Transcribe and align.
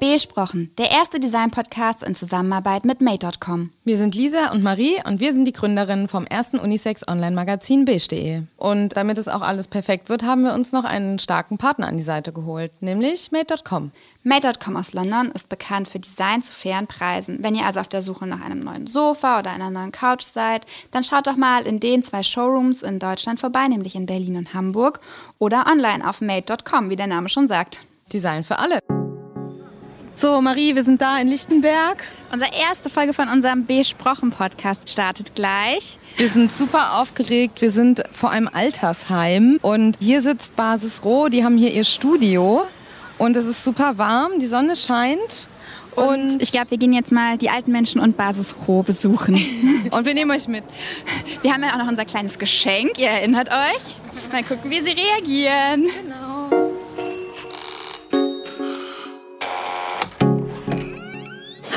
Besprochen, 0.00 0.70
der 0.78 0.90
erste 0.90 1.20
Design-Podcast 1.20 2.02
in 2.02 2.14
Zusammenarbeit 2.14 2.86
mit 2.86 3.02
Made.com. 3.02 3.70
Wir 3.84 3.98
sind 3.98 4.14
Lisa 4.14 4.50
und 4.50 4.62
Marie 4.62 4.96
und 5.04 5.20
wir 5.20 5.34
sind 5.34 5.44
die 5.44 5.52
Gründerinnen 5.52 6.08
vom 6.08 6.24
ersten 6.24 6.58
Unisex-Online-Magazin 6.58 7.84
beige.de. 7.84 8.40
Und 8.56 8.96
damit 8.96 9.18
es 9.18 9.28
auch 9.28 9.42
alles 9.42 9.68
perfekt 9.68 10.08
wird, 10.08 10.22
haben 10.22 10.42
wir 10.42 10.54
uns 10.54 10.72
noch 10.72 10.84
einen 10.84 11.18
starken 11.18 11.58
Partner 11.58 11.86
an 11.86 11.98
die 11.98 12.02
Seite 12.02 12.32
geholt, 12.32 12.72
nämlich 12.80 13.30
Made.com. 13.30 13.92
Made.com 14.22 14.76
aus 14.76 14.94
London 14.94 15.32
ist 15.34 15.50
bekannt 15.50 15.86
für 15.86 15.98
Design 15.98 16.42
zu 16.42 16.52
fairen 16.52 16.86
Preisen. 16.86 17.42
Wenn 17.42 17.54
ihr 17.54 17.66
also 17.66 17.80
auf 17.80 17.88
der 17.88 18.00
Suche 18.00 18.26
nach 18.26 18.42
einem 18.42 18.60
neuen 18.60 18.86
Sofa 18.86 19.40
oder 19.40 19.50
einer 19.50 19.68
neuen 19.68 19.92
Couch 19.92 20.22
seid, 20.22 20.64
dann 20.92 21.04
schaut 21.04 21.26
doch 21.26 21.36
mal 21.36 21.66
in 21.66 21.78
den 21.78 22.02
zwei 22.02 22.22
Showrooms 22.22 22.80
in 22.80 23.00
Deutschland 23.00 23.38
vorbei, 23.38 23.68
nämlich 23.68 23.94
in 23.94 24.06
Berlin 24.06 24.38
und 24.38 24.54
Hamburg 24.54 25.00
oder 25.38 25.66
online 25.70 26.08
auf 26.08 26.22
Made.com, 26.22 26.88
wie 26.88 26.96
der 26.96 27.06
Name 27.06 27.28
schon 27.28 27.48
sagt. 27.48 27.80
Design 28.10 28.44
für 28.44 28.58
alle. 28.58 28.99
So, 30.20 30.42
Marie, 30.42 30.74
wir 30.74 30.82
sind 30.82 31.00
da 31.00 31.18
in 31.18 31.28
Lichtenberg. 31.28 32.04
Unsere 32.30 32.50
erste 32.68 32.90
Folge 32.90 33.14
von 33.14 33.28
unserem 33.28 33.64
Besprochen-Podcast 33.64 34.90
startet 34.90 35.34
gleich. 35.34 35.98
Wir 36.18 36.28
sind 36.28 36.52
super 36.52 37.00
aufgeregt. 37.00 37.62
Wir 37.62 37.70
sind 37.70 38.02
vor 38.12 38.30
einem 38.30 38.46
Altersheim 38.52 39.58
und 39.62 39.96
hier 39.98 40.20
sitzt 40.20 40.54
Basis 40.56 41.02
Roh. 41.06 41.30
Die 41.30 41.42
haben 41.42 41.56
hier 41.56 41.72
ihr 41.72 41.84
Studio 41.84 42.64
und 43.16 43.34
es 43.34 43.46
ist 43.46 43.64
super 43.64 43.96
warm. 43.96 44.32
Die 44.40 44.46
Sonne 44.46 44.76
scheint. 44.76 45.48
Und, 45.96 46.06
und 46.06 46.42
ich 46.42 46.52
glaube, 46.52 46.72
wir 46.72 46.76
gehen 46.76 46.92
jetzt 46.92 47.12
mal 47.12 47.38
die 47.38 47.48
alten 47.48 47.72
Menschen 47.72 47.98
und 47.98 48.18
Basis 48.18 48.54
Roh 48.68 48.82
besuchen. 48.82 49.36
und 49.90 50.04
wir 50.04 50.12
nehmen 50.12 50.32
euch 50.32 50.48
mit. 50.48 50.64
Wir 51.40 51.54
haben 51.54 51.62
ja 51.62 51.70
auch 51.72 51.78
noch 51.78 51.88
unser 51.88 52.04
kleines 52.04 52.38
Geschenk. 52.38 52.98
Ihr 52.98 53.08
erinnert 53.08 53.48
euch? 53.48 53.96
Mal 54.30 54.44
gucken, 54.44 54.70
wie 54.70 54.80
sie 54.80 54.90
reagieren. 54.90 55.86
Genau. 56.02 56.29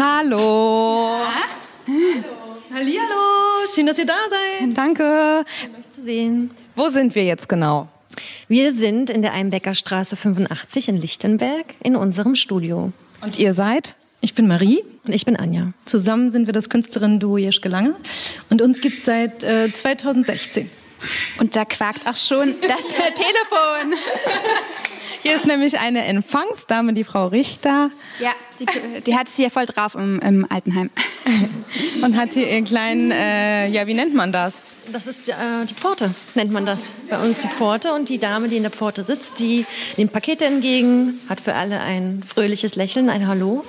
Hallo. 0.05 1.21
Ja? 1.23 1.43
Hallo. 1.87 2.55
Hallihallo. 2.73 3.67
Schön, 3.73 3.85
dass 3.85 3.97
ihr 3.97 4.05
da 4.05 4.17
seid. 4.29 4.77
Danke. 4.77 5.45
Schön, 5.61 5.75
euch 5.75 5.91
zu 5.91 6.03
sehen. 6.03 6.51
Wo 6.75 6.89
sind 6.89 7.15
wir 7.15 7.23
jetzt 7.23 7.47
genau? 7.47 7.87
Wir 8.49 8.73
sind 8.73 9.09
in 9.09 9.21
der 9.21 9.31
Einbeckerstraße 9.31 10.17
85 10.17 10.89
in 10.89 10.97
Lichtenberg 10.97 11.67
in 11.81 11.95
unserem 11.95 12.35
Studio. 12.35 12.91
Und 13.21 13.39
ihr 13.39 13.53
seid? 13.53 13.95
Ich 14.19 14.35
bin 14.35 14.45
Marie. 14.45 14.83
Und 15.05 15.13
ich 15.13 15.23
bin 15.23 15.37
Anja. 15.37 15.71
Zusammen 15.85 16.31
sind 16.31 16.47
wir 16.47 16.53
das 16.53 16.67
Künstlerin-Duo 16.69 17.37
Jeschke 17.37 17.69
Lange. 17.69 17.95
Und 18.49 18.61
uns 18.61 18.81
gibt 18.81 18.97
es 18.97 19.05
seit 19.05 19.45
äh, 19.45 19.71
2016. 19.71 20.69
Und 21.39 21.55
da 21.55 21.63
quakt 21.63 22.05
auch 22.05 22.17
schon 22.17 22.55
das 22.59 22.77
Telefon. 23.15 23.93
Hier 25.23 25.35
ist 25.35 25.47
nämlich 25.47 25.79
eine 25.79 26.03
Empfangsdame, 26.03 26.91
die 26.91 27.05
Frau 27.05 27.27
Richter. 27.27 27.89
Ja, 28.19 28.31
die, 28.59 28.65
die 29.01 29.15
hat 29.15 29.29
es 29.29 29.37
hier 29.37 29.49
voll 29.49 29.65
drauf 29.65 29.95
im, 29.95 30.19
im 30.19 30.45
Altenheim. 30.51 30.89
Und 32.01 32.17
hat 32.17 32.33
hier 32.33 32.49
ihren 32.49 32.65
kleinen, 32.65 33.11
äh, 33.11 33.69
ja, 33.69 33.87
wie 33.87 33.93
nennt 33.93 34.13
man 34.13 34.33
das? 34.33 34.71
Das 34.91 35.07
ist 35.07 35.29
äh, 35.29 35.33
die 35.67 35.73
Pforte, 35.73 36.13
nennt 36.35 36.51
man 36.51 36.65
das. 36.65 36.93
Bei 37.09 37.17
uns 37.19 37.39
die 37.39 37.47
Pforte 37.47 37.93
und 37.93 38.09
die 38.09 38.17
Dame, 38.17 38.49
die 38.49 38.57
in 38.57 38.63
der 38.63 38.71
Pforte 38.71 39.05
sitzt, 39.05 39.39
die 39.39 39.65
nimmt 39.95 40.11
Pakete 40.11 40.43
entgegen, 40.43 41.21
hat 41.29 41.39
für 41.39 41.55
alle 41.55 41.79
ein 41.79 42.21
fröhliches 42.27 42.75
Lächeln, 42.75 43.09
ein 43.09 43.25
Hallo. 43.25 43.63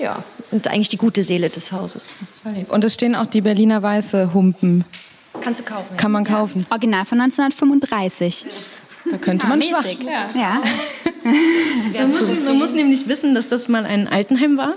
Ja, 0.00 0.24
und 0.50 0.66
eigentlich 0.66 0.88
die 0.88 0.96
gute 0.96 1.22
Seele 1.22 1.50
des 1.50 1.70
Hauses. 1.70 2.16
Und 2.68 2.82
es 2.82 2.94
stehen 2.94 3.14
auch 3.14 3.26
die 3.26 3.42
Berliner 3.42 3.80
Weiße 3.80 4.34
Humpen. 4.34 4.84
Kannst 5.40 5.60
du 5.60 5.64
kaufen. 5.64 5.96
Kann 5.96 6.10
man 6.10 6.24
kaufen. 6.24 6.66
Original 6.70 7.04
von 7.04 7.20
1935. 7.20 8.46
Da 9.14 9.18
könnte 9.18 9.46
man 9.46 9.62
schwach. 9.62 9.84
Ja. 10.04 10.28
ja. 10.34 10.62
man, 12.00 12.10
muss, 12.10 12.44
man 12.44 12.58
muss 12.58 12.70
nämlich 12.72 13.06
wissen, 13.06 13.32
dass 13.36 13.46
das 13.46 13.68
mal 13.68 13.86
ein 13.86 14.08
Altenheim 14.08 14.56
war. 14.56 14.74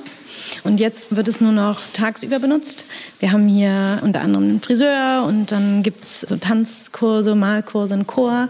Und 0.63 0.79
jetzt 0.79 1.15
wird 1.15 1.27
es 1.27 1.41
nur 1.41 1.51
noch 1.51 1.81
tagsüber 1.91 2.37
benutzt. 2.37 2.85
Wir 3.19 3.31
haben 3.31 3.47
hier 3.47 3.99
unter 4.03 4.21
anderem 4.21 4.47
einen 4.47 4.61
Friseur 4.61 5.25
und 5.27 5.51
dann 5.51 5.81
gibt 5.81 6.03
es 6.03 6.21
so 6.21 6.37
Tanzkurse, 6.37 7.33
Malkurse, 7.33 7.95
einen 7.95 8.05
Chor, 8.05 8.49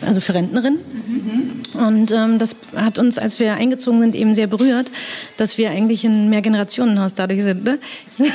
also 0.00 0.20
für 0.20 0.34
Rentnerinnen. 0.34 0.78
Mhm. 1.06 1.80
Und 1.84 2.12
ähm, 2.12 2.38
das 2.38 2.54
hat 2.76 2.98
uns, 2.98 3.18
als 3.18 3.40
wir 3.40 3.54
eingezogen 3.54 4.00
sind, 4.00 4.14
eben 4.14 4.36
sehr 4.36 4.46
berührt, 4.46 4.88
dass 5.36 5.58
wir 5.58 5.70
eigentlich 5.70 6.04
ein 6.04 6.30
Mehrgenerationenhaus 6.30 7.14
dadurch 7.14 7.42
sind. 7.42 7.64
Ne? 7.64 7.78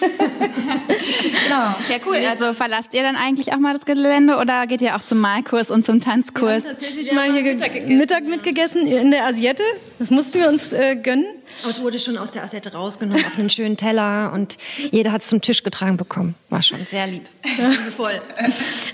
genau. 0.00 1.74
Ja, 1.88 1.96
cool. 2.06 2.16
Also 2.28 2.52
verlasst 2.54 2.94
ihr 2.94 3.02
dann 3.02 3.16
eigentlich 3.16 3.52
auch 3.52 3.58
mal 3.58 3.74
das 3.74 3.84
Gelände 3.84 4.36
oder 4.36 4.66
geht 4.66 4.82
ihr 4.82 4.96
auch 4.96 5.02
zum 5.02 5.18
Malkurs 5.18 5.70
und 5.70 5.84
zum 5.84 6.00
Tanzkurs? 6.00 6.64
Wir 6.64 6.70
haben 6.70 6.78
tatsächlich 6.78 7.12
mal 7.12 7.32
hier 7.32 7.42
Mittag, 7.42 7.88
Mittag 7.88 8.24
mitgegessen 8.24 8.86
in 8.86 9.10
der 9.10 9.26
Asiette. 9.26 9.62
Das 9.98 10.10
mussten 10.10 10.38
wir 10.38 10.48
uns 10.48 10.72
äh, 10.72 10.96
gönnen. 10.96 11.26
Aber 11.62 11.70
es 11.70 11.82
wurde 11.82 11.98
schon 11.98 12.16
aus 12.16 12.30
der 12.30 12.44
Asiette 12.44 12.72
rausgenommen 12.72 13.24
auf 13.24 13.38
einen 13.38 13.50
schönen 13.50 13.76
Teller 13.76 14.32
und 14.32 14.56
jeder 14.90 15.12
hat 15.12 15.22
es 15.22 15.28
zum 15.28 15.40
Tisch 15.40 15.62
getragen 15.62 15.96
bekommen. 15.96 16.34
War 16.48 16.62
schon 16.62 16.78
sehr 16.90 17.06
lieb. 17.06 17.24
Voll. 17.96 18.20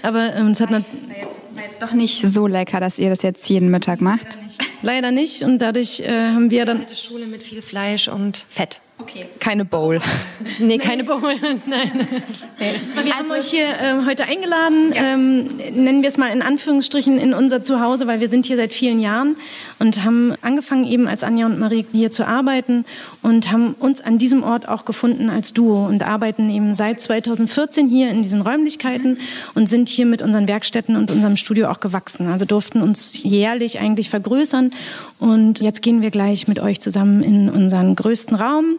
Aber 0.03 0.35
ähm, 0.35 0.49
es 0.49 0.61
hat 0.61 0.71
war 0.71 0.79
jetzt, 0.79 0.87
war 1.55 1.63
jetzt 1.63 1.83
doch 1.83 1.93
nicht 1.93 2.27
so 2.27 2.47
lecker, 2.47 2.81
dass 2.81 2.99
ihr 2.99 3.11
das 3.11 3.23
jetzt 3.23 3.49
jeden 3.49 3.71
Mittag 3.71 4.01
macht. 4.01 4.37
Leider 4.37 4.43
nicht. 4.43 4.83
Leider 4.83 5.11
nicht. 5.11 5.43
Und 5.43 5.59
dadurch 5.59 6.01
äh, 6.01 6.09
haben 6.09 6.51
wir 6.51 6.65
dann. 6.65 6.87
Eine 6.87 6.95
Schule 6.95 7.27
mit 7.27 7.43
viel 7.43 7.63
Fleisch 7.63 8.09
und 8.09 8.47
Fett. 8.49 8.81
Okay. 8.99 9.27
Keine 9.41 9.67
Bowl. 9.67 10.01
nee, 10.59 10.79
keine 10.79 11.05
Bowl. 11.05 11.21
Nein. 11.67 12.09
Wir 13.05 13.17
haben 13.17 13.31
euch 13.31 13.49
hier 13.49 13.67
äh, 13.69 14.07
heute 14.07 14.25
eingeladen, 14.25 14.93
ja. 14.95 15.13
ähm, 15.13 15.49
nennen 15.75 16.01
wir 16.01 16.09
es 16.09 16.17
mal 16.17 16.33
in 16.33 16.41
Anführungsstrichen, 16.41 17.19
in 17.19 17.35
unser 17.35 17.63
Zuhause, 17.63 18.07
weil 18.07 18.21
wir 18.21 18.29
sind 18.29 18.47
hier 18.47 18.57
seit 18.57 18.73
vielen 18.73 18.99
Jahren 18.99 19.37
und 19.79 20.03
haben 20.03 20.35
angefangen 20.41 20.87
eben 20.87 21.09
als 21.09 21.25
Anja 21.25 21.45
und 21.45 21.59
Marie 21.59 21.85
hier 21.93 22.11
zu 22.11 22.27
arbeiten 22.27 22.87
und 23.23 23.53
haben 23.53 23.75
uns 23.79 24.01
an 24.01 24.17
diesem 24.17 24.43
Ort 24.43 24.67
auch 24.67 24.87
gefunden 24.87 25.29
als 25.29 25.53
Duo 25.53 25.87
und 25.87 26.03
arbeiten 26.03 26.49
eben 26.49 26.75
seit 26.75 27.01
2014 27.03 27.89
hier 27.89 28.09
in 28.09 28.23
diesen 28.23 28.41
Räumlichkeiten 28.41 29.19
und 29.55 29.69
sind 29.69 29.91
hier 29.91 30.07
mit 30.07 30.23
unseren 30.23 30.49
Werkstätten 30.49 30.97
und 30.97 31.11
unserem 31.11 31.37
Studio 31.37 31.69
auch 31.69 31.81
gewachsen. 31.81 32.29
Also 32.29 32.47
durften 32.47 32.81
uns 32.81 33.23
jährlich 33.23 33.79
eigentlich 33.79 34.09
vergrößern 34.09 34.73
und 35.19 35.61
jetzt 35.61 35.83
gehen 35.83 36.01
wir 36.01 36.11
gleich 36.11 36.49
mit 36.49 36.59
euch 36.59 36.81
zusammen 36.81 37.23
in 37.23 37.51
unseren 37.51 37.95
größten 37.95 38.37
Raum 38.37 38.79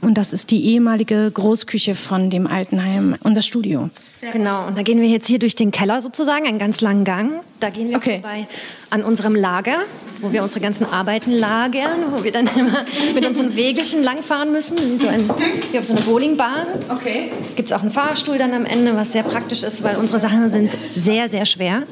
und 0.00 0.14
das 0.14 0.32
ist 0.32 0.50
die 0.50 0.64
ehemalige 0.66 1.30
Großküche 1.30 1.94
von 1.94 2.30
dem 2.30 2.46
Altenheim, 2.46 3.16
unser 3.22 3.42
Studio. 3.42 3.90
Genau, 4.32 4.66
und 4.66 4.76
da 4.76 4.82
gehen 4.82 5.00
wir 5.00 5.08
jetzt 5.08 5.28
hier 5.28 5.38
durch 5.38 5.54
den 5.54 5.70
Keller 5.70 6.00
sozusagen, 6.00 6.46
einen 6.46 6.58
ganz 6.58 6.80
langen 6.80 7.04
Gang. 7.04 7.40
Da 7.60 7.70
gehen 7.70 7.90
wir 7.90 7.96
okay. 7.96 8.20
vorbei 8.20 8.48
an 8.90 9.04
unserem 9.04 9.34
Lager, 9.34 9.76
wo 10.20 10.32
wir 10.32 10.42
unsere 10.42 10.60
ganzen 10.60 10.86
Arbeiten 10.86 11.30
lagern, 11.32 12.12
wo 12.12 12.24
wir 12.24 12.32
dann 12.32 12.48
immer 12.56 12.84
mit 13.14 13.24
unseren 13.26 13.54
Wägelchen 13.54 14.02
langfahren 14.02 14.50
müssen, 14.50 14.76
wie, 14.90 14.96
so 14.96 15.08
ein, 15.08 15.30
wie 15.70 15.78
auf 15.78 15.84
so 15.84 15.94
einer 15.94 16.02
Bowlingbahn. 16.02 16.66
Okay. 16.88 17.30
Gibt 17.54 17.68
es 17.68 17.72
auch 17.72 17.82
einen 17.82 17.92
Fahrstuhl 17.92 18.38
dann 18.38 18.52
am 18.54 18.64
Ende, 18.64 18.96
was 18.96 19.12
sehr 19.12 19.22
praktisch 19.22 19.62
ist, 19.62 19.84
weil 19.84 19.96
unsere 19.96 20.18
Sachen 20.18 20.48
sind 20.48 20.72
sehr, 20.94 21.28
sehr 21.28 21.46
schwer. 21.46 21.84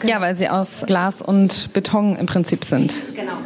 Genau. 0.00 0.12
Ja, 0.12 0.20
weil 0.20 0.36
sie 0.36 0.48
aus 0.48 0.84
Glas 0.86 1.22
und 1.22 1.72
Beton 1.72 2.16
im 2.16 2.26
Prinzip 2.26 2.64
sind. 2.64 2.94
Genau. 3.14 3.38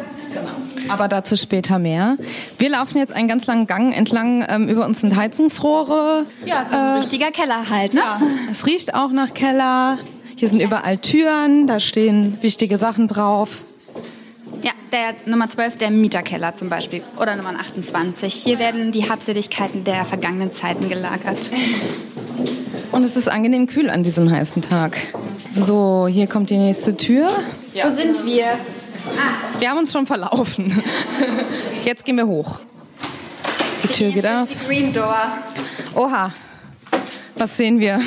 Aber 0.89 1.09
dazu 1.09 1.37
später 1.37 1.79
mehr. 1.79 2.17
Wir 2.59 2.71
laufen 2.71 2.99
jetzt 2.99 3.13
einen 3.13 3.29
ganz 3.29 3.47
langen 3.47 3.67
Gang 3.67 3.97
entlang. 3.97 4.45
Ähm, 4.49 4.69
über 4.69 4.87
uns 4.87 5.01
sind 5.01 5.17
Heizungsrohre. 5.17 6.27
Ja, 6.45 6.67
so 6.71 6.77
ein 6.77 6.85
äh, 6.85 6.99
richtiger 6.99 7.31
Keller 7.31 7.69
halt, 7.71 7.95
ne? 7.95 8.01
Ja. 8.01 8.21
Es 8.51 8.67
riecht 8.67 8.95
auch 8.95 9.11
nach 9.11 9.35
Keller. 9.35 9.99
Hier 10.37 10.49
sind 10.49 10.63
überall 10.63 10.97
Türen, 10.97 11.67
da 11.67 11.81
stehen 11.81 12.39
wichtige 12.41 12.79
Sachen 12.79 13.09
drauf. 13.09 13.63
Ja, 14.63 14.73
der 14.91 15.15
Nummer 15.31 15.49
12, 15.49 15.77
der 15.77 15.91
Mieterkeller 15.91 16.55
zum 16.55 16.71
Beispiel. 16.71 17.03
Oder 17.21 17.37
Nummer 17.37 17.51
28. 17.61 18.33
Hier 18.33 18.59
werden 18.59 18.91
die 18.91 19.09
Habseligkeiten 19.11 19.85
der 19.85 20.05
vergangenen 20.05 20.51
Zeiten 20.51 20.89
gelagert. 20.89 21.51
Und 22.93 23.05
es 23.05 23.17
ist 23.17 23.29
angenehm 23.29 23.67
kühl 23.67 23.89
an 23.89 24.03
diesem 24.03 24.31
heißen 24.31 24.63
Tag. 24.63 24.97
So, 25.55 26.09
hier 26.11 26.27
kommt 26.27 26.51
die 26.51 26.59
nächste 26.59 26.97
Tür. 26.97 27.29
Ja. 27.75 27.91
Wo 27.91 27.95
sind 27.95 28.25
wir? 28.25 28.47
Wir 29.59 29.71
haben 29.71 29.79
uns 29.79 29.93
schon 29.93 30.07
verlaufen. 30.07 30.83
Jetzt 31.85 32.05
gehen 32.05 32.17
wir 32.17 32.27
hoch. 32.27 32.61
Die 33.83 33.89
Tür 33.89 34.11
geht 34.11 34.27
auf. 34.27 34.49
Die 34.49 34.67
Green 34.67 34.93
Door. 34.93 35.27
Oha. 35.95 36.33
Was 37.37 37.57
sehen 37.57 37.81
wir? 37.81 38.01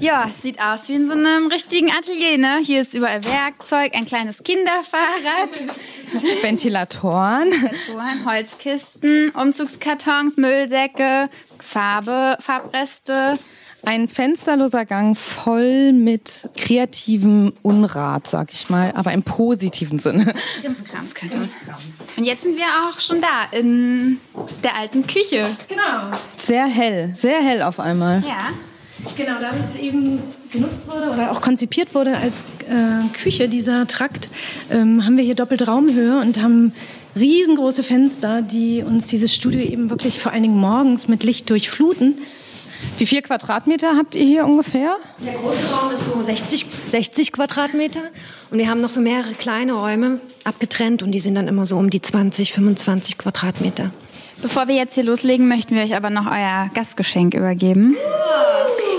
Ja, 0.00 0.30
sieht 0.40 0.60
aus 0.60 0.88
wie 0.88 0.94
in 0.94 1.08
so 1.08 1.14
einem 1.14 1.48
richtigen 1.48 1.90
Atelier, 1.90 2.38
ne? 2.38 2.60
Hier 2.62 2.80
ist 2.82 2.94
überall 2.94 3.24
Werkzeug, 3.24 3.94
ein 3.94 4.04
kleines 4.04 4.42
Kinderfahrrad. 4.42 5.64
Ventilatoren. 6.42 7.50
Ventilatoren, 7.50 8.24
Holzkisten, 8.24 9.30
Umzugskartons, 9.30 10.36
Müllsäcke, 10.36 11.28
Farbe, 11.58 12.36
Farbreste. 12.40 13.38
Ein 13.84 14.08
fensterloser 14.08 14.84
Gang 14.84 15.16
voll 15.16 15.92
mit 15.92 16.48
kreativem 16.56 17.52
Unrat, 17.62 18.26
sag 18.26 18.52
ich 18.52 18.68
mal, 18.68 18.92
aber 18.94 19.12
im 19.12 19.22
positiven 19.22 19.98
Sinne. 19.98 20.34
Krimskrams 20.60 21.14
man. 21.22 21.48
Und 22.16 22.24
jetzt 22.24 22.42
sind 22.42 22.56
wir 22.56 22.64
auch 22.64 23.00
schon 23.00 23.20
da, 23.20 23.56
in 23.56 24.18
der 24.62 24.76
alten 24.76 25.06
Küche. 25.06 25.46
Genau. 25.68 26.10
Sehr 26.36 26.66
hell, 26.66 27.12
sehr 27.14 27.40
hell 27.40 27.62
auf 27.62 27.78
einmal. 27.78 28.22
Ja. 28.26 28.50
Genau, 29.16 29.38
da 29.40 29.52
es 29.52 29.80
eben 29.80 30.20
genutzt 30.50 30.80
wurde 30.88 31.10
oder 31.10 31.30
auch 31.30 31.40
konzipiert 31.40 31.94
wurde 31.94 32.16
als 32.16 32.42
äh, 32.68 33.06
Küche, 33.16 33.48
dieser 33.48 33.86
Trakt, 33.86 34.28
ähm, 34.70 35.04
haben 35.04 35.16
wir 35.16 35.22
hier 35.22 35.36
doppelt 35.36 35.68
Raumhöhe 35.68 36.20
und 36.20 36.42
haben 36.42 36.72
riesengroße 37.14 37.84
Fenster, 37.84 38.42
die 38.42 38.82
uns 38.82 39.06
dieses 39.06 39.34
Studio 39.34 39.60
eben 39.60 39.90
wirklich 39.90 40.18
vor 40.18 40.32
allen 40.32 40.42
Dingen 40.42 40.58
morgens 40.58 41.06
mit 41.06 41.22
Licht 41.22 41.48
durchfluten. 41.48 42.18
Wie 42.96 43.06
viel 43.06 43.22
Quadratmeter 43.22 43.96
habt 43.96 44.14
ihr 44.14 44.24
hier 44.24 44.44
ungefähr? 44.44 44.96
Der 45.18 45.34
große 45.34 45.66
Raum 45.70 45.92
ist 45.92 46.06
so 46.06 46.22
60, 46.22 46.66
60 46.90 47.32
Quadratmeter 47.32 48.02
und 48.50 48.58
wir 48.58 48.68
haben 48.68 48.80
noch 48.80 48.88
so 48.88 49.00
mehrere 49.00 49.34
kleine 49.34 49.74
Räume 49.74 50.20
abgetrennt 50.44 51.02
und 51.02 51.12
die 51.12 51.20
sind 51.20 51.34
dann 51.34 51.48
immer 51.48 51.66
so 51.66 51.76
um 51.76 51.90
die 51.90 52.00
20, 52.00 52.52
25 52.52 53.18
Quadratmeter. 53.18 53.90
Bevor 54.40 54.68
wir 54.68 54.76
jetzt 54.76 54.94
hier 54.94 55.04
loslegen, 55.04 55.48
möchten 55.48 55.74
wir 55.74 55.82
euch 55.82 55.96
aber 55.96 56.10
noch 56.10 56.26
euer 56.26 56.70
Gastgeschenk 56.74 57.34
übergeben. 57.34 57.96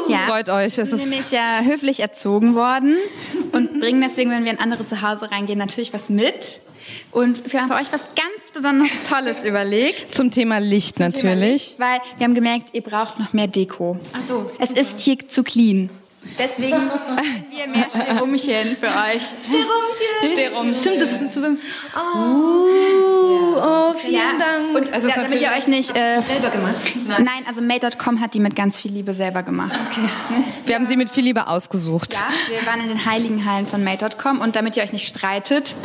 Ja. 0.09 0.19
Freut 0.27 0.49
euch. 0.49 0.75
Wir 0.75 0.85
sind 0.85 0.99
nämlich 1.01 1.31
ja 1.31 1.61
höflich 1.63 1.99
erzogen 1.99 2.55
worden 2.55 2.97
und 3.51 3.79
bringen 3.79 4.01
deswegen, 4.01 4.31
wenn 4.31 4.43
wir 4.43 4.51
in 4.51 4.59
andere 4.59 4.85
zu 4.85 5.01
Hause 5.01 5.31
reingehen, 5.31 5.59
natürlich 5.59 5.93
was 5.93 6.09
mit. 6.09 6.61
Und 7.11 7.49
für 7.49 7.57
euch 7.57 7.91
was 7.91 8.01
ganz 8.15 8.38
besonders 8.54 8.90
Tolles 9.07 9.44
überlegt. 9.46 10.13
Zum 10.13 10.31
Thema 10.31 10.60
Licht 10.60 10.96
Zum 10.96 11.06
natürlich. 11.06 11.22
Thema 11.22 11.36
Licht, 11.36 11.80
weil 11.80 12.00
wir 12.18 12.25
haben 12.25 12.36
gemerkt, 12.36 12.69
ihr 12.74 12.81
braucht 12.81 13.19
noch 13.19 13.34
mehr 13.34 13.48
Deko. 13.48 14.00
Ach 14.13 14.22
so. 14.22 14.51
Es 14.60 14.72
ist 14.72 15.00
hier 15.00 15.28
zu 15.28 15.44
clean. 15.44 15.90
Deswegen 16.38 16.78
wir 17.51 17.68
mehr 17.68 17.90
Sterumchen 17.90 18.75
für 18.75 18.88
euch. 18.88 19.24
Sterumchen. 19.44 20.24
Sterumchen. 20.24 20.74
Stimmt, 20.74 21.01
das 21.01 21.12
ist 21.12 21.34
so. 21.34 21.42
Oh, 21.42 21.57
oh, 21.96 23.57
oh 23.57 23.94
vielen 23.96 24.13
ja. 24.13 24.22
Dank. 24.38 24.75
Und 24.75 24.94
also 24.94 25.07
ja, 25.07 25.16
damit 25.16 25.42
ihr 25.42 25.50
euch 25.57 25.68
nicht 25.68 25.96
äh, 25.96 26.22
selber 26.22 26.50
gemacht. 26.50 26.75
Nein, 27.07 27.24
Nein 27.24 27.44
also 27.48 27.62
Made.com 27.62 28.19
hat 28.19 28.34
die 28.34 28.40
mit 28.40 28.56
ganz 28.56 28.80
viel 28.80 28.92
Liebe 28.92 29.13
selber 29.13 29.44
gemacht. 29.44 29.78
Okay. 29.90 30.07
Wir 30.66 30.75
haben 30.75 30.86
sie 30.86 30.98
mit 30.98 31.10
viel 31.10 31.24
Liebe 31.24 31.48
ausgesucht. 31.48 32.13
Ja, 32.13 32.22
wir 32.50 32.66
waren 32.66 32.81
in 32.81 32.90
den 32.90 33.06
heiligen 33.06 33.46
Hallen 33.46 33.66
von 33.66 33.84
Made.com 33.84 34.42
und 34.42 34.56
damit 34.56 34.78
ihr 34.78 34.84
euch 34.84 34.94
nicht 34.94 35.07
streitet. 35.07 35.75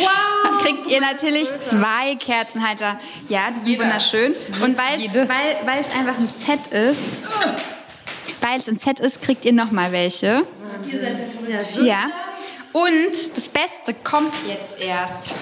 Wow, 0.00 0.62
kriegt 0.62 0.86
ihr 0.88 1.00
natürlich 1.00 1.48
zwei 1.56 2.14
Kerzenhalter. 2.16 2.98
Ja, 3.28 3.50
die 3.50 3.56
sind 3.56 3.66
Jeder. 3.66 3.84
wunderschön. 3.84 4.34
Und 4.62 4.76
weil 4.76 5.00
es 5.00 5.94
einfach 5.94 6.18
ein 6.18 6.28
Set 6.28 6.66
ist, 6.72 7.18
weil 8.40 8.58
es 8.58 8.68
ein 8.68 8.78
Set 8.78 9.00
ist, 9.00 9.22
kriegt 9.22 9.44
ihr 9.44 9.52
noch 9.52 9.70
mal 9.70 9.92
welche. 9.92 10.44
Ihr 10.90 11.00
seid 11.00 11.18
ja 11.18 11.24
von 11.74 11.86
Ja. 11.86 12.10
Und 12.72 13.36
das 13.36 13.48
Beste 13.48 13.94
kommt 14.04 14.34
jetzt 14.46 14.82
erst. 14.82 15.34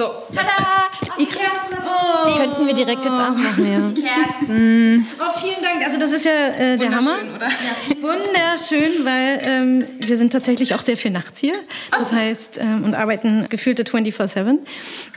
So. 0.00 0.06
Tada! 0.34 0.88
Die 1.18 1.26
Kerzen. 1.26 1.76
Oh. 1.84 2.26
Die 2.26 2.38
könnten 2.38 2.66
wir 2.66 2.72
direkt 2.72 3.04
jetzt 3.04 3.12
auch 3.12 3.34
machen, 3.34 3.70
ja. 3.70 4.08
Kerzen. 4.08 5.06
Oh, 5.18 5.38
vielen 5.38 5.62
Dank. 5.62 5.84
Also 5.84 6.00
das 6.00 6.12
ist 6.12 6.24
ja 6.24 6.48
äh, 6.48 6.78
der 6.78 6.94
Hammer. 6.94 7.16
Oder? 7.36 7.46
Ja. 7.46 7.96
Wunderschön, 8.00 9.04
weil 9.04 9.42
ähm, 9.44 9.84
wir 9.98 10.16
sind 10.16 10.32
tatsächlich 10.32 10.74
auch 10.74 10.80
sehr 10.80 10.96
viel 10.96 11.10
nachts 11.10 11.40
hier. 11.40 11.52
Das 11.90 12.12
oh. 12.12 12.16
heißt, 12.16 12.56
ähm, 12.62 12.84
und 12.84 12.94
arbeiten 12.94 13.46
gefühlte 13.50 13.82
24-7. 13.82 14.60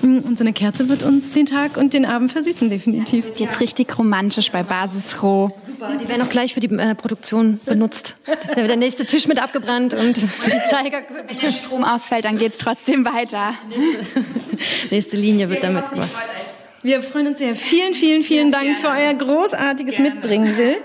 Mm, 0.01 0.19
und 0.19 0.37
so 0.37 0.43
eine 0.43 0.51
Kerze 0.51 0.89
wird 0.89 1.01
uns 1.01 1.31
den 1.31 1.45
Tag 1.45 1.77
und 1.77 1.93
den 1.93 2.05
Abend 2.05 2.33
versüßen, 2.33 2.69
definitiv. 2.69 3.27
Jetzt 3.37 3.61
richtig 3.61 3.97
romantisch 3.97 4.51
bei 4.51 4.63
Basis 4.63 5.23
Roh. 5.23 5.55
Super. 5.63 5.95
Die 5.95 6.09
werden 6.09 6.23
auch 6.23 6.29
gleich 6.29 6.53
für 6.53 6.59
die 6.59 6.75
äh, 6.75 6.93
Produktion 6.93 7.61
benutzt. 7.65 8.17
Da 8.25 8.57
wird 8.57 8.69
der 8.69 8.75
nächste 8.75 9.05
Tisch 9.05 9.29
mit 9.29 9.41
abgebrannt 9.41 9.93
und 9.93 10.17
die 10.17 10.61
Zeiger. 10.69 11.03
Wenn 11.29 11.39
der 11.39 11.51
Strom 11.53 11.85
ausfällt, 11.85 12.25
dann 12.25 12.37
geht 12.37 12.51
es 12.51 12.57
trotzdem 12.57 13.05
weiter. 13.05 13.53
nächste 14.91 15.17
Linie 15.17 15.49
wird 15.49 15.63
damit 15.63 15.89
gemacht. 15.89 16.11
Wir 16.83 17.01
freuen 17.01 17.27
uns 17.27 17.37
sehr. 17.37 17.55
Vielen, 17.55 17.93
vielen, 17.93 18.23
vielen 18.23 18.51
ja, 18.51 18.59
Dank 18.59 18.65
gerne. 18.65 18.79
für 18.81 18.89
euer 18.89 19.13
großartiges 19.13 19.95
gerne. 19.95 20.15
Mitbringsel. 20.15 20.71
Ja. 20.71 20.75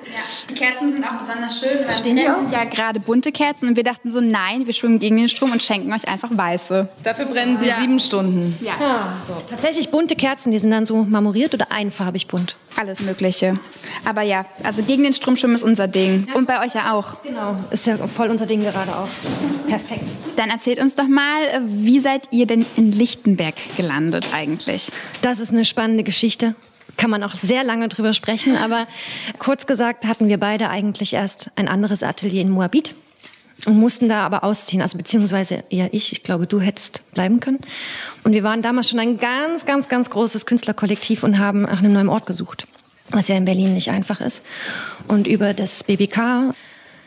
Die 0.48 0.54
Kerzen 0.54 0.92
sind 0.92 1.04
auch 1.04 1.18
besonders 1.18 1.58
schön, 1.58 1.84
weil 1.84 1.92
Stehen 1.92 2.16
die 2.16 2.22
sind 2.22 2.52
ja 2.52 2.64
gerade 2.64 3.00
bunte 3.00 3.32
Kerzen 3.32 3.68
und 3.68 3.76
wir 3.76 3.82
dachten 3.82 4.12
so, 4.12 4.20
nein, 4.20 4.64
wir 4.66 4.72
schwimmen 4.74 5.00
gegen 5.00 5.16
den 5.16 5.28
Strom 5.28 5.50
und 5.50 5.60
schenken 5.60 5.92
euch 5.92 6.06
einfach 6.06 6.30
weiße. 6.30 6.88
Dafür 7.02 7.24
brennen 7.24 7.56
sie 7.56 7.66
ja. 7.66 7.74
sieben 7.80 7.98
Stunden. 7.98 8.56
Ja. 8.60 8.74
ja. 8.80 9.22
So. 9.26 9.34
Tatsächlich 9.48 9.90
bunte 9.90 10.14
Kerzen, 10.14 10.52
die 10.52 10.60
sind 10.60 10.70
dann 10.70 10.86
so 10.86 11.02
marmoriert 11.02 11.52
oder 11.54 11.72
einfarbig 11.72 12.28
bunt? 12.28 12.54
Alles 12.78 13.00
Mögliche. 13.00 13.58
Aber 14.04 14.22
ja, 14.22 14.46
also 14.62 14.84
gegen 14.84 15.02
den 15.02 15.12
Strom 15.12 15.36
schwimmen 15.36 15.56
ist 15.56 15.64
unser 15.64 15.88
Ding. 15.88 16.28
Und 16.34 16.46
bei 16.46 16.64
euch 16.64 16.74
ja 16.74 16.92
auch. 16.92 17.22
Genau, 17.24 17.56
ist 17.72 17.86
ja 17.88 17.96
voll 18.06 18.28
unser 18.28 18.46
Ding 18.46 18.62
gerade 18.62 18.96
auch. 18.96 19.08
Perfekt. 19.66 20.10
Dann 20.36 20.50
erzählt 20.50 20.78
uns 20.78 20.94
doch 20.94 21.08
mal, 21.08 21.40
wie 21.66 21.98
seid 21.98 22.28
ihr 22.30 22.46
denn 22.46 22.64
in 22.76 22.92
Lichtenberg 22.92 23.54
gelandet 23.76 24.26
eigentlich? 24.32 24.92
Das 25.22 25.40
ist 25.40 25.52
eine 25.52 25.64
spannende 25.64 26.04
Geschichte 26.04 26.54
kann 26.96 27.10
man 27.10 27.22
auch 27.22 27.34
sehr 27.36 27.62
lange 27.62 27.88
drüber 27.88 28.12
sprechen. 28.12 28.56
Aber 28.56 28.88
kurz 29.38 29.66
gesagt 29.66 30.04
hatten 30.04 30.28
wir 30.28 30.38
beide 30.38 30.68
eigentlich 30.68 31.14
erst 31.14 31.50
ein 31.54 31.68
anderes 31.68 32.02
Atelier 32.02 32.42
in 32.42 32.50
Moabit 32.50 32.94
und 33.66 33.76
mussten 33.76 34.08
da 34.08 34.24
aber 34.24 34.44
ausziehen. 34.44 34.82
Also 34.82 34.98
beziehungsweise 34.98 35.64
eher 35.70 35.92
ich. 35.92 36.12
Ich 36.12 36.22
glaube, 36.22 36.46
du 36.46 36.60
hättest 36.60 37.02
bleiben 37.12 37.40
können. 37.40 37.58
Und 38.24 38.32
wir 38.32 38.42
waren 38.42 38.62
damals 38.62 38.90
schon 38.90 38.98
ein 38.98 39.18
ganz, 39.18 39.66
ganz, 39.66 39.88
ganz 39.88 40.10
großes 40.10 40.46
Künstlerkollektiv 40.46 41.22
und 41.22 41.38
haben 41.38 41.62
nach 41.62 41.78
einem 41.78 41.92
neuen 41.92 42.08
Ort 42.08 42.26
gesucht, 42.26 42.66
was 43.10 43.28
ja 43.28 43.36
in 43.36 43.44
Berlin 43.44 43.74
nicht 43.74 43.90
einfach 43.90 44.20
ist. 44.20 44.42
Und 45.08 45.26
über 45.26 45.54
das 45.54 45.84
BBK, 45.84 46.54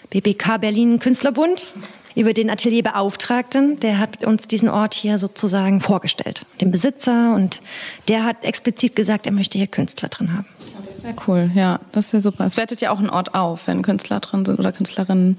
BBK 0.09 0.57
Berlin 0.59 0.99
Künstlerbund, 0.99 1.71
über 2.15 2.33
den 2.33 2.49
Atelierbeauftragten, 2.49 3.79
der 3.79 3.97
hat 3.99 4.25
uns 4.25 4.47
diesen 4.47 4.67
Ort 4.67 4.93
hier 4.93 5.17
sozusagen 5.17 5.79
vorgestellt, 5.79 6.45
den 6.59 6.71
Besitzer 6.71 7.33
und 7.35 7.61
der 8.09 8.25
hat 8.25 8.43
explizit 8.43 8.95
gesagt, 8.95 9.25
er 9.25 9.31
möchte 9.31 9.57
hier 9.57 9.67
Künstler 9.67 10.09
drin 10.09 10.33
haben. 10.33 10.45
Das 11.01 11.15
wäre 11.15 11.23
cool, 11.27 11.49
ja, 11.55 11.79
das 11.93 12.13
wäre 12.13 12.21
super. 12.21 12.45
Es 12.45 12.57
wertet 12.57 12.79
ja 12.79 12.91
auch 12.91 12.99
einen 12.99 13.09
Ort 13.09 13.33
auf, 13.33 13.65
wenn 13.65 13.81
Künstler 13.81 14.19
drin 14.19 14.45
sind 14.45 14.59
oder 14.59 14.71
Künstlerinnen. 14.71 15.37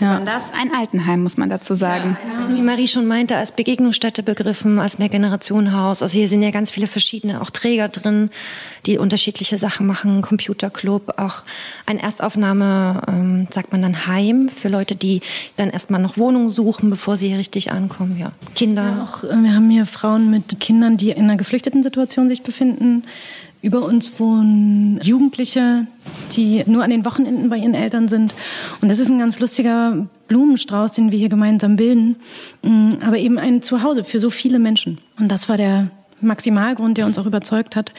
Ja. 0.00 0.12
Besonders 0.12 0.42
ein 0.58 0.74
Altenheim, 0.74 1.22
muss 1.22 1.36
man 1.36 1.50
dazu 1.50 1.74
sagen. 1.74 2.16
Ja, 2.40 2.50
wie 2.50 2.62
Marie 2.62 2.88
schon 2.88 3.06
meinte, 3.06 3.36
als 3.36 3.52
Begegnungsstätte 3.52 4.22
begriffen, 4.22 4.78
als 4.78 4.98
Mehrgenerationenhaus. 4.98 6.00
Also 6.02 6.16
hier 6.16 6.28
sind 6.28 6.42
ja 6.42 6.50
ganz 6.50 6.70
viele 6.70 6.86
verschiedene 6.86 7.42
auch 7.42 7.50
Träger 7.50 7.90
drin, 7.90 8.30
die 8.86 8.96
unterschiedliche 8.96 9.58
Sachen 9.58 9.86
machen. 9.86 10.22
Computerclub, 10.22 11.18
auch 11.18 11.42
ein 11.84 11.98
Erstaufnahme, 11.98 13.02
ähm, 13.06 13.48
sagt 13.50 13.70
man 13.72 13.82
dann 13.82 14.06
Heim, 14.06 14.48
für 14.48 14.70
Leute, 14.70 14.96
die 14.96 15.20
dann 15.58 15.68
erstmal 15.68 16.00
noch 16.00 16.16
Wohnungen 16.16 16.48
suchen, 16.48 16.88
bevor 16.88 17.18
sie 17.18 17.28
hier 17.28 17.38
richtig 17.38 17.70
ankommen. 17.70 18.16
Ja, 18.18 18.32
Kinder. 18.54 18.82
Ja, 18.82 19.02
auch, 19.02 19.24
äh, 19.24 19.36
wir 19.36 19.54
haben 19.54 19.68
hier 19.68 19.84
Frauen 19.84 20.30
mit 20.30 20.58
Kindern, 20.58 20.96
die 20.96 21.10
in 21.10 21.24
einer 21.24 21.36
geflüchteten 21.36 21.82
Situation 21.82 22.30
sich 22.30 22.42
befinden 22.42 23.04
über 23.62 23.84
uns 23.84 24.18
wohnen 24.18 25.00
Jugendliche, 25.02 25.86
die 26.32 26.64
nur 26.66 26.82
an 26.82 26.90
den 26.90 27.04
Wochenenden 27.04 27.48
bei 27.48 27.56
ihren 27.56 27.74
Eltern 27.74 28.08
sind. 28.08 28.34
Und 28.80 28.88
das 28.88 28.98
ist 28.98 29.08
ein 29.08 29.20
ganz 29.20 29.38
lustiger 29.38 30.06
Blumenstrauß, 30.26 30.92
den 30.92 31.12
wir 31.12 31.18
hier 31.18 31.28
gemeinsam 31.28 31.76
bilden, 31.76 32.16
mm, 32.62 32.94
aber 33.06 33.18
eben 33.18 33.38
ein 33.38 33.62
Zuhause 33.62 34.02
für 34.02 34.18
so 34.18 34.30
viele 34.30 34.58
Menschen. 34.58 34.98
Und 35.18 35.28
das 35.28 35.48
war 35.48 35.56
der 35.56 35.90
Maximalgrund, 36.20 36.98
der 36.98 37.06
uns 37.06 37.18
auch 37.18 37.26
überzeugt 37.26 37.76
hat, 37.76 37.92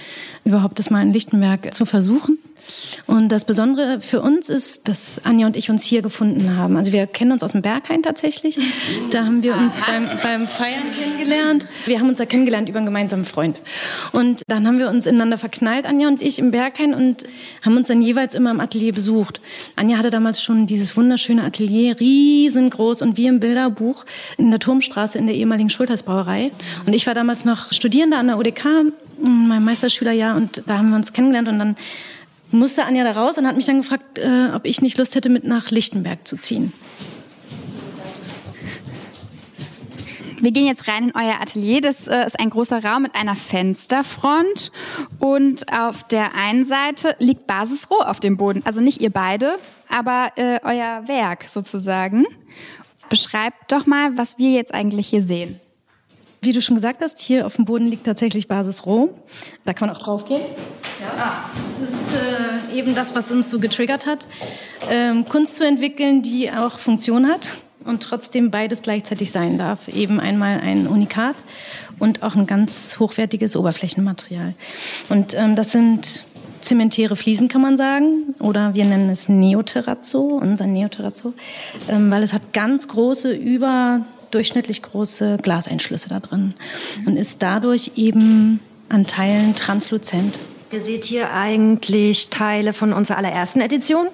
überhaupt 0.43 0.79
das 0.79 0.89
mal 0.89 1.01
in 1.01 1.13
Lichtenberg 1.13 1.74
zu 1.74 1.86
versuchen. 1.86 2.38
Und 3.05 3.29
das 3.29 3.46
Besondere 3.46 4.01
für 4.01 4.22
uns 4.22 4.50
ist, 4.50 4.88
dass 4.88 5.20
Anja 5.24 5.48
und 5.48 5.58
ich 5.58 5.70
uns 5.70 5.84
hier 5.84 6.01
gefunden 6.01 6.55
haben. 6.55 6.77
Also 6.77 6.93
wir 6.93 7.08
kennen 7.08 7.32
uns 7.32 7.43
aus 7.43 7.51
dem 7.51 7.62
Berghain 7.62 8.03
tatsächlich. 8.03 8.58
Da 9.12 9.25
haben 9.25 9.43
wir 9.43 9.55
uns 9.55 9.82
beim, 9.82 10.08
beim 10.22 10.48
Feiern 10.48 10.84
kennengelernt. 10.98 11.65
Wir 11.86 12.00
haben 12.00 12.10
uns 12.10 12.17
da 12.17 12.25
kennengelernt 12.25 12.70
über 12.70 12.77
einen 12.77 12.86
gemeinsamen 12.86 13.25
Freund. 13.25 13.58
Und 14.12 14.41
dann 14.48 14.67
haben 14.67 14.79
wir 14.79 14.89
uns 14.89 15.05
ineinander 15.05 15.38
verknallt, 15.38 15.86
Anja 15.86 16.08
und 16.08 16.22
ich, 16.22 16.39
im 16.39 16.51
Berghain 16.51 16.93
und 16.93 17.24
haben 17.62 17.77
uns 17.77 17.88
dann 17.88 18.01
jeweils 18.01 18.34
immer 18.36 18.51
im 18.51 18.60
Atelier 18.60 18.93
besucht. 18.93 19.41
Anja 19.75 19.98
hatte 19.98 20.10
damals 20.10 20.41
schon 20.41 20.67
dieses 20.67 20.96
wunderschöne 20.96 21.43
Atelier, 21.43 22.00
riesengroß 22.00 23.01
und 23.01 23.17
wie 23.17 23.27
im 23.27 23.39
Bilderbuch 23.39 24.05
in 24.38 24.50
der 24.50 24.60
Turmstraße 24.60 25.17
in 25.17 25.27
der 25.27 25.36
ehemaligen 25.36 25.70
Schultersbrauerei. 25.70 26.51
Und 26.86 26.93
ich 26.93 27.05
war 27.08 27.13
damals 27.13 27.46
noch 27.46 27.72
Studierende 27.74 28.17
an 28.17 28.27
der 28.27 28.38
UDK, 28.38 28.65
in 29.24 29.48
meinem 29.48 29.65
Meisterschülerjahr 29.65 30.36
und 30.36 30.63
da 30.65 30.77
haben 30.77 30.89
wir 30.89 30.96
uns 30.96 31.13
kennengelernt 31.13 31.48
und 31.48 31.60
dann 31.60 31.75
musste 32.53 32.86
Anja 32.86 33.03
da 33.03 33.12
raus 33.12 33.38
und 33.38 33.48
hat 33.48 33.55
mich 33.55 33.65
dann 33.65 33.77
gefragt, 33.77 34.17
äh, 34.17 34.50
ob 34.53 34.65
ich 34.65 34.81
nicht 34.81 34.98
Lust 34.98 35.15
hätte, 35.15 35.29
mit 35.29 35.43
nach 35.43 35.72
Lichtenberg 35.72 36.27
zu 36.27 36.38
ziehen. 36.38 36.72
Wir 40.43 40.51
gehen 40.51 40.65
jetzt 40.65 40.89
rein 40.89 41.05
in 41.05 41.15
euer 41.15 41.39
Atelier. 41.41 41.79
Das 41.79 42.05
äh, 42.05 42.25
ist 42.25 42.38
ein 42.38 42.50
großer 42.50 42.83
Raum 42.83 43.03
mit 43.03 43.15
einer 43.15 43.38
Fensterfront. 43.38 44.74
Und 45.19 45.72
auf 45.72 46.03
der 46.03 46.36
einen 46.36 46.65
Seite 46.65 47.15
liegt 47.19 47.48
Basisroh 47.48 48.01
auf 48.01 48.19
dem 48.19 48.36
Boden. 48.36 48.62
Also 48.65 48.81
nicht 48.81 49.01
ihr 49.01 49.10
beide, 49.10 49.57
aber 49.88 50.33
äh, 50.36 50.60
euer 50.63 51.07
Werk 51.07 51.45
sozusagen. 51.50 52.25
Beschreibt 53.07 53.72
doch 53.72 53.86
mal, 53.86 54.17
was 54.17 54.38
wir 54.38 54.51
jetzt 54.51 54.74
eigentlich 54.74 55.07
hier 55.07 55.22
sehen. 55.22 55.62
Wie 56.44 56.52
du 56.52 56.62
schon 56.62 56.76
gesagt 56.76 57.02
hast, 57.02 57.20
hier 57.20 57.46
auf 57.46 57.56
dem 57.56 57.64
Boden 57.64 57.88
liegt 57.88 58.06
tatsächlich 58.06 58.50
Basis 58.50 58.86
Roh. 58.86 59.12
Da 59.64 59.72
kann 59.72 59.88
man 59.88 59.96
auch 59.96 60.04
drauf 60.04 60.26
gehen. 60.26 60.42
Ja. 61.00 61.24
Ah, 61.24 61.50
das 61.80 61.90
ist 61.90 62.14
äh, 62.14 62.78
eben 62.78 62.96
das, 62.96 63.16
was 63.16 63.32
uns 63.32 63.50
so 63.50 63.60
getriggert 63.60 64.06
hat, 64.06 64.28
ähm, 64.90 65.24
Kunst 65.24 65.56
zu 65.56 65.66
entwickeln, 65.66 66.22
die 66.22 66.52
auch 66.52 66.80
Funktion 66.80 67.30
hat 67.30 67.48
und 67.86 68.04
trotzdem 68.04 68.52
beides 68.52 68.82
gleichzeitig 68.82 69.32
sein 69.32 69.58
darf. 69.58 69.88
Eben 69.88 70.20
einmal 70.20 70.60
ein 70.60 70.86
Unikat 70.88 71.38
und 71.98 72.24
auch 72.24 72.36
ein 72.36 72.46
ganz 72.46 73.00
hochwertiges 73.00 73.56
Oberflächenmaterial. 73.56 74.54
Und 75.08 75.36
ähm, 75.36 75.56
das 75.56 75.72
sind 75.72 76.26
zementäre 76.60 77.16
Fliesen, 77.16 77.48
kann 77.48 77.62
man 77.62 77.78
sagen. 77.78 78.36
Oder 78.40 78.76
wir 78.76 78.84
nennen 78.84 79.10
es 79.10 79.30
Neoterrazzo, 79.30 80.40
unser 80.42 80.68
Neoterrazzo, 80.68 81.34
ähm, 81.88 82.12
weil 82.12 82.24
es 82.24 82.34
hat 82.34 82.52
ganz 82.52 82.90
große, 82.90 83.32
über 83.34 84.02
durchschnittlich 84.34 84.82
große 84.82 85.38
Glaseinschlüsse 85.42 86.10
da 86.10 86.20
drin 86.20 86.54
und 87.06 87.18
ist 87.18 87.42
dadurch 87.42 87.92
eben 87.96 88.60
an 88.90 89.06
Teilen 89.06 89.56
transluzent. 89.56 90.40
Ihr 90.72 90.80
seht 90.80 91.06
hier 91.06 91.32
eigentlich 91.32 92.30
Teile 92.30 92.74
von 92.74 92.94
unserer 92.94 93.18
allerersten 93.18 93.62
Edition. 93.62 94.08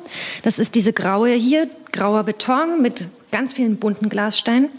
Das 0.44 0.60
ist 0.60 0.76
diese 0.76 0.92
graue 0.92 1.32
hier, 1.32 1.70
grauer 1.92 2.24
Beton 2.24 2.82
mit 2.82 3.08
ganz 3.32 3.54
vielen 3.54 3.78
bunten 3.78 4.10
Glassteinen 4.10 4.70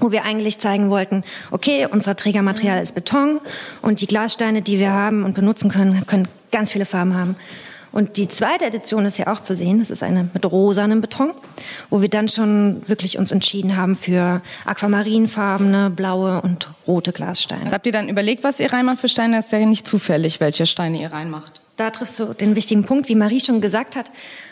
wo 0.00 0.10
wir 0.10 0.24
eigentlich 0.24 0.58
zeigen 0.58 0.90
wollten, 0.90 1.24
okay, 1.50 1.86
unser 1.90 2.16
Trägermaterial 2.16 2.82
ist 2.82 2.94
Beton 2.94 3.38
und 3.82 4.00
die 4.00 4.06
Glassteine, 4.06 4.62
die 4.62 4.78
wir 4.78 4.92
haben 4.92 5.24
und 5.24 5.34
benutzen 5.34 5.70
können, 5.70 6.06
können 6.06 6.26
ganz 6.50 6.72
viele 6.72 6.86
Farben 6.86 7.14
haben. 7.14 7.36
Und 7.92 8.16
die 8.16 8.28
zweite 8.28 8.64
Edition 8.64 9.04
ist 9.04 9.18
ja 9.18 9.32
auch 9.32 9.42
zu 9.42 9.54
sehen. 9.54 9.78
Das 9.80 9.90
ist 9.90 10.02
eine 10.02 10.28
mit 10.32 10.44
rosanem 10.46 11.00
Beton, 11.00 11.32
wo 11.88 12.02
wir 12.02 12.08
dann 12.08 12.28
schon 12.28 12.86
wirklich 12.88 13.18
uns 13.18 13.32
entschieden 13.32 13.76
haben 13.76 13.96
für 13.96 14.42
aquamarinfarbene, 14.64 15.90
blaue 15.90 16.40
und 16.42 16.68
rote 16.86 17.12
Glassteine. 17.12 17.70
Habt 17.70 17.86
ihr 17.86 17.92
dann 17.92 18.08
überlegt, 18.08 18.44
was 18.44 18.60
ihr 18.60 18.72
reinmacht 18.72 18.98
für 18.98 19.08
Steine? 19.08 19.36
Das 19.36 19.46
ist 19.46 19.52
ja 19.52 19.66
nicht 19.66 19.88
zufällig, 19.88 20.40
welche 20.40 20.66
Steine 20.66 21.00
ihr 21.00 21.12
reinmacht. 21.12 21.62
Da 21.76 21.90
triffst 21.90 22.20
du 22.20 22.34
den 22.34 22.56
wichtigen 22.56 22.84
Punkt. 22.84 23.08
Wie 23.08 23.14
Marie 23.14 23.40
schon 23.40 23.60
gesagt 23.60 23.96
hat, 23.96 24.10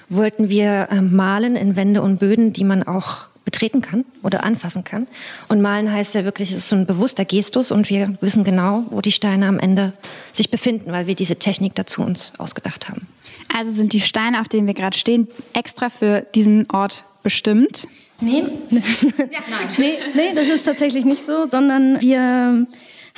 wollten 0.09 0.49
wir 0.49 0.89
äh, 0.91 1.01
malen 1.01 1.57
in 1.57 1.77
Wände 1.77 2.03
und 2.03 2.19
Böden, 2.19 2.53
die 2.53 2.65
man 2.65 2.83
auch 2.83 3.29
betreten 3.45 3.81
kann 3.81 4.05
oder 4.23 4.45
anfassen 4.45 4.85
kann. 4.85 5.07
Und 5.49 5.63
malen 5.63 5.91
heißt 5.91 6.15
ja 6.15 6.25
wirklich, 6.25 6.51
es 6.51 6.59
ist 6.59 6.69
so 6.69 6.77
ein 6.77 6.87
bewusster 6.87 7.25
Gestus 7.25 7.71
und 7.71 7.89
wir 7.89 8.15
wissen 8.21 8.45
genau, 8.45 8.85
wo 8.91 9.01
die 9.01 9.13
Steine 9.13 9.47
am 9.47 9.59
Ende 9.59 9.95
sich 10.33 10.51
befinden, 10.51 10.93
weil 10.93 11.07
wir 11.07 11.15
diese 11.15 11.37
Technik 11.37 11.75
dazu 11.75 12.03
uns 12.03 12.35
ausgedacht 12.39 12.91
haben. 12.91 13.07
Also 13.55 13.73
sind 13.73 13.93
die 13.93 14.01
Steine, 14.01 14.41
auf 14.41 14.49
denen 14.49 14.67
wir 14.67 14.75
gerade 14.75 14.97
stehen, 14.97 15.29
extra 15.53 15.89
für 15.89 16.27
diesen 16.35 16.71
Ort 16.71 17.05
bestimmt? 17.23 17.89
Nee. 18.21 18.41
ja, 18.41 18.49
nein. 18.71 19.69
nee, 19.79 19.93
nee, 20.15 20.35
das 20.35 20.49
ist 20.49 20.65
tatsächlich 20.65 21.05
nicht 21.05 21.25
so, 21.25 21.47
sondern 21.47 22.01
wir 22.01 22.67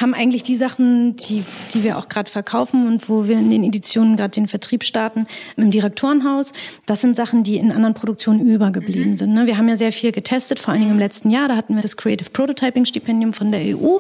haben 0.01 0.15
eigentlich 0.15 0.43
die 0.43 0.57
Sachen, 0.57 1.17
die, 1.17 1.45
die 1.75 1.85
wir 1.85 1.99
auch 1.99 2.09
gerade 2.09 2.31
verkaufen 2.31 2.87
und 2.87 3.09
wo 3.09 3.29
wir 3.29 3.39
in 3.39 3.51
den 3.51 3.65
Editionen 3.65 4.17
gerade 4.17 4.31
den 4.31 4.49
Vertrieb 4.49 4.83
starten, 4.83 5.27
im 5.57 5.71
Direktorenhaus. 5.71 6.53
Das 6.87 7.03
sind 7.03 7.17
Sachen, 7.17 7.45
die 7.45 7.57
in 7.57 7.71
anderen 7.71 7.95
Produktionen 7.95 8.41
übergeblieben 8.47 9.13
mhm. 9.13 9.17
sind. 9.17 9.35
Ne? 9.35 9.47
Wir 9.47 9.59
haben 9.59 9.69
ja 9.69 9.77
sehr 9.77 9.93
viel 9.93 10.11
getestet, 10.11 10.59
vor 10.59 10.73
allen 10.73 10.81
Dingen 10.81 10.93
im 10.93 10.99
letzten 10.99 11.31
Jahr. 11.31 11.49
Da 11.49 11.57
hatten 11.57 11.75
wir 11.75 11.83
das 11.83 11.99
Creative 11.99 12.31
Prototyping 12.31 12.87
Stipendium 12.87 13.35
von 13.35 13.53
der 13.53 13.77
EU 13.77 13.99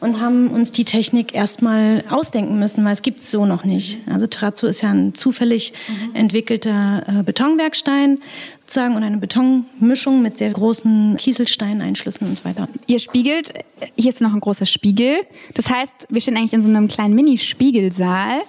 und 0.00 0.20
haben 0.20 0.48
uns 0.48 0.70
die 0.70 0.84
Technik 0.84 1.34
erstmal 1.34 2.04
ausdenken 2.10 2.58
müssen, 2.58 2.84
weil 2.84 2.92
es 2.92 3.02
gibt 3.02 3.20
es 3.20 3.30
so 3.30 3.46
noch 3.46 3.64
nicht. 3.64 3.98
Also 4.08 4.26
Terrazzo 4.26 4.66
ist 4.66 4.82
ja 4.82 4.90
ein 4.90 5.14
zufällig 5.14 5.72
mhm. 5.88 6.14
entwickelter 6.14 7.02
äh, 7.06 7.22
Betonwerkstein 7.22 8.20
sozusagen 8.60 8.96
und 8.96 9.02
eine 9.02 9.16
Betonmischung 9.18 10.22
mit 10.22 10.38
sehr 10.38 10.50
großen 10.50 11.16
Kieselsteineinschlüssen 11.16 12.28
und 12.28 12.38
so 12.38 12.44
weiter. 12.44 12.68
Ihr 12.86 12.98
spiegelt, 12.98 13.52
hier 13.96 14.10
ist 14.10 14.20
noch 14.20 14.34
ein 14.34 14.40
großer 14.40 14.66
Spiegel. 14.66 15.20
Das 15.54 15.70
heißt, 15.70 16.06
wir 16.10 16.20
stehen 16.20 16.36
eigentlich 16.36 16.52
in 16.52 16.62
so 16.62 16.68
einem 16.68 16.88
kleinen 16.88 17.14
Mini-Spiegelsaal. 17.14 18.42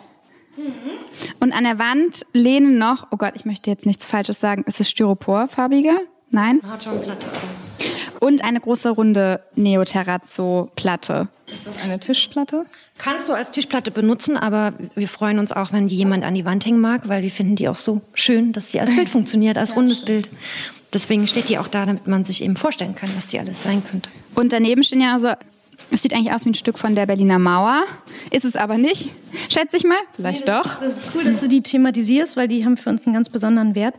Mhm. 0.57 0.63
Und 1.39 1.53
an 1.53 1.63
der 1.63 1.79
Wand 1.79 2.25
lehnen 2.33 2.77
noch, 2.77 3.07
oh 3.11 3.17
Gott, 3.17 3.33
ich 3.35 3.45
möchte 3.45 3.69
jetzt 3.69 3.85
nichts 3.85 4.05
Falsches 4.05 4.39
sagen, 4.39 4.63
ist 4.67 4.79
es 4.79 4.89
Styroporfarbiger? 4.89 5.99
Nein? 6.31 6.59
Hartschonplatte. 6.67 7.27
Und 8.19 8.43
eine 8.43 8.59
große 8.59 8.89
runde 8.89 9.41
Neoterrazzo-Platte. 9.55 11.29
Ist 11.47 11.65
das 11.65 11.81
eine 11.81 11.99
Tischplatte? 11.99 12.65
Kannst 12.97 13.29
du 13.29 13.33
als 13.33 13.51
Tischplatte 13.51 13.91
benutzen, 13.91 14.35
aber 14.35 14.73
wir 14.95 15.07
freuen 15.07 15.39
uns 15.39 15.51
auch, 15.51 15.71
wenn 15.71 15.87
die 15.87 15.95
jemand 15.95 16.23
an 16.25 16.35
die 16.35 16.45
Wand 16.45 16.65
hängen 16.65 16.81
mag, 16.81 17.07
weil 17.07 17.23
wir 17.23 17.31
finden 17.31 17.55
die 17.55 17.69
auch 17.69 17.77
so 17.77 18.01
schön, 18.13 18.51
dass 18.51 18.71
sie 18.71 18.79
als 18.79 18.93
Bild 18.93 19.09
funktioniert, 19.09 19.57
als 19.57 19.75
rundes 19.75 20.01
Bild. 20.01 20.29
Deswegen 20.93 21.27
steht 21.27 21.49
die 21.49 21.57
auch 21.57 21.67
da, 21.67 21.85
damit 21.85 22.07
man 22.07 22.23
sich 22.23 22.43
eben 22.43 22.55
vorstellen 22.55 22.95
kann, 22.95 23.09
was 23.15 23.27
die 23.27 23.39
alles 23.39 23.63
sein 23.63 23.83
könnte. 23.83 24.09
Und 24.35 24.51
daneben 24.51 24.83
stehen 24.83 25.01
ja 25.01 25.13
also 25.13 25.29
es 25.91 26.01
sieht 26.01 26.13
eigentlich 26.13 26.33
aus 26.33 26.45
wie 26.45 26.49
ein 26.49 26.55
Stück 26.55 26.77
von 26.77 26.95
der 26.95 27.05
Berliner 27.05 27.39
Mauer. 27.39 27.83
Ist 28.31 28.45
es 28.45 28.55
aber 28.55 28.77
nicht, 28.77 29.11
schätze 29.49 29.77
ich 29.77 29.83
mal. 29.83 29.97
Vielleicht 30.15 30.45
nee, 30.45 30.51
das 30.51 30.63
doch. 30.63 30.73
Ist, 30.73 30.81
das 30.81 30.97
ist 30.97 31.07
cool, 31.15 31.23
dass 31.23 31.39
du 31.39 31.47
die 31.47 31.61
thematisierst, 31.61 32.37
weil 32.37 32.47
die 32.47 32.65
haben 32.65 32.77
für 32.77 32.89
uns 32.89 33.05
einen 33.05 33.13
ganz 33.13 33.29
besonderen 33.29 33.75
Wert. 33.75 33.95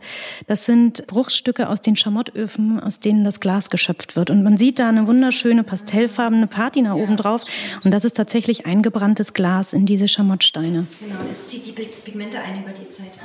Das 0.47 0.65
sind 0.65 1.05
Bruchstücke 1.07 1.67
aus 1.69 1.81
den 1.81 1.95
Schamottöfen, 1.95 2.79
aus 2.79 2.99
denen 2.99 3.23
das 3.23 3.39
Glas 3.39 3.69
geschöpft 3.69 4.15
wird. 4.15 4.29
Und 4.29 4.43
man 4.43 4.57
sieht 4.57 4.79
da 4.79 4.89
eine 4.89 5.07
wunderschöne 5.07 5.63
pastellfarbene 5.63 6.47
Patina 6.47 6.95
ja. 6.95 7.03
oben 7.03 7.17
drauf. 7.17 7.43
Und 7.83 7.91
das 7.91 8.05
ist 8.05 8.15
tatsächlich 8.15 8.65
eingebranntes 8.65 9.33
Glas 9.33 9.73
in 9.73 9.85
diese 9.85 10.07
Schamottsteine. 10.07 10.85
Genau, 10.99 11.19
das 11.27 11.47
zieht 11.47 11.65
die 11.65 11.71
Pigmente 11.71 12.39
ein 12.39 12.63
über 12.63 12.71
die 12.71 12.89
Zeit. 12.89 13.19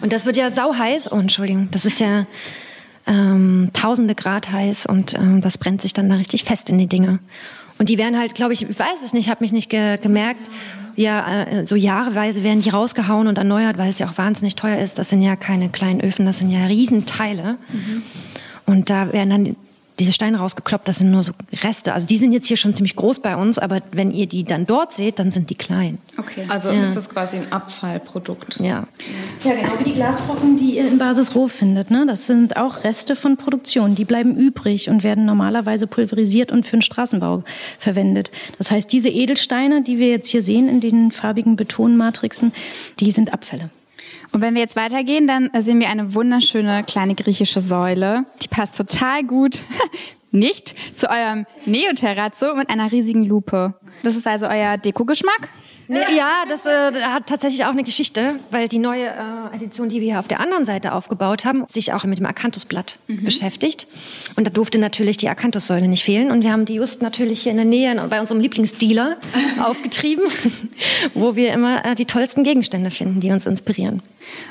Und 0.00 0.12
das 0.12 0.26
wird 0.26 0.36
ja 0.36 0.50
sauheiß. 0.50 1.10
Oh, 1.10 1.16
Entschuldigung, 1.16 1.68
das 1.70 1.84
ist 1.84 2.00
ja 2.00 2.26
ähm, 3.06 3.70
tausende 3.72 4.14
Grad 4.14 4.50
heiß 4.50 4.86
und 4.86 5.14
ähm, 5.14 5.40
das 5.40 5.58
brennt 5.58 5.80
sich 5.80 5.92
dann 5.92 6.08
da 6.08 6.16
richtig 6.16 6.44
fest 6.44 6.70
in 6.70 6.78
die 6.78 6.88
Dinge. 6.88 7.20
Und 7.78 7.88
die 7.88 7.98
werden 7.98 8.18
halt, 8.18 8.34
glaube 8.34 8.52
ich, 8.52 8.68
ich 8.68 8.78
weiß 8.78 9.02
es 9.04 9.12
nicht, 9.12 9.28
habe 9.28 9.44
mich 9.44 9.52
nicht 9.52 9.68
ge 9.68 9.98
gemerkt. 9.98 10.48
Ja, 10.96 11.44
äh, 11.44 11.66
so 11.66 11.76
jahreweise 11.76 12.42
werden 12.42 12.62
die 12.62 12.70
rausgehauen 12.70 13.26
und 13.26 13.36
erneuert, 13.36 13.76
weil 13.76 13.90
es 13.90 13.98
ja 13.98 14.08
auch 14.08 14.16
wahnsinnig 14.16 14.56
teuer 14.56 14.78
ist. 14.78 14.98
Das 14.98 15.10
sind 15.10 15.20
ja 15.20 15.36
keine 15.36 15.68
kleinen 15.68 16.00
Öfen, 16.00 16.24
das 16.24 16.38
sind 16.38 16.50
ja 16.50 16.64
Riesenteile. 16.66 17.58
Mhm. 17.70 18.02
Und 18.64 18.88
da 18.88 19.12
werden 19.12 19.30
dann 19.30 19.56
diese 19.98 20.12
Steine 20.12 20.38
rausgekloppt, 20.38 20.86
das 20.86 20.98
sind 20.98 21.10
nur 21.10 21.22
so 21.22 21.32
Reste. 21.62 21.94
Also 21.94 22.06
die 22.06 22.18
sind 22.18 22.32
jetzt 22.32 22.46
hier 22.46 22.56
schon 22.56 22.74
ziemlich 22.74 22.96
groß 22.96 23.20
bei 23.20 23.36
uns, 23.36 23.58
aber 23.58 23.80
wenn 23.92 24.12
ihr 24.12 24.26
die 24.26 24.44
dann 24.44 24.66
dort 24.66 24.92
seht, 24.92 25.18
dann 25.18 25.30
sind 25.30 25.48
die 25.48 25.54
klein. 25.54 25.98
Okay. 26.18 26.44
Also 26.48 26.70
ja. 26.70 26.82
ist 26.82 26.94
das 26.94 27.08
quasi 27.08 27.38
ein 27.38 27.50
Abfallprodukt. 27.50 28.58
Ja. 28.60 28.86
Ja, 29.44 29.54
genau 29.54 29.72
wie 29.78 29.84
die 29.84 29.94
Glasbrocken, 29.94 30.56
die 30.56 30.76
ihr 30.76 30.86
in 30.86 30.98
Basis 30.98 31.34
Roh 31.34 31.48
findet. 31.48 31.90
Ne? 31.90 32.04
Das 32.06 32.26
sind 32.26 32.56
auch 32.56 32.84
Reste 32.84 33.16
von 33.16 33.36
Produktion. 33.36 33.94
Die 33.94 34.04
bleiben 34.04 34.36
übrig 34.36 34.90
und 34.90 35.02
werden 35.02 35.24
normalerweise 35.24 35.86
pulverisiert 35.86 36.52
und 36.52 36.66
für 36.66 36.76
den 36.76 36.82
Straßenbau 36.82 37.42
verwendet. 37.78 38.30
Das 38.58 38.70
heißt, 38.70 38.92
diese 38.92 39.08
Edelsteine, 39.08 39.82
die 39.82 39.98
wir 39.98 40.08
jetzt 40.08 40.28
hier 40.28 40.42
sehen 40.42 40.68
in 40.68 40.80
den 40.80 41.12
farbigen 41.12 41.56
Betonmatrixen, 41.56 42.52
die 43.00 43.10
sind 43.10 43.32
Abfälle. 43.32 43.70
Und 44.32 44.40
wenn 44.40 44.54
wir 44.54 44.62
jetzt 44.62 44.76
weitergehen, 44.76 45.26
dann 45.26 45.50
sehen 45.58 45.80
wir 45.80 45.88
eine 45.88 46.14
wunderschöne 46.14 46.84
kleine 46.84 47.14
griechische 47.14 47.60
Säule. 47.60 48.24
Die 48.42 48.48
passt 48.48 48.76
total 48.76 49.24
gut, 49.24 49.62
nicht, 50.30 50.74
zu 50.94 51.08
eurem 51.08 51.46
Neoterrazzo 51.64 52.54
mit 52.54 52.68
einer 52.70 52.92
riesigen 52.92 53.24
Lupe. 53.24 53.74
Das 54.02 54.16
ist 54.16 54.26
also 54.26 54.46
euer 54.46 54.76
Deko-Geschmack? 54.76 55.48
Ja, 55.88 56.44
das 56.48 56.66
äh, 56.66 57.00
hat 57.02 57.26
tatsächlich 57.26 57.64
auch 57.64 57.70
eine 57.70 57.84
Geschichte, 57.84 58.36
weil 58.50 58.68
die 58.68 58.78
neue 58.78 59.06
äh, 59.06 59.54
Edition, 59.56 59.88
die 59.88 60.00
wir 60.00 60.12
hier 60.12 60.18
auf 60.18 60.28
der 60.28 60.40
anderen 60.40 60.64
Seite 60.64 60.92
aufgebaut 60.92 61.44
haben, 61.44 61.64
sich 61.72 61.92
auch 61.92 62.04
mit 62.04 62.18
dem 62.18 62.26
Akanthusblatt 62.26 62.98
mhm. 63.06 63.24
beschäftigt. 63.24 63.86
Und 64.36 64.46
da 64.46 64.50
durfte 64.50 64.78
natürlich 64.78 65.16
die 65.16 65.28
Akanthussäule 65.28 65.88
nicht 65.88 66.04
fehlen. 66.04 66.30
Und 66.30 66.42
wir 66.42 66.52
haben 66.52 66.64
die 66.64 66.74
just 66.74 67.02
natürlich 67.02 67.42
hier 67.42 67.52
in 67.52 67.58
der 67.58 67.66
Nähe 67.66 67.94
bei 68.08 68.20
unserem 68.20 68.40
Lieblingsdealer 68.40 69.16
aufgetrieben, 69.60 70.24
wo 71.14 71.36
wir 71.36 71.52
immer 71.52 71.84
äh, 71.84 71.94
die 71.94 72.06
tollsten 72.06 72.42
Gegenstände 72.42 72.90
finden, 72.90 73.20
die 73.20 73.30
uns 73.30 73.46
inspirieren. 73.46 74.02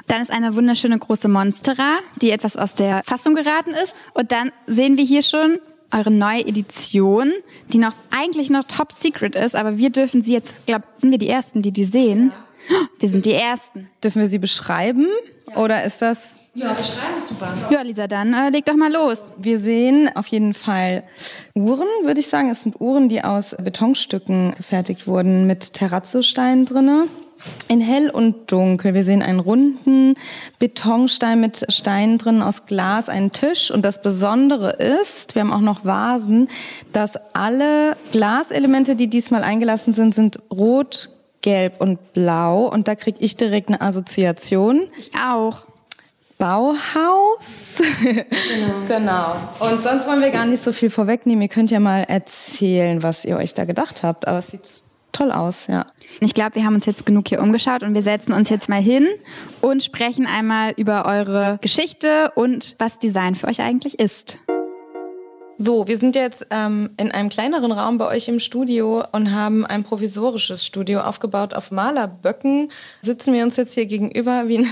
Dann 0.08 0.22
ist 0.22 0.32
eine 0.32 0.56
wunderschöne 0.56 0.98
große 0.98 1.28
Monstera, 1.28 2.00
die 2.22 2.32
etwas 2.32 2.56
aus 2.56 2.76
der 2.76 3.02
Fassung 3.06 3.36
geraten 3.36 3.72
ist. 3.72 3.96
Und 4.14 4.32
dann 4.32 4.52
sehen 4.68 4.98
wir 4.98 5.04
hier 5.04 5.22
schon 5.22 5.60
eure 5.92 6.12
neue 6.12 6.46
Edition, 6.46 7.32
die 7.72 7.78
noch 7.78 7.94
eigentlich 8.12 8.50
noch 8.50 8.64
top 8.64 8.92
secret 8.92 9.36
ist, 9.36 9.56
aber 9.56 9.78
wir 9.78 9.90
dürfen 9.90 10.22
sie 10.22 10.34
jetzt, 10.34 10.66
glaube 10.66 10.86
sind 10.98 11.12
wir 11.12 11.18
die 11.18 11.30
ersten, 11.30 11.62
die 11.62 11.72
die 11.72 11.86
sehen. 11.86 12.32
Wir 13.00 13.10
sind 13.10 13.26
die 13.26 13.34
ersten. 13.34 13.90
Dürfen 14.04 14.22
wir 14.22 14.28
sie 14.28 14.40
beschreiben 14.40 15.06
ja. 15.48 15.58
oder 15.58 15.84
ist 15.84 16.02
das 16.02 16.34
ja, 16.56 16.72
beschreiben 16.72 17.18
ist 17.18 17.28
super. 17.28 17.54
Ja, 17.70 17.82
Lisa, 17.82 18.08
dann 18.08 18.34
äh, 18.34 18.50
leg 18.50 18.66
doch 18.66 18.76
mal 18.76 18.92
los. 18.92 19.22
Wir 19.38 19.60
sehen 19.60 20.10
auf 20.16 20.26
jeden 20.28 20.54
Fall 20.54 21.04
Uhren, 21.54 21.86
würde 22.04 22.22
ich 22.22 22.28
sagen. 22.28 22.50
Es 22.50 22.64
sind 22.64 22.80
Uhren, 22.80 23.10
die 23.10 23.22
aus 23.24 23.58
Betonstücken 23.62 24.56
gefertigt 24.56 25.06
wurden 25.06 25.48
mit 25.48 25.74
Terrazzo-Steinen 25.74 26.66
drinne 26.66 27.08
in 27.68 27.82
hell 27.82 28.10
und 28.10 28.52
dunkel. 28.52 28.94
Wir 28.94 29.04
sehen 29.04 29.22
einen 29.22 29.40
runden 29.40 30.16
Betonstein 30.60 31.42
mit 31.42 31.66
Steinen 31.70 32.18
drin 32.18 32.42
aus 32.42 32.66
Glas, 32.66 33.10
einen 33.10 33.32
Tisch. 33.32 33.72
Und 33.72 33.84
das 33.84 34.02
Besondere 34.02 34.72
ist, 34.72 35.36
wir 35.36 35.42
haben 35.42 35.54
auch 35.54 35.62
noch 35.62 35.86
Vasen, 35.86 36.50
dass 36.94 37.18
alle 37.34 37.98
Glaselemente, 38.12 38.96
die 38.96 39.08
diesmal 39.08 39.44
eingelassen 39.44 39.94
sind, 39.94 40.16
sind 40.16 40.40
rot, 40.52 41.10
gelb 41.42 41.80
und 41.80 42.14
blau. 42.14 42.68
Und 42.68 42.88
da 42.88 42.96
kriege 42.96 43.18
ich 43.22 43.38
direkt 43.38 43.70
eine 43.70 43.82
Assoziation. 43.82 44.88
Ich 44.98 45.12
auch. 45.16 45.66
Bauhaus. 46.38 47.78
Genau. 48.02 48.74
genau. 48.88 49.36
Und 49.60 49.84
sonst 49.84 50.06
wollen 50.08 50.22
wir 50.22 50.32
gar 50.32 50.46
nicht 50.46 50.62
so 50.62 50.74
viel 50.74 50.90
vorwegnehmen. 50.90 51.42
Ihr 51.42 51.48
könnt 51.48 51.72
ja 51.72 51.80
mal 51.80 52.04
erzählen, 52.04 53.04
was 53.04 53.24
ihr 53.24 53.38
euch 53.38 53.54
da 53.54 53.64
gedacht 53.64 54.04
habt. 54.04 54.28
Aber 54.28 54.40
es 54.40 54.48
sieht 54.48 54.84
toll 55.16 55.32
aus, 55.32 55.68
ja. 55.68 55.86
Ich 56.20 56.34
glaube, 56.34 56.56
wir 56.56 56.66
haben 56.66 56.76
uns 56.76 56.86
jetzt 56.86 57.06
genug 57.06 57.30
hier 57.30 57.42
umgeschaut 57.42 57.84
und 57.84 57.94
wir 57.94 58.02
setzen 58.02 58.34
uns 58.34 58.50
jetzt 58.50 58.70
mal 58.70 58.82
hin 58.82 59.08
und 59.62 59.84
sprechen 59.84 60.28
einmal 60.28 60.74
über 60.78 61.06
eure 61.06 61.58
Geschichte 61.62 62.32
und 62.36 62.76
was 62.80 63.00
Design 63.00 63.36
für 63.36 63.48
euch 63.48 63.62
eigentlich 63.62 64.00
ist. 64.00 64.38
So, 65.58 65.88
wir 65.88 65.98
sind 65.98 66.18
jetzt 66.18 66.48
ähm, 66.50 66.90
in 66.98 67.12
einem 67.12 67.30
kleineren 67.30 67.72
Raum 67.72 67.98
bei 67.98 68.08
euch 68.08 68.28
im 68.28 68.42
Studio 68.42 69.06
und 69.14 69.32
haben 69.32 69.66
ein 69.66 69.86
provisorisches 69.86 70.66
Studio 70.66 71.00
aufgebaut 71.00 71.54
auf 71.54 71.72
Malerböcken. 71.72 72.70
Sitzen 73.02 73.34
wir 73.34 73.44
uns 73.44 73.56
jetzt 73.56 73.74
hier 73.74 73.86
gegenüber 73.86 74.50
wie 74.50 74.58
ein 74.60 74.70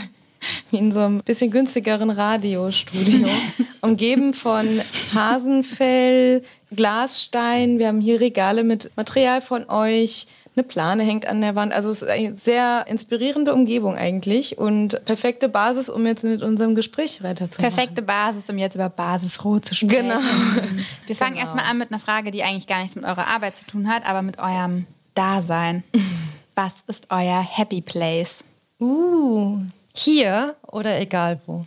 wie 0.72 0.78
in 0.78 0.92
so 0.92 1.02
einem 1.02 1.22
bisschen 1.22 1.52
günstigeren 1.52 2.10
Radiostudio. 2.10 3.28
Umgeben 3.82 4.34
von 4.34 4.68
Hasenfell, 5.14 6.44
Glasstein. 6.76 7.80
Wir 7.80 7.88
haben 7.88 8.02
hier 8.02 8.20
Regale 8.20 8.64
mit 8.64 8.92
Material 8.96 9.42
von 9.42 9.70
euch. 9.70 10.28
Eine 10.56 10.64
Plane 10.64 11.02
hängt 11.02 11.26
an 11.26 11.42
der 11.42 11.56
Wand. 11.56 11.74
Also 11.74 11.90
es 11.90 12.04
ist 12.04 12.10
eine 12.10 12.36
sehr 12.36 12.86
inspirierende 12.88 13.54
Umgebung 13.54 13.96
eigentlich 13.96 14.60
und 14.60 15.04
perfekte 15.06 15.50
Basis, 15.50 15.90
um 15.90 16.06
jetzt 16.06 16.24
mit 16.24 16.44
unserem 16.44 16.76
Gespräch 16.76 17.24
weiterzumachen. 17.24 17.76
Perfekte 17.76 18.04
Basis, 18.04 18.50
um 18.50 18.60
jetzt 18.60 18.76
über 18.76 18.88
Basisrot 18.88 19.66
zu 19.66 19.74
sprechen. 19.74 20.10
Genau. 20.10 20.20
Wir 21.08 21.16
fangen 21.16 21.34
genau. 21.34 21.46
erstmal 21.46 21.66
an 21.66 21.80
mit 21.80 21.92
einer 21.92 22.00
Frage, 22.00 22.30
die 22.30 22.44
eigentlich 22.44 22.68
gar 22.68 22.82
nichts 22.82 22.96
mit 22.96 23.04
eurer 23.04 23.28
Arbeit 23.28 23.56
zu 23.56 23.66
tun 23.66 23.88
hat, 23.88 24.08
aber 24.08 24.22
mit 24.22 24.38
eurem 24.38 24.86
Dasein. 25.16 25.84
Was 26.56 26.84
ist 26.86 27.08
euer 27.10 27.42
Happy 27.42 27.82
Place? 27.82 28.44
Uh, 28.80 29.60
hier 29.96 30.56
oder 30.68 31.00
egal 31.00 31.40
wo? 31.46 31.66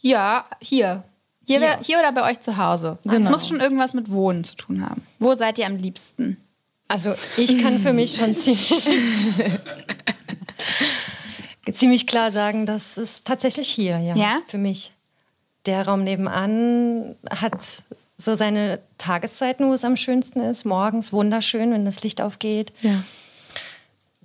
Ja, 0.00 0.46
hier. 0.60 1.04
Hier, 1.46 1.60
wär, 1.60 1.78
hier 1.80 1.98
oder 1.98 2.12
bei 2.12 2.30
euch 2.30 2.40
zu 2.40 2.56
Hause. 2.56 2.98
Genau. 3.02 3.16
Es 3.16 3.28
muss 3.28 3.48
schon 3.48 3.60
irgendwas 3.60 3.94
mit 3.94 4.10
Wohnen 4.10 4.44
zu 4.44 4.56
tun 4.56 4.88
haben. 4.88 5.02
Wo 5.18 5.34
seid 5.34 5.58
ihr 5.58 5.66
am 5.66 5.76
liebsten? 5.76 6.36
Also 6.88 7.14
ich 7.36 7.62
kann 7.62 7.78
für 7.80 7.92
mich 7.92 8.14
schon 8.14 8.36
ziemlich, 8.36 8.70
ziemlich 11.72 12.06
klar 12.06 12.30
sagen, 12.32 12.66
das 12.66 12.98
ist 12.98 13.26
tatsächlich 13.26 13.68
hier, 13.68 13.98
ja, 13.98 14.14
ja. 14.14 14.40
Für 14.46 14.58
mich. 14.58 14.92
Der 15.66 15.86
Raum 15.86 16.04
nebenan 16.04 17.16
hat 17.30 17.82
so 18.18 18.34
seine 18.34 18.80
Tageszeiten, 18.98 19.68
wo 19.68 19.72
es 19.72 19.84
am 19.84 19.96
schönsten 19.96 20.40
ist. 20.40 20.64
Morgens 20.64 21.12
wunderschön, 21.12 21.72
wenn 21.72 21.84
das 21.84 22.02
Licht 22.02 22.20
aufgeht. 22.20 22.72
Ja. 22.82 23.02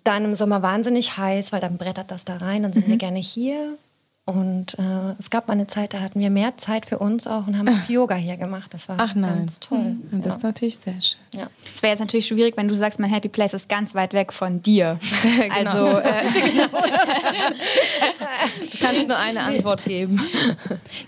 Dann 0.07 0.23
im 0.23 0.35
Sommer 0.35 0.61
wahnsinnig 0.61 1.17
heiß, 1.17 1.51
weil 1.51 1.59
dann 1.59 1.77
brettert 1.77 2.11
das 2.11 2.23
da 2.23 2.37
rein. 2.37 2.63
Dann 2.63 2.71
sind 2.71 2.87
mhm. 2.87 2.91
wir 2.91 2.97
gerne 2.97 3.19
hier. 3.19 3.77
Und 4.23 4.77
äh, 4.77 5.15
es 5.19 5.29
gab 5.29 5.47
mal 5.47 5.53
eine 5.53 5.67
Zeit, 5.67 5.93
da 5.93 6.01
hatten 6.01 6.19
wir 6.19 6.29
mehr 6.29 6.57
Zeit 6.57 6.85
für 6.85 6.99
uns 6.99 7.27
auch 7.27 7.47
und 7.47 7.57
haben 7.57 7.69
auch 7.69 7.89
Yoga 7.89 8.15
hier 8.15 8.35
gemacht. 8.35 8.73
Das 8.73 8.89
war 8.89 8.97
Ach 8.99 9.15
ganz 9.15 9.59
toll. 9.59 9.95
Mhm. 10.11 10.21
Das 10.21 10.35
ist 10.37 10.43
natürlich 10.43 10.77
sehr 10.77 11.01
schön. 11.01 11.19
Ja. 11.31 11.49
Es 11.73 11.81
wäre 11.81 11.91
jetzt 11.91 11.99
natürlich 11.99 12.27
schwierig, 12.27 12.57
wenn 12.57 12.67
du 12.67 12.75
sagst, 12.75 12.99
mein 12.99 13.09
Happy 13.09 13.29
Place 13.29 13.53
ist 13.53 13.69
ganz 13.69 13.95
weit 13.95 14.13
weg 14.13 14.33
von 14.33 14.61
dir. 14.61 14.99
genau. 15.39 15.55
Also 15.55 15.99
äh, 15.99 16.23
du 18.71 18.77
kannst 18.79 19.07
nur 19.07 19.17
eine 19.17 19.43
Antwort 19.43 19.85
geben. 19.85 20.21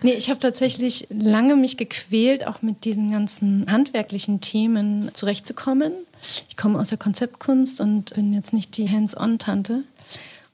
Nee, 0.02 0.14
ich 0.14 0.30
habe 0.30 0.40
tatsächlich 0.40 1.08
lange 1.10 1.58
mich 1.58 1.76
gequält, 1.76 2.48
auch 2.48 2.62
mit 2.62 2.86
diesen 2.86 3.12
ganzen 3.12 3.70
handwerklichen 3.70 4.40
Themen 4.40 5.12
zurechtzukommen. 5.14 5.92
Ich 6.48 6.58
komme 6.58 6.80
aus 6.80 6.90
der 6.90 6.98
Konzeptkunst 6.98 7.82
und 7.82 8.14
bin 8.16 8.34
jetzt 8.34 8.54
nicht 8.54 8.78
die 8.78 8.90
Hands-on-Tante. 8.90 9.84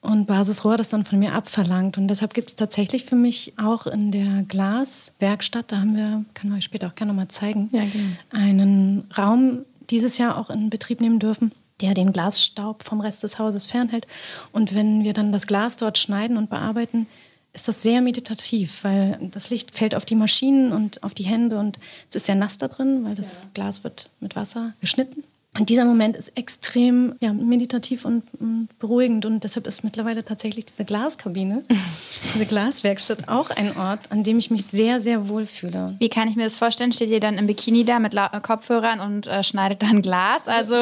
Und 0.06 0.28
Basisrohr 0.28 0.74
hat 0.74 0.80
das 0.80 0.90
dann 0.90 1.04
von 1.04 1.18
mir 1.18 1.34
abverlangt. 1.34 1.98
Und 1.98 2.08
deshalb 2.08 2.36
gibt 2.36 2.50
es 2.50 2.56
tatsächlich 2.56 3.06
für 3.06 3.16
mich 3.16 3.54
auch 3.58 3.88
in 3.88 4.12
der 4.12 4.44
Glaswerkstatt, 4.48 5.72
da 5.72 5.78
haben 5.78 5.96
wir, 5.96 6.24
können 6.36 6.54
wir 6.54 6.58
euch 6.58 6.66
später 6.66 6.88
auch 6.88 6.96
gerne 6.96 7.14
mal 7.14 7.28
zeigen, 7.28 7.70
ja, 7.72 7.86
genau. 7.86 8.16
einen 8.30 9.10
Raum 9.18 9.66
dieses 9.90 10.20
Jahr 10.20 10.38
auch 10.38 10.52
in 10.52 10.70
Betrieb 10.70 11.02
nehmen 11.02 11.18
dürfen, 11.18 11.52
der 11.82 11.96
den 11.96 12.14
Glasstaub 12.14 12.84
vom 12.84 13.02
Rest 13.02 13.24
des 13.24 13.40
Hauses 13.40 13.66
fernhält. 13.66 14.06
Und 14.52 14.76
wenn 14.76 15.04
wir 15.04 15.14
dann 15.14 15.32
das 15.32 15.48
Glas 15.48 15.78
dort 15.78 15.98
schneiden 15.98 16.38
und 16.38 16.52
bearbeiten, 16.52 17.08
ist 17.54 17.68
das 17.68 17.82
sehr 17.82 18.02
meditativ, 18.02 18.84
weil 18.84 19.18
das 19.32 19.50
Licht 19.50 19.76
fällt 19.76 19.96
auf 19.96 20.06
die 20.06 20.16
Maschinen 20.16 20.72
und 20.72 21.02
auf 21.04 21.14
die 21.14 21.24
Hände 21.24 21.58
und 21.58 21.80
es 22.10 22.18
ist 22.18 22.26
sehr 22.26 22.36
nass 22.36 22.58
da 22.58 22.68
drin, 22.68 23.06
weil 23.06 23.16
das 23.16 23.44
ja. 23.44 23.50
Glas 23.54 23.84
wird 23.84 24.10
mit 24.20 24.36
Wasser 24.36 24.74
geschnitten. 24.82 25.24
Und 25.58 25.70
dieser 25.70 25.86
Moment 25.86 26.18
ist 26.18 26.34
extrem 26.36 27.16
ja, 27.22 27.32
meditativ 27.32 28.04
und, 28.04 28.24
und, 28.40 28.68
beruhigend. 28.78 29.26
Und 29.26 29.44
deshalb 29.46 29.68
ist 29.68 29.86
mittlerweile 29.86 30.26
tatsächlich 30.26 30.66
diese 30.66 30.84
Glaskabine, 30.84 31.64
diese 32.34 32.46
Glaswerkstatt 32.46 33.30
auch 33.30 33.52
ein 33.52 33.78
Ort, 33.78 34.02
an 34.10 34.24
dem 34.24 34.38
ich 34.38 34.52
mich 34.52 34.66
sehr, 34.66 35.00
sehr 35.00 35.30
wohl 35.30 35.46
fühle. 35.46 35.96
Wie 36.00 36.10
kann 36.10 36.28
ich 36.28 36.36
mir 36.36 36.44
das 36.44 36.58
vorstellen? 36.58 36.92
Steht 36.92 37.10
ihr 37.10 37.22
dann 37.22 37.38
im 37.38 37.48
Bikini 37.48 37.86
da 37.86 38.00
mit 38.00 38.14
La 38.14 38.28
Kopfhörern 38.28 39.00
und 39.00 39.28
äh, 39.28 39.44
schneidet 39.44 39.82
dann 39.82 40.02
Glas? 40.02 40.44
Also 40.56 40.76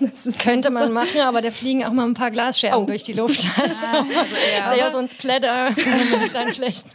das 0.00 0.38
könnte 0.38 0.70
man 0.70 0.92
machen, 0.92 1.20
aber 1.22 1.40
da 1.40 1.50
fliegen 1.50 1.82
auch 1.84 1.92
mal 1.92 2.04
ein 2.04 2.12
paar 2.12 2.30
Glasscherben 2.30 2.82
oh. 2.82 2.86
durch 2.86 3.04
die 3.04 3.14
Luft. 3.14 3.46
Also, 3.56 3.86
also 3.86 4.74
eher, 4.76 4.92
so 4.92 4.98
ein 4.98 5.08
Splatter. 5.08 5.70
dann 6.32 6.48
vielleicht 6.48 6.86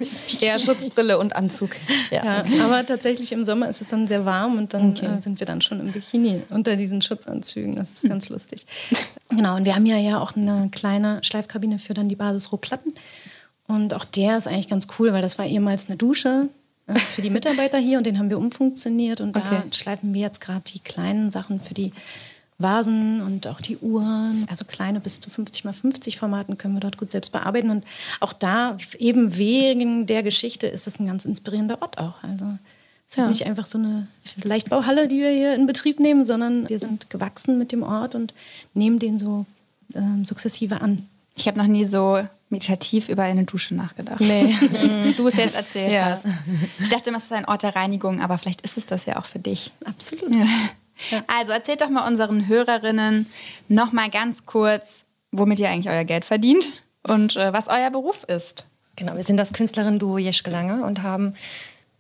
eher 0.41 0.59
Schutzbrille 0.59 1.17
und 1.17 1.35
Anzug. 1.35 1.71
Ja, 2.11 2.43
ja, 2.45 2.63
aber 2.63 2.85
tatsächlich 2.85 3.31
im 3.31 3.45
Sommer 3.45 3.67
ist 3.69 3.81
es 3.81 3.87
dann 3.87 4.07
sehr 4.07 4.25
warm 4.25 4.57
und 4.57 4.73
dann 4.73 4.91
okay. 4.91 5.07
äh, 5.07 5.21
sind 5.21 5.39
wir 5.39 5.47
dann 5.47 5.61
schon 5.61 5.79
im 5.79 5.91
Bikini 5.91 6.43
unter 6.49 6.75
diesen 6.75 7.01
Schutz 7.01 7.18
Schutzanzügen. 7.19 7.75
Das 7.75 7.91
ist 7.91 8.03
ganz 8.07 8.29
lustig. 8.29 8.65
Genau, 9.31 9.57
und 9.57 9.65
wir 9.65 9.75
haben 9.75 9.85
ja, 9.85 9.95
ja 9.95 10.19
auch 10.19 10.35
eine 10.35 10.69
kleine 10.71 11.19
Schleifkabine 11.21 11.77
für 11.77 11.93
dann 11.93 12.09
die 12.09 12.15
Basisrohplatten. 12.15 12.95
Und 13.67 13.93
auch 13.93 14.03
der 14.03 14.39
ist 14.39 14.47
eigentlich 14.47 14.67
ganz 14.67 14.87
cool, 14.97 15.13
weil 15.13 15.21
das 15.21 15.37
war 15.37 15.45
ehemals 15.45 15.87
eine 15.87 15.97
Dusche 15.97 16.49
äh, 16.87 16.97
für 16.97 17.21
die 17.21 17.29
Mitarbeiter 17.29 17.77
hier 17.77 17.99
und 17.99 18.07
den 18.07 18.17
haben 18.17 18.31
wir 18.31 18.39
umfunktioniert. 18.39 19.21
Und 19.21 19.37
okay. 19.37 19.61
da 19.69 19.77
schleifen 19.77 20.15
wir 20.15 20.21
jetzt 20.21 20.41
gerade 20.41 20.61
die 20.61 20.79
kleinen 20.79 21.29
Sachen 21.29 21.61
für 21.61 21.75
die 21.75 21.93
Vasen 22.57 23.21
und 23.21 23.45
auch 23.45 23.61
die 23.61 23.77
Uhren. 23.77 24.47
Also 24.49 24.65
kleine 24.65 24.99
bis 24.99 25.19
zu 25.19 25.29
50 25.29 25.63
mal 25.63 25.73
50 25.73 26.17
Formaten 26.17 26.57
können 26.57 26.73
wir 26.73 26.81
dort 26.81 26.97
gut 26.97 27.11
selbst 27.11 27.31
bearbeiten. 27.31 27.69
Und 27.69 27.85
auch 28.21 28.33
da, 28.33 28.77
eben 28.97 29.37
wegen 29.37 30.07
der 30.07 30.23
Geschichte, 30.23 30.65
ist 30.65 30.87
es 30.87 30.99
ein 30.99 31.05
ganz 31.05 31.25
inspirierender 31.25 31.83
Ort 31.83 31.99
auch. 31.99 32.23
Also 32.23 32.57
es 33.09 33.13
ist 33.13 33.17
ja. 33.17 33.27
nicht 33.27 33.45
einfach 33.47 33.65
so 33.65 33.79
eine 33.79 34.07
Leichtbauhalle, 34.43 35.07
die 35.07 35.19
wir 35.19 35.31
hier 35.31 35.55
in 35.55 35.65
Betrieb 35.65 35.99
nehmen, 35.99 36.25
sondern 36.25 36.69
wir 36.69 36.77
sind 36.77 37.09
gewachsen 37.09 37.57
mit 37.57 37.71
dem 37.71 37.81
Ort 37.81 38.13
und 38.13 38.35
nehmen 38.75 38.99
den 38.99 39.17
so 39.17 39.47
ähm, 39.95 40.25
sukzessive 40.25 40.81
an. 40.81 41.07
Ich 41.35 41.47
habe 41.47 41.57
noch 41.57 41.65
nie 41.65 41.85
so 41.85 42.19
meditativ 42.49 43.09
über 43.09 43.23
eine 43.23 43.45
Dusche 43.45 43.73
nachgedacht. 43.73 44.19
Nee. 44.19 44.53
du 45.17 45.27
es 45.27 45.37
jetzt 45.37 45.55
erzählt 45.55 45.91
ja. 45.91 46.05
hast. 46.05 46.27
Ich 46.79 46.89
dachte 46.89 47.09
immer, 47.09 47.17
es 47.17 47.25
ist 47.25 47.31
ein 47.31 47.45
Ort 47.45 47.63
der 47.63 47.75
Reinigung, 47.75 48.21
aber 48.21 48.37
vielleicht 48.37 48.61
ist 48.61 48.77
es 48.77 48.85
das 48.85 49.05
ja 49.05 49.17
auch 49.17 49.25
für 49.25 49.39
dich. 49.39 49.71
Absolut. 49.85 50.29
Ja. 50.35 50.45
Also 51.25 51.51
erzählt 51.51 51.81
doch 51.81 51.89
mal 51.89 52.07
unseren 52.07 52.47
Hörerinnen 52.47 53.25
noch 53.69 53.91
mal 53.91 54.09
ganz 54.11 54.45
kurz, 54.45 55.05
womit 55.31 55.59
ihr 55.59 55.69
eigentlich 55.69 55.91
euer 55.91 56.03
Geld 56.03 56.25
verdient 56.25 56.83
und 57.07 57.37
äh, 57.37 57.53
was 57.53 57.69
euer 57.69 57.89
Beruf 57.89 58.23
ist. 58.25 58.65
Genau, 58.95 59.15
wir 59.15 59.23
sind 59.23 59.37
das 59.37 59.53
Künstlerin-Duo 59.53 60.17
Jeschke 60.17 60.51
Lange 60.51 60.83
und 60.83 61.01
haben 61.01 61.33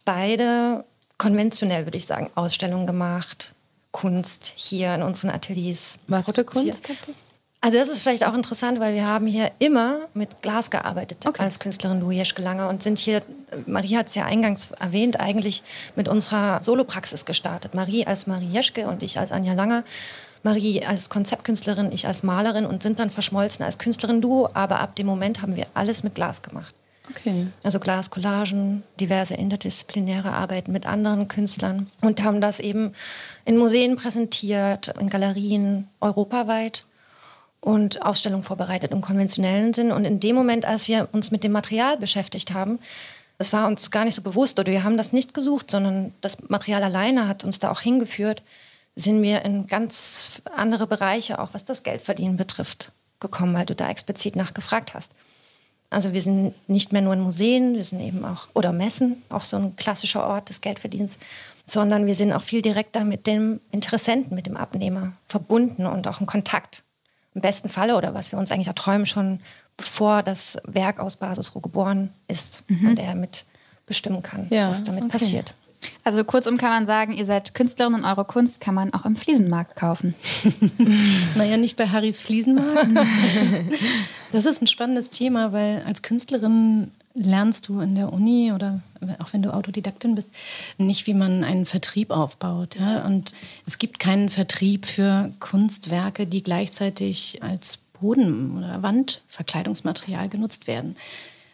beide 0.03 0.83
konventionell, 1.19 1.85
würde 1.85 1.97
ich 1.97 2.07
sagen, 2.07 2.31
Ausstellungen 2.33 2.87
gemacht, 2.87 3.53
Kunst 3.91 4.51
hier 4.55 4.95
in 4.95 5.03
unseren 5.03 5.29
Ateliers. 5.29 5.99
Was 6.07 6.25
für 6.31 6.43
Kunst? 6.43 6.81
Also 7.61 7.77
das 7.77 7.89
ist 7.89 7.99
vielleicht 7.99 8.25
auch 8.25 8.33
interessant, 8.33 8.79
weil 8.79 8.95
wir 8.95 9.05
haben 9.05 9.27
hier 9.27 9.51
immer 9.59 10.07
mit 10.13 10.41
Glas 10.41 10.71
gearbeitet 10.71 11.25
okay. 11.27 11.43
als 11.43 11.59
Künstlerin 11.59 11.99
Louis 11.99 12.17
Jeschke 12.17 12.41
Lange 12.41 12.69
und 12.69 12.81
sind 12.83 12.99
hier, 12.99 13.21
Marie 13.65 13.97
hat 13.97 14.07
es 14.07 14.15
ja 14.15 14.23
eingangs 14.23 14.71
erwähnt, 14.79 15.19
eigentlich 15.19 15.61
mit 15.97 16.07
unserer 16.07 16.63
Solopraxis 16.63 17.25
gestartet. 17.25 17.73
Marie 17.73 18.07
als 18.07 18.27
Marie 18.27 18.47
Jeschke 18.47 18.87
und 18.87 19.03
ich 19.03 19.19
als 19.19 19.33
Anja 19.33 19.53
Lange. 19.53 19.83
Marie 20.41 20.85
als 20.85 21.09
Konzeptkünstlerin, 21.09 21.91
ich 21.91 22.07
als 22.07 22.23
Malerin 22.23 22.65
und 22.65 22.81
sind 22.81 22.97
dann 22.99 23.09
verschmolzen 23.09 23.65
als 23.65 23.77
Künstlerin-Duo, 23.77 24.51
aber 24.53 24.79
ab 24.79 24.95
dem 24.95 25.05
Moment 25.05 25.41
haben 25.41 25.57
wir 25.57 25.67
alles 25.73 26.01
mit 26.03 26.15
Glas 26.15 26.41
gemacht. 26.41 26.73
Okay. 27.09 27.47
Also 27.63 27.79
Glascollagen, 27.79 28.83
diverse 28.99 29.33
interdisziplinäre 29.33 30.31
Arbeiten 30.31 30.71
mit 30.71 30.85
anderen 30.85 31.27
Künstlern 31.27 31.89
und 32.01 32.23
haben 32.23 32.41
das 32.41 32.59
eben 32.59 32.93
in 33.45 33.57
Museen 33.57 33.95
präsentiert, 33.95 34.93
in 34.99 35.09
Galerien 35.09 35.87
europaweit 36.01 36.85
und 37.61 38.01
Ausstellungen 38.03 38.43
vorbereitet 38.43 38.91
im 38.91 39.01
konventionellen 39.01 39.73
Sinn. 39.73 39.91
Und 39.91 40.05
in 40.05 40.19
dem 40.19 40.35
Moment, 40.35 40.65
als 40.65 40.87
wir 40.87 41.09
uns 41.11 41.31
mit 41.31 41.43
dem 41.43 41.51
Material 41.51 41.97
beschäftigt 41.97 42.53
haben, 42.53 42.79
es 43.37 43.53
war 43.53 43.67
uns 43.67 43.89
gar 43.89 44.05
nicht 44.05 44.15
so 44.15 44.21
bewusst 44.21 44.59
oder 44.59 44.71
wir 44.71 44.83
haben 44.83 44.97
das 44.97 45.13
nicht 45.13 45.33
gesucht, 45.33 45.71
sondern 45.71 46.13
das 46.21 46.49
Material 46.49 46.83
alleine 46.83 47.27
hat 47.27 47.43
uns 47.43 47.59
da 47.59 47.71
auch 47.71 47.81
hingeführt, 47.81 48.43
sind 48.95 49.21
wir 49.21 49.45
in 49.45 49.65
ganz 49.67 50.41
andere 50.55 50.87
Bereiche, 50.87 51.39
auch 51.39 51.49
was 51.53 51.63
das 51.63 51.83
Geldverdienen 51.83 52.35
betrifft, 52.35 52.91
gekommen, 53.21 53.53
weil 53.55 53.65
du 53.65 53.75
da 53.75 53.89
explizit 53.89 54.35
nachgefragt 54.35 54.93
hast. 54.93 55.13
Also 55.89 56.13
wir 56.13 56.21
sind 56.21 56.53
nicht 56.69 56.93
mehr 56.93 57.01
nur 57.01 57.13
in 57.13 57.21
Museen, 57.21 57.73
wir 57.75 57.83
sind 57.83 57.99
eben 57.99 58.23
auch, 58.23 58.47
oder 58.53 58.71
Messen, 58.71 59.23
auch 59.29 59.43
so 59.43 59.57
ein 59.57 59.75
klassischer 59.75 60.25
Ort 60.27 60.49
des 60.49 60.61
Geldverdienens, 60.61 61.17
sondern 61.65 62.05
wir 62.05 62.15
sind 62.15 62.31
auch 62.31 62.43
viel 62.43 62.61
direkter 62.61 63.03
mit 63.03 63.25
dem 63.25 63.59
Interessenten, 63.71 64.35
mit 64.35 64.45
dem 64.45 64.55
Abnehmer 64.55 65.13
verbunden 65.27 65.85
und 65.85 66.07
auch 66.07 66.21
in 66.21 66.27
Kontakt. 66.27 66.83
Im 67.33 67.41
besten 67.41 67.69
Falle, 67.69 67.95
oder 67.95 68.13
was 68.13 68.31
wir 68.31 68.39
uns 68.39 68.51
eigentlich 68.51 68.67
erträumen, 68.67 69.05
schon 69.05 69.39
bevor 69.77 70.23
das 70.23 70.57
Werk 70.65 70.99
aus 70.99 71.15
Basisroh 71.15 71.59
geboren 71.59 72.11
ist, 72.27 72.63
mhm. 72.67 72.95
der 72.95 73.15
mit 73.15 73.45
bestimmen 73.85 74.21
kann, 74.21 74.47
ja, 74.49 74.69
was 74.69 74.83
damit 74.83 75.03
okay. 75.03 75.11
passiert. 75.11 75.53
Also 76.03 76.23
kurzum 76.23 76.57
kann 76.57 76.69
man 76.69 76.85
sagen, 76.85 77.13
ihr 77.13 77.25
seid 77.25 77.53
Künstlerin 77.53 77.93
und 77.93 78.05
eure 78.05 78.25
Kunst 78.25 78.61
kann 78.61 78.75
man 78.75 78.93
auch 78.93 79.05
im 79.05 79.15
Fliesenmarkt 79.15 79.75
kaufen. 79.75 80.15
naja, 81.35 81.57
nicht 81.57 81.77
bei 81.77 81.87
Harrys 81.87 82.21
Fliesenmarkt. 82.21 82.91
das 84.31 84.45
ist 84.45 84.61
ein 84.61 84.67
spannendes 84.67 85.09
Thema, 85.09 85.53
weil 85.53 85.83
als 85.85 86.01
Künstlerin 86.01 86.91
lernst 87.13 87.67
du 87.67 87.79
in 87.79 87.95
der 87.95 88.13
Uni 88.13 88.51
oder 88.53 88.81
auch 89.19 89.33
wenn 89.33 89.41
du 89.41 89.53
Autodidaktin 89.53 90.15
bist, 90.15 90.29
nicht, 90.77 91.07
wie 91.07 91.13
man 91.13 91.43
einen 91.43 91.65
Vertrieb 91.65 92.11
aufbaut. 92.11 92.75
Ja? 92.79 93.05
Und 93.05 93.33
es 93.65 93.77
gibt 93.77 93.99
keinen 93.99 94.29
Vertrieb 94.29 94.85
für 94.85 95.31
Kunstwerke, 95.39 96.27
die 96.27 96.43
gleichzeitig 96.43 97.41
als 97.41 97.77
Boden- 97.99 98.57
oder 98.57 98.81
Wandverkleidungsmaterial 98.81 100.29
genutzt 100.29 100.67
werden. 100.67 100.95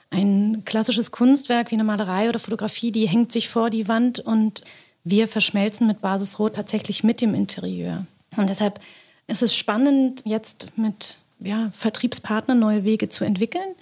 Ein 0.09 0.63
klassisches 0.65 1.11
Kunstwerk 1.11 1.71
wie 1.71 1.75
eine 1.75 1.83
Malerei 1.83 2.29
oder 2.29 2.39
Fotografie, 2.39 2.91
die 2.91 3.07
hängt 3.07 3.31
sich 3.31 3.49
vor 3.49 3.69
die 3.69 3.87
Wand 3.87 4.19
und 4.19 4.63
wir 5.03 5.27
verschmelzen 5.27 5.87
mit 5.87 6.01
Basisrot 6.01 6.55
tatsächlich 6.55 7.03
mit 7.03 7.21
dem 7.21 7.35
Interieur. 7.35 8.05
Und 8.37 8.49
deshalb 8.49 8.79
ist 9.27 9.43
es 9.43 9.55
spannend, 9.55 10.23
jetzt 10.25 10.67
mit 10.75 11.17
ja, 11.39 11.71
Vertriebspartnern 11.75 12.59
neue 12.59 12.83
Wege 12.83 13.09
zu 13.09 13.23
entwickeln. 13.23 13.75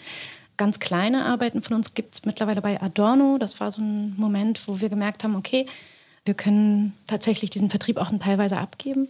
Ganz 0.58 0.80
kleine 0.80 1.26
Arbeiten 1.26 1.62
von 1.62 1.76
uns 1.76 1.94
gibt 1.94 2.16
es 2.16 2.26
mittlerweile 2.26 2.62
bei 2.62 2.82
Adorno. 2.82 3.38
Das 3.40 3.60
war 3.60 3.72
so 3.72 3.82
ein 3.82 4.14
Moment, 4.18 4.68
wo 4.68 4.80
wir 4.80 4.90
gemerkt 4.90 5.24
haben, 5.24 5.36
okay, 5.36 5.66
wir 6.26 6.34
können 6.34 6.94
tatsächlich 7.08 7.50
diesen 7.50 7.70
Vertrieb 7.70 7.98
auch 7.98 8.12
teilweise 8.20 8.58
abgeben. 8.58 9.08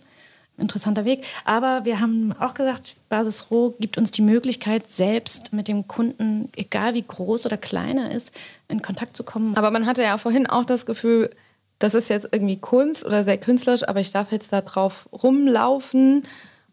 Interessanter 0.57 1.03
Weg. 1.03 1.23
Aber 1.45 1.83
wir 1.83 1.99
haben 1.99 2.33
auch 2.39 2.53
gesagt, 2.53 2.95
Basis 3.09 3.47
Roh 3.49 3.73
gibt 3.79 3.97
uns 3.97 4.11
die 4.11 4.21
Möglichkeit, 4.21 4.89
selbst 4.89 5.51
mit 5.51 5.67
dem 5.67 5.87
Kunden, 5.87 6.49
egal 6.55 6.93
wie 6.93 7.03
groß 7.03 7.45
oder 7.45 7.57
klein 7.57 7.97
er 7.97 8.11
ist, 8.11 8.31
in 8.67 8.81
Kontakt 8.81 9.17
zu 9.17 9.23
kommen. 9.23 9.57
Aber 9.57 9.71
man 9.71 9.85
hatte 9.85 10.03
ja 10.03 10.17
vorhin 10.17 10.45
auch 10.47 10.65
das 10.65 10.85
Gefühl, 10.85 11.31
das 11.79 11.95
ist 11.95 12.09
jetzt 12.09 12.29
irgendwie 12.31 12.57
Kunst 12.57 13.05
oder 13.05 13.23
sehr 13.23 13.37
künstlerisch, 13.37 13.87
aber 13.87 13.99
ich 13.99 14.11
darf 14.11 14.31
jetzt 14.31 14.53
da 14.53 14.61
drauf 14.61 15.09
rumlaufen 15.11 16.23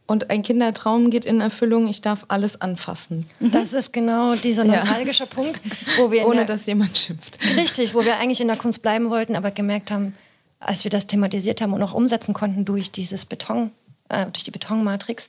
und 0.06 0.28
ein 0.28 0.42
Kindertraum 0.42 1.10
geht 1.10 1.24
in 1.24 1.40
Erfüllung, 1.40 1.88
ich 1.88 2.00
darf 2.00 2.24
alles 2.28 2.60
anfassen. 2.60 3.26
Mhm. 3.38 3.52
Das 3.52 3.72
ist 3.72 3.92
genau 3.92 4.34
dieser 4.34 4.64
neuralgische 4.64 5.24
ja. 5.24 5.30
Punkt, 5.32 5.60
wo 5.98 6.10
wir. 6.10 6.26
Ohne 6.26 6.38
der, 6.38 6.46
dass 6.46 6.66
jemand 6.66 6.98
schimpft. 6.98 7.38
Richtig, 7.56 7.94
wo 7.94 8.04
wir 8.04 8.18
eigentlich 8.18 8.40
in 8.40 8.48
der 8.48 8.56
Kunst 8.56 8.82
bleiben 8.82 9.08
wollten, 9.08 9.36
aber 9.36 9.52
gemerkt 9.52 9.90
haben, 9.90 10.14
als 10.60 10.84
wir 10.84 10.90
das 10.90 11.06
thematisiert 11.06 11.60
haben 11.60 11.72
und 11.72 11.82
auch 11.82 11.94
umsetzen 11.94 12.34
konnten 12.34 12.64
durch 12.64 12.92
dieses 12.92 13.26
Beton, 13.26 13.70
äh, 14.08 14.26
durch 14.26 14.44
die 14.44 14.50
Betonmatrix, 14.50 15.28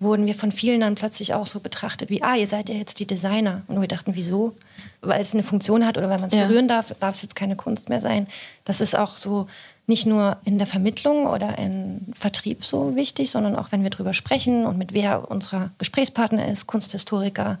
wurden 0.00 0.24
wir 0.24 0.34
von 0.34 0.50
vielen 0.50 0.80
dann 0.80 0.94
plötzlich 0.94 1.34
auch 1.34 1.44
so 1.44 1.60
betrachtet 1.60 2.08
wie, 2.08 2.22
ah, 2.22 2.34
ihr 2.34 2.46
seid 2.46 2.70
ja 2.70 2.74
jetzt 2.74 2.98
die 3.00 3.06
Designer. 3.06 3.62
Und 3.68 3.80
wir 3.82 3.88
dachten, 3.88 4.14
wieso? 4.14 4.56
Weil 5.02 5.20
es 5.20 5.34
eine 5.34 5.42
Funktion 5.42 5.84
hat 5.84 5.98
oder 5.98 6.08
weil 6.08 6.18
man 6.18 6.28
es 6.28 6.34
ja. 6.34 6.46
berühren 6.46 6.68
darf, 6.68 6.94
darf 7.00 7.16
es 7.16 7.22
jetzt 7.22 7.36
keine 7.36 7.54
Kunst 7.54 7.90
mehr 7.90 8.00
sein. 8.00 8.26
Das 8.64 8.80
ist 8.80 8.96
auch 8.96 9.18
so 9.18 9.46
nicht 9.86 10.06
nur 10.06 10.38
in 10.44 10.56
der 10.56 10.66
Vermittlung 10.66 11.26
oder 11.26 11.58
im 11.58 12.00
Vertrieb 12.14 12.64
so 12.64 12.96
wichtig, 12.96 13.30
sondern 13.30 13.56
auch 13.56 13.72
wenn 13.72 13.82
wir 13.82 13.90
darüber 13.90 14.14
sprechen 14.14 14.64
und 14.64 14.78
mit 14.78 14.94
wer 14.94 15.30
unser 15.30 15.70
Gesprächspartner 15.76 16.48
ist, 16.48 16.66
Kunsthistoriker, 16.66 17.58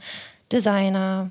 Designer, 0.52 1.30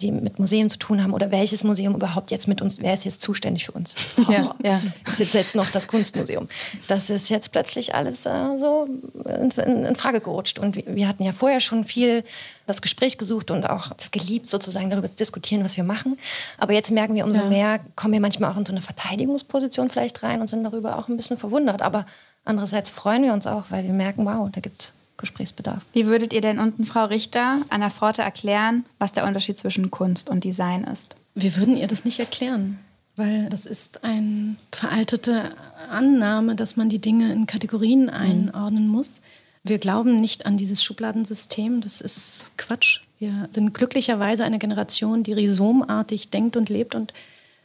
die 0.00 0.12
mit 0.12 0.38
Museen 0.38 0.68
zu 0.70 0.78
tun 0.78 1.02
haben 1.02 1.12
oder 1.12 1.30
welches 1.30 1.64
Museum 1.64 1.94
überhaupt 1.94 2.30
jetzt 2.30 2.46
mit 2.46 2.60
uns, 2.60 2.78
wer 2.80 2.94
ist 2.94 3.04
jetzt 3.04 3.22
zuständig 3.22 3.66
für 3.66 3.72
uns? 3.72 3.94
Ja, 4.28 4.54
ja. 4.62 4.80
Ist 5.06 5.18
jetzt, 5.18 5.34
jetzt 5.34 5.54
noch 5.56 5.70
das 5.70 5.88
Kunstmuseum. 5.88 6.48
Das 6.88 7.10
ist 7.10 7.30
jetzt 7.30 7.50
plötzlich 7.52 7.94
alles 7.94 8.26
äh, 8.26 8.56
so 8.58 8.86
in, 9.24 9.50
in, 9.50 9.96
Frage 9.96 10.20
gerutscht. 10.20 10.58
Und 10.58 10.76
wir, 10.76 10.84
wir, 10.86 11.08
hatten 11.08 11.24
ja 11.24 11.32
vorher 11.32 11.60
schon 11.60 11.84
viel 11.84 12.22
das 12.66 12.80
Gespräch 12.80 13.18
gesucht 13.18 13.50
und 13.50 13.68
auch 13.68 13.90
es 13.98 14.10
geliebt, 14.10 14.48
sozusagen 14.48 14.88
darüber 14.90 15.10
zu 15.10 15.16
diskutieren, 15.16 15.64
was 15.64 15.76
wir 15.76 15.84
machen. 15.84 16.18
Aber 16.58 16.74
jetzt 16.74 16.90
merken 16.90 17.14
wir 17.14 17.24
umso 17.24 17.40
ja. 17.40 17.48
mehr, 17.48 17.80
kommen 17.96 18.12
wir 18.12 18.20
manchmal 18.20 18.52
auch 18.52 18.56
in 18.56 18.66
so 18.66 18.72
eine 18.72 18.82
Verteidigungsposition 18.82 19.90
vielleicht 19.90 20.22
rein 20.22 20.40
und 20.40 20.46
sind 20.46 20.62
darüber 20.62 20.98
auch 20.98 21.08
ein 21.08 21.16
bisschen 21.16 21.38
verwundert. 21.38 21.82
Aber 21.82 22.06
andererseits 22.44 22.90
freuen 22.90 23.24
wir 23.24 23.32
uns 23.32 23.46
auch, 23.46 23.64
weil 23.70 23.84
wir 23.84 23.92
merken, 23.92 24.26
wow, 24.26 24.48
da 24.52 24.60
gibt 24.60 24.80
es 24.80 24.92
Gesprächsbedarf. 25.20 25.82
Wie 25.92 26.06
würdet 26.06 26.32
ihr 26.32 26.40
denn 26.40 26.58
unten, 26.58 26.84
Frau 26.84 27.04
Richter, 27.04 27.60
an 27.68 27.80
der 27.80 27.90
Pforte 27.90 28.22
erklären, 28.22 28.84
was 28.98 29.12
der 29.12 29.26
Unterschied 29.26 29.56
zwischen 29.56 29.90
Kunst 29.90 30.28
und 30.28 30.44
Design 30.44 30.84
ist? 30.84 31.14
Wir 31.34 31.56
würden 31.56 31.76
ihr 31.76 31.86
das 31.86 32.04
nicht 32.04 32.18
erklären, 32.18 32.78
weil 33.16 33.48
das 33.48 33.66
ist 33.66 34.04
eine 34.04 34.56
veraltete 34.72 35.52
Annahme, 35.90 36.56
dass 36.56 36.76
man 36.76 36.88
die 36.88 36.98
Dinge 36.98 37.32
in 37.32 37.46
Kategorien 37.46 38.04
mhm. 38.04 38.10
einordnen 38.10 38.88
muss. 38.88 39.20
Wir 39.62 39.78
glauben 39.78 40.20
nicht 40.20 40.46
an 40.46 40.56
dieses 40.56 40.82
Schubladensystem, 40.82 41.82
das 41.82 42.00
ist 42.00 42.52
Quatsch. 42.56 43.00
Wir 43.18 43.48
sind 43.50 43.74
glücklicherweise 43.74 44.44
eine 44.44 44.58
Generation, 44.58 45.22
die 45.22 45.34
rhizomartig 45.34 46.30
denkt 46.30 46.56
und 46.56 46.70
lebt 46.70 46.94
und 46.94 47.12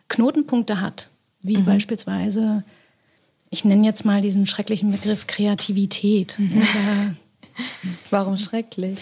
Knotenpunkte 0.10 0.82
hat, 0.82 1.08
wie 1.42 1.58
mhm. 1.58 1.66
beispielsweise 1.66 2.64
ich 3.50 3.64
nenne 3.64 3.86
jetzt 3.86 4.04
mal 4.04 4.22
diesen 4.22 4.48
schrecklichen 4.48 4.92
Begriff 4.92 5.28
Kreativität. 5.28 6.36
Mhm. 6.38 7.18
Warum 8.10 8.38
schrecklich? 8.38 9.00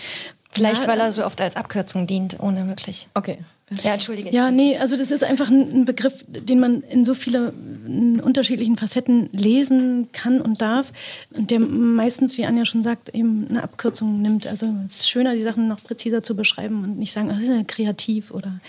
Vielleicht, 0.51 0.87
weil 0.87 0.99
er 0.99 1.11
so 1.11 1.25
oft 1.25 1.41
als 1.41 1.55
Abkürzung 1.55 2.05
dient, 2.05 2.39
ohne 2.39 2.67
wirklich. 2.67 3.07
Okay. 3.15 3.39
Ja, 3.81 3.93
entschuldige. 3.93 4.29
Ja, 4.29 4.51
nee, 4.51 4.77
also 4.77 4.95
das 4.97 5.09
ist 5.09 5.23
einfach 5.23 5.49
ein 5.49 5.85
Begriff, 5.85 6.23
den 6.27 6.59
man 6.59 6.83
in 6.83 7.05
so 7.05 7.15
vielen 7.15 8.19
unterschiedlichen 8.19 8.77
Facetten 8.77 9.29
lesen 9.31 10.09
kann 10.11 10.41
und 10.41 10.61
darf 10.61 10.91
und 11.31 11.49
der 11.49 11.59
meistens, 11.59 12.37
wie 12.37 12.45
Anja 12.45 12.65
schon 12.65 12.83
sagt, 12.83 13.09
eben 13.15 13.47
eine 13.49 13.63
Abkürzung 13.63 14.21
nimmt. 14.21 14.45
Also 14.45 14.67
es 14.85 15.01
ist 15.01 15.09
schöner, 15.09 15.33
die 15.33 15.41
Sachen 15.41 15.67
noch 15.67 15.81
präziser 15.81 16.21
zu 16.21 16.35
beschreiben 16.35 16.83
und 16.83 16.99
nicht 16.99 17.13
sagen, 17.13 17.29
das 17.29 17.39
ist 17.39 17.47
ja 17.47 17.63
kreativ 17.65 18.29
oder 18.29 18.59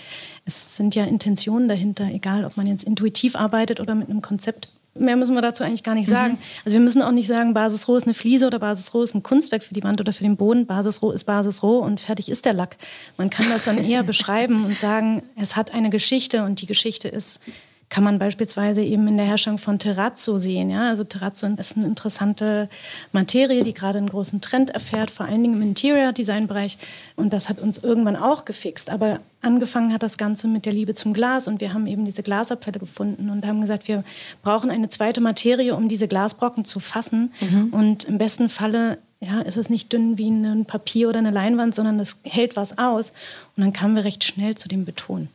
es 0.45 0.75
sind 0.75 0.95
ja 0.95 1.03
Intentionen 1.03 1.67
dahinter, 1.67 2.05
egal 2.05 2.45
ob 2.45 2.57
man 2.57 2.65
jetzt 2.65 2.83
intuitiv 2.83 3.35
arbeitet 3.35 3.79
oder 3.79 3.93
mit 3.93 4.09
einem 4.09 4.21
Konzept. 4.21 4.69
Mehr 4.97 5.17
müssen 5.17 5.35
wir 5.35 5.41
dazu 5.41 5.63
eigentlich 5.63 5.83
gar 5.83 5.93
nicht 5.93 6.07
sagen. 6.07 6.33
Mhm. 6.33 6.39
Also 6.63 6.77
wir 6.77 6.81
müssen 6.81 7.01
auch 7.01 7.11
nicht 7.11 7.27
sagen, 7.27 7.53
Basisroh 7.53 7.97
ist 7.97 8.05
eine 8.05 8.13
Fliese 8.13 8.47
oder 8.47 8.59
Basisroh 8.59 9.03
ist 9.03 9.13
ein 9.13 9.23
Kunstwerk 9.23 9.61
für 9.61 9.73
die 9.73 9.83
Wand 9.83 9.99
oder 9.99 10.13
für 10.13 10.23
den 10.23 10.37
Boden. 10.37 10.65
Basisroh 10.65 11.11
ist 11.11 11.25
Basisroh 11.25 11.79
und 11.79 11.99
fertig 11.99 12.29
ist 12.29 12.45
der 12.45 12.53
Lack. 12.53 12.77
Man 13.17 13.29
kann 13.29 13.47
das 13.49 13.65
dann 13.65 13.77
eher 13.77 14.03
beschreiben 14.03 14.63
und 14.63 14.77
sagen, 14.77 15.23
es 15.35 15.57
hat 15.57 15.73
eine 15.73 15.89
Geschichte 15.89 16.43
und 16.43 16.61
die 16.61 16.65
Geschichte 16.65 17.09
ist 17.09 17.41
kann 17.89 18.03
man 18.03 18.19
beispielsweise 18.19 18.81
eben 18.81 19.07
in 19.07 19.17
der 19.17 19.25
Herstellung 19.25 19.59
von 19.59 19.79
Terrazzo 19.79 20.37
sehen. 20.37 20.69
Ja? 20.69 20.89
Also 20.89 21.03
Terrazzo 21.03 21.47
ist 21.47 21.77
eine 21.77 21.85
interessante 21.85 22.67
Materie, 23.11 23.63
die 23.63 23.73
gerade 23.73 23.99
einen 23.99 24.09
großen 24.09 24.41
Trend 24.41 24.71
erfährt, 24.71 25.11
vor 25.11 25.27
allen 25.27 25.43
Dingen 25.43 25.55
im 25.55 25.61
Interior-Design-Bereich. 25.61 26.77
Und 27.15 27.31
das 27.31 27.47
hat 27.47 27.59
uns 27.59 27.77
irgendwann 27.77 28.15
auch 28.15 28.45
gefixt. 28.45 28.89
Aber 28.89 29.19
angefangen 29.41 29.93
hat 29.93 30.03
das 30.03 30.17
Ganze 30.17 30.47
mit 30.47 30.65
der 30.65 30.73
Liebe 30.73 30.93
zum 30.95 31.13
Glas 31.13 31.47
und 31.47 31.61
wir 31.61 31.73
haben 31.73 31.85
eben 31.85 32.05
diese 32.05 32.23
Glasabfälle 32.23 32.79
gefunden 32.79 33.29
und 33.29 33.45
haben 33.45 33.61
gesagt, 33.61 33.87
wir 33.87 34.03
brauchen 34.41 34.71
eine 34.71 34.89
zweite 34.89 35.21
Materie, 35.21 35.75
um 35.75 35.87
diese 35.87 36.07
Glasbrocken 36.07 36.65
zu 36.65 36.79
fassen. 36.79 37.33
Mhm. 37.39 37.67
Und 37.71 38.03
im 38.05 38.17
besten 38.17 38.49
Falle 38.49 38.97
ja, 39.21 39.41
ist 39.41 39.57
es 39.57 39.69
nicht 39.69 39.93
dünn 39.93 40.17
wie 40.17 40.29
ein 40.29 40.65
Papier 40.65 41.09
oder 41.09 41.19
eine 41.19 41.31
Leinwand, 41.31 41.75
sondern 41.75 41.99
es 41.99 42.17
hält 42.23 42.55
was 42.55 42.77
aus. 42.77 43.11
Und 43.55 43.63
dann 43.63 43.73
kamen 43.73 43.95
wir 43.95 44.03
recht 44.03 44.23
schnell 44.23 44.55
zu 44.55 44.67
dem 44.67 44.85
Beton. 44.85 45.29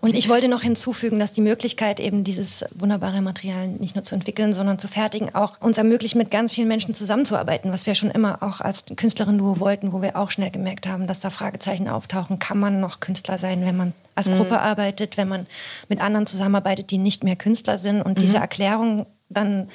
Und 0.00 0.14
ich 0.14 0.28
wollte 0.28 0.48
noch 0.48 0.62
hinzufügen, 0.62 1.18
dass 1.18 1.32
die 1.32 1.40
Möglichkeit, 1.40 2.00
eben 2.00 2.24
dieses 2.24 2.64
wunderbare 2.74 3.20
Material 3.22 3.68
nicht 3.68 3.94
nur 3.94 4.04
zu 4.04 4.14
entwickeln, 4.14 4.52
sondern 4.54 4.78
zu 4.78 4.88
fertigen, 4.88 5.34
auch 5.34 5.60
uns 5.60 5.78
ermöglicht, 5.78 6.14
mit 6.14 6.30
ganz 6.30 6.52
vielen 6.52 6.68
Menschen 6.68 6.94
zusammenzuarbeiten, 6.94 7.72
was 7.72 7.86
wir 7.86 7.94
schon 7.94 8.10
immer 8.10 8.42
auch 8.42 8.60
als 8.60 8.84
Künstlerin 8.96 9.36
nur 9.36 9.60
wollten, 9.60 9.92
wo 9.92 10.02
wir 10.02 10.16
auch 10.16 10.30
schnell 10.30 10.50
gemerkt 10.50 10.86
haben, 10.86 11.06
dass 11.06 11.20
da 11.20 11.30
Fragezeichen 11.30 11.88
auftauchen. 11.88 12.38
Kann 12.38 12.58
man 12.58 12.80
noch 12.80 13.00
Künstler 13.00 13.38
sein, 13.38 13.64
wenn 13.64 13.76
man 13.76 13.92
als 14.14 14.28
mhm. 14.28 14.36
Gruppe 14.36 14.60
arbeitet, 14.60 15.16
wenn 15.16 15.28
man 15.28 15.46
mit 15.88 16.00
anderen 16.00 16.26
zusammenarbeitet, 16.26 16.90
die 16.90 16.98
nicht 16.98 17.24
mehr 17.24 17.36
Künstler 17.36 17.78
sind? 17.78 18.02
Und 18.02 18.18
mhm. 18.18 18.22
diese 18.22 18.38
Erklärung 18.38 19.06
dann 19.28 19.68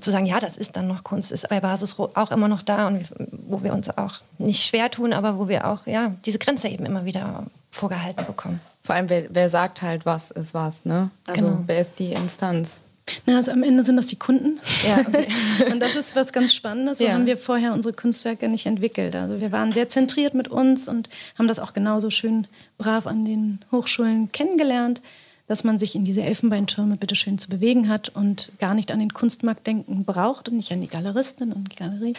zu 0.00 0.10
sagen, 0.10 0.26
ja, 0.26 0.40
das 0.40 0.56
ist 0.56 0.76
dann 0.76 0.88
noch 0.88 1.04
Kunst, 1.04 1.30
ist 1.32 1.48
bei 1.48 1.60
Basis 1.60 1.98
auch 1.98 2.30
immer 2.30 2.48
noch 2.48 2.62
da 2.62 2.86
und 2.86 3.06
wo 3.30 3.62
wir 3.62 3.72
uns 3.72 3.96
auch 3.96 4.14
nicht 4.38 4.64
schwer 4.64 4.90
tun, 4.90 5.12
aber 5.12 5.38
wo 5.38 5.48
wir 5.48 5.66
auch 5.66 5.86
ja, 5.86 6.14
diese 6.24 6.38
Grenze 6.38 6.68
eben 6.68 6.86
immer 6.86 7.04
wieder 7.04 7.44
vorgehalten 7.70 8.26
bekommen. 8.26 8.60
Vor 8.84 8.94
allem, 8.94 9.08
wer, 9.08 9.26
wer 9.30 9.48
sagt 9.48 9.80
halt, 9.80 10.04
was 10.04 10.30
ist 10.30 10.52
was, 10.52 10.84
ne? 10.84 11.10
Also 11.26 11.48
genau. 11.48 11.64
wer 11.66 11.80
ist 11.80 11.98
die 11.98 12.12
Instanz? 12.12 12.82
Na, 13.26 13.36
also 13.36 13.50
am 13.50 13.62
Ende 13.62 13.82
sind 13.82 13.96
das 13.96 14.06
die 14.06 14.18
Kunden. 14.18 14.60
Ja, 14.86 15.00
okay. 15.00 15.26
und 15.72 15.80
das 15.80 15.96
ist 15.96 16.14
was 16.16 16.32
ganz 16.32 16.54
Spannendes. 16.54 16.98
So 16.98 17.04
ja. 17.04 17.12
haben 17.12 17.26
wir 17.26 17.38
vorher 17.38 17.72
unsere 17.72 17.94
Kunstwerke 17.94 18.48
nicht 18.48 18.66
entwickelt. 18.66 19.16
Also 19.16 19.40
wir 19.40 19.52
waren 19.52 19.72
sehr 19.72 19.88
zentriert 19.88 20.34
mit 20.34 20.48
uns 20.48 20.88
und 20.88 21.08
haben 21.38 21.48
das 21.48 21.58
auch 21.58 21.72
genauso 21.72 22.10
schön 22.10 22.46
brav 22.76 23.06
an 23.06 23.24
den 23.24 23.60
Hochschulen 23.72 24.32
kennengelernt, 24.32 25.02
dass 25.46 25.64
man 25.64 25.78
sich 25.78 25.94
in 25.94 26.04
diese 26.04 26.22
Elfenbeintürme 26.22 26.96
bitteschön 26.96 27.38
zu 27.38 27.48
bewegen 27.48 27.88
hat 27.88 28.10
und 28.10 28.52
gar 28.58 28.74
nicht 28.74 28.90
an 28.90 28.98
den 28.98 29.12
Kunstmarkt 29.12 29.66
denken 29.66 30.04
braucht 30.04 30.48
und 30.48 30.56
nicht 30.56 30.72
an 30.72 30.80
die 30.80 30.88
Galeristin 30.88 31.52
und 31.52 31.72
die 31.72 31.76
Galerie. 31.76 32.14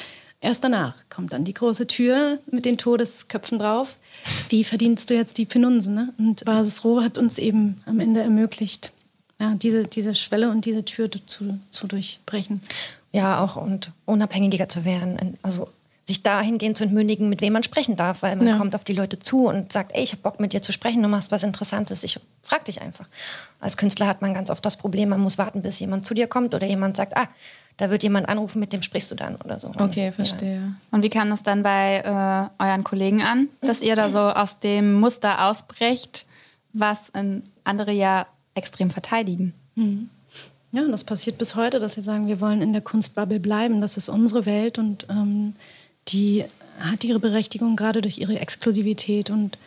Erst 0.46 0.64
danach 0.64 0.96
kommt 1.10 1.34
dann 1.34 1.44
die 1.44 1.54
große 1.54 1.88
Tür 1.88 2.40
mit 2.52 2.66
den 2.66 2.78
Todesköpfen 2.78 3.60
drauf 3.60 3.98
wie 4.50 4.64
verdienst 4.64 5.10
du 5.10 5.16
jetzt 5.16 5.38
die 5.38 5.46
Penunsen? 5.46 5.94
Ne? 5.94 6.14
Und 6.18 6.46
Basis 6.46 6.84
Roh 6.84 7.02
hat 7.02 7.18
uns 7.18 7.38
eben 7.38 7.82
am 7.86 8.00
Ende 8.00 8.22
ermöglicht, 8.22 8.92
ja, 9.40 9.54
diese, 9.56 9.86
diese 9.86 10.16
Schwelle 10.16 10.50
und 10.50 10.66
diese 10.66 10.86
Tür 10.86 11.10
zu, 11.26 11.60
zu 11.70 11.88
durchbrechen. 11.88 12.62
Ja, 13.12 13.44
auch 13.44 13.56
und 13.56 13.92
unabhängiger 14.06 14.70
zu 14.70 14.86
werden. 14.86 15.38
Also 15.42 15.70
sich 16.06 16.22
dahingehend 16.22 16.78
zu 16.78 16.84
entmündigen, 16.84 17.30
mit 17.30 17.42
wem 17.42 17.54
man 17.54 17.64
sprechen 17.64 17.96
darf, 17.96 18.22
weil 18.22 18.36
man 18.36 18.48
ja. 18.48 18.58
kommt 18.58 18.76
auf 18.76 18.84
die 18.84 18.94
Leute 18.94 19.20
zu 19.20 19.48
und 19.48 19.72
sagt, 19.74 19.92
ey, 19.96 20.04
ich 20.04 20.12
habe 20.12 20.22
Bock 20.22 20.40
mit 20.40 20.54
dir 20.54 20.62
zu 20.62 20.72
sprechen, 20.72 21.02
du 21.02 21.10
machst 21.10 21.32
was 21.32 21.44
Interessantes, 21.44 22.04
ich 22.04 22.20
frag 22.44 22.64
dich 22.66 22.82
einfach. 22.82 23.08
Als 23.60 23.76
Künstler 23.76 24.06
hat 24.06 24.22
man 24.22 24.34
ganz 24.36 24.52
oft 24.52 24.64
das 24.64 24.78
Problem, 24.78 25.10
man 25.10 25.20
muss 25.20 25.40
warten, 25.40 25.64
bis 25.64 25.80
jemand 25.80 26.06
zu 26.06 26.14
dir 26.14 26.28
kommt 26.28 26.54
oder 26.54 26.68
jemand 26.68 26.96
sagt, 26.96 27.18
ah, 27.18 27.28
da 27.78 27.90
wird 27.90 28.04
jemand 28.04 28.30
anrufen, 28.30 28.60
mit 28.60 28.72
dem 28.72 28.82
sprichst 28.82 29.12
du 29.12 29.16
dann 29.16 29.36
oder 29.38 29.60
so. 29.60 29.72
Okay, 29.78 30.12
verstehe. 30.12 30.56
Ja. 30.56 30.76
Und 30.92 31.04
wie 31.04 31.10
kam 31.10 31.30
das 31.30 31.44
dann 31.44 31.62
bei 31.62 31.98
äh, 32.00 32.64
euren 32.64 32.84
Kollegen 32.84 33.22
an, 33.22 33.50
dass 33.62 33.82
ihr 33.82 33.96
da 33.96 34.10
so 34.10 34.20
aus 34.20 34.60
dem 34.60 34.94
Muster 34.94 35.50
ausbrecht, 35.50 36.26
was 36.74 37.12
andere 37.64 37.92
ja 37.92 38.28
extrem 38.54 38.90
verteidigen? 38.90 39.54
Mhm. 39.76 40.10
Ja, 40.72 40.86
das 40.88 41.04
passiert 41.04 41.38
bis 41.38 41.56
heute, 41.56 41.80
dass 41.80 41.94
sie 41.94 42.02
sagen, 42.02 42.28
wir 42.28 42.42
wollen 42.42 42.62
in 42.62 42.74
der 42.74 42.82
Kunstbubble 42.82 43.40
bleiben. 43.40 43.80
Das 43.80 43.98
ist 43.98 44.10
unsere 44.10 44.46
Welt 44.46 44.78
und 44.78 45.08
ähm, 45.10 45.54
die 46.10 46.44
hat 46.80 47.04
ihre 47.04 47.20
Berechtigung 47.20 47.76
gerade 47.76 48.02
durch 48.02 48.18
ihre 48.18 48.40
Exklusivität 48.40 49.30
und 49.30 49.58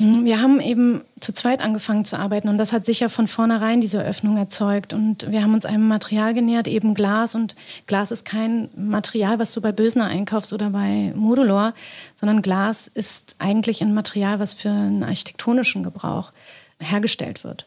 wir 0.00 0.40
haben 0.40 0.60
eben 0.60 1.02
zu 1.20 1.32
zweit 1.32 1.60
angefangen 1.60 2.04
zu 2.06 2.18
arbeiten 2.18 2.48
und 2.48 2.56
das 2.56 2.72
hat 2.72 2.86
sicher 2.86 3.10
von 3.10 3.26
vornherein 3.26 3.80
diese 3.80 4.02
Öffnung 4.02 4.36
erzeugt. 4.38 4.92
Und 4.92 5.30
wir 5.30 5.42
haben 5.42 5.52
uns 5.52 5.66
einem 5.66 5.86
Material 5.88 6.32
genähert, 6.32 6.68
eben 6.68 6.94
Glas. 6.94 7.34
Und 7.34 7.54
Glas 7.86 8.10
ist 8.10 8.24
kein 8.24 8.70
Material, 8.74 9.38
was 9.38 9.52
du 9.52 9.60
bei 9.60 9.72
Bösner 9.72 10.06
einkaufst 10.06 10.52
oder 10.52 10.70
bei 10.70 11.12
Modulor, 11.14 11.74
sondern 12.16 12.40
Glas 12.40 12.88
ist 12.88 13.36
eigentlich 13.38 13.82
ein 13.82 13.92
Material, 13.92 14.38
was 14.38 14.54
für 14.54 14.70
einen 14.70 15.02
architektonischen 15.02 15.82
Gebrauch 15.82 16.32
hergestellt 16.78 17.44
wird. 17.44 17.66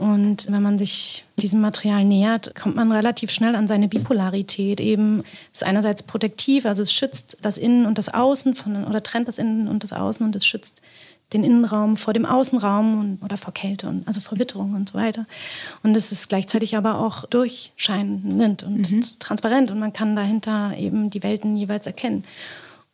Und 0.00 0.50
wenn 0.50 0.62
man 0.62 0.78
sich 0.78 1.26
diesem 1.36 1.60
Material 1.60 2.06
nähert, 2.06 2.54
kommt 2.54 2.74
man 2.74 2.90
relativ 2.90 3.30
schnell 3.30 3.54
an 3.54 3.68
seine 3.68 3.86
Bipolarität. 3.86 4.80
Eben 4.80 5.22
ist 5.52 5.62
einerseits 5.62 6.02
protektiv, 6.02 6.64
also 6.64 6.80
es 6.80 6.90
schützt 6.90 7.36
das 7.42 7.58
Innen 7.58 7.84
und 7.84 7.98
das 7.98 8.08
Außen 8.08 8.54
von, 8.54 8.86
oder 8.86 9.02
trennt 9.02 9.28
das 9.28 9.36
Innen 9.36 9.68
und 9.68 9.82
das 9.82 9.92
Außen 9.92 10.24
und 10.24 10.34
es 10.34 10.46
schützt 10.46 10.80
den 11.32 11.44
Innenraum 11.44 11.96
vor 11.96 12.12
dem 12.12 12.26
Außenraum 12.26 13.00
und, 13.00 13.24
oder 13.24 13.36
vor 13.36 13.54
Kälte 13.54 13.88
und 13.88 14.06
also 14.08 14.20
vor 14.20 14.38
Witterung 14.38 14.74
und 14.74 14.88
so 14.88 14.98
weiter. 14.98 15.26
Und 15.82 15.96
es 15.96 16.12
ist 16.12 16.28
gleichzeitig 16.28 16.76
aber 16.76 16.98
auch 16.98 17.26
durchscheinend 17.26 18.62
und 18.62 18.90
mhm. 18.90 19.04
transparent 19.18 19.70
und 19.70 19.78
man 19.78 19.92
kann 19.92 20.16
dahinter 20.16 20.76
eben 20.76 21.10
die 21.10 21.22
Welten 21.22 21.56
jeweils 21.56 21.86
erkennen. 21.86 22.24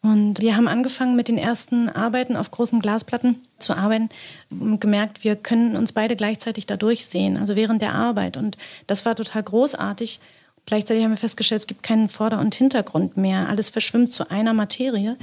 Und 0.02 0.40
wir 0.40 0.56
haben 0.56 0.68
angefangen 0.68 1.16
mit 1.16 1.26
den 1.26 1.38
ersten 1.38 1.88
Arbeiten 1.88 2.36
auf 2.36 2.52
großen 2.52 2.80
Glasplatten 2.80 3.40
zu 3.58 3.74
arbeiten 3.74 4.08
und 4.50 4.80
gemerkt, 4.80 5.24
wir 5.24 5.34
können 5.34 5.76
uns 5.76 5.92
beide 5.92 6.14
gleichzeitig 6.14 6.66
da 6.66 6.76
durchsehen, 6.76 7.36
also 7.36 7.56
während 7.56 7.82
der 7.82 7.94
Arbeit. 7.94 8.36
Und 8.36 8.56
das 8.86 9.04
war 9.04 9.16
total 9.16 9.42
großartig. 9.42 10.20
Gleichzeitig 10.64 11.02
haben 11.02 11.10
wir 11.10 11.16
festgestellt, 11.16 11.62
es 11.62 11.66
gibt 11.66 11.82
keinen 11.82 12.08
Vorder- 12.08 12.38
und 12.38 12.54
Hintergrund 12.54 13.16
mehr. 13.16 13.48
Alles 13.48 13.70
verschwimmt 13.70 14.12
zu 14.12 14.30
einer 14.30 14.52
Materie. 14.52 15.16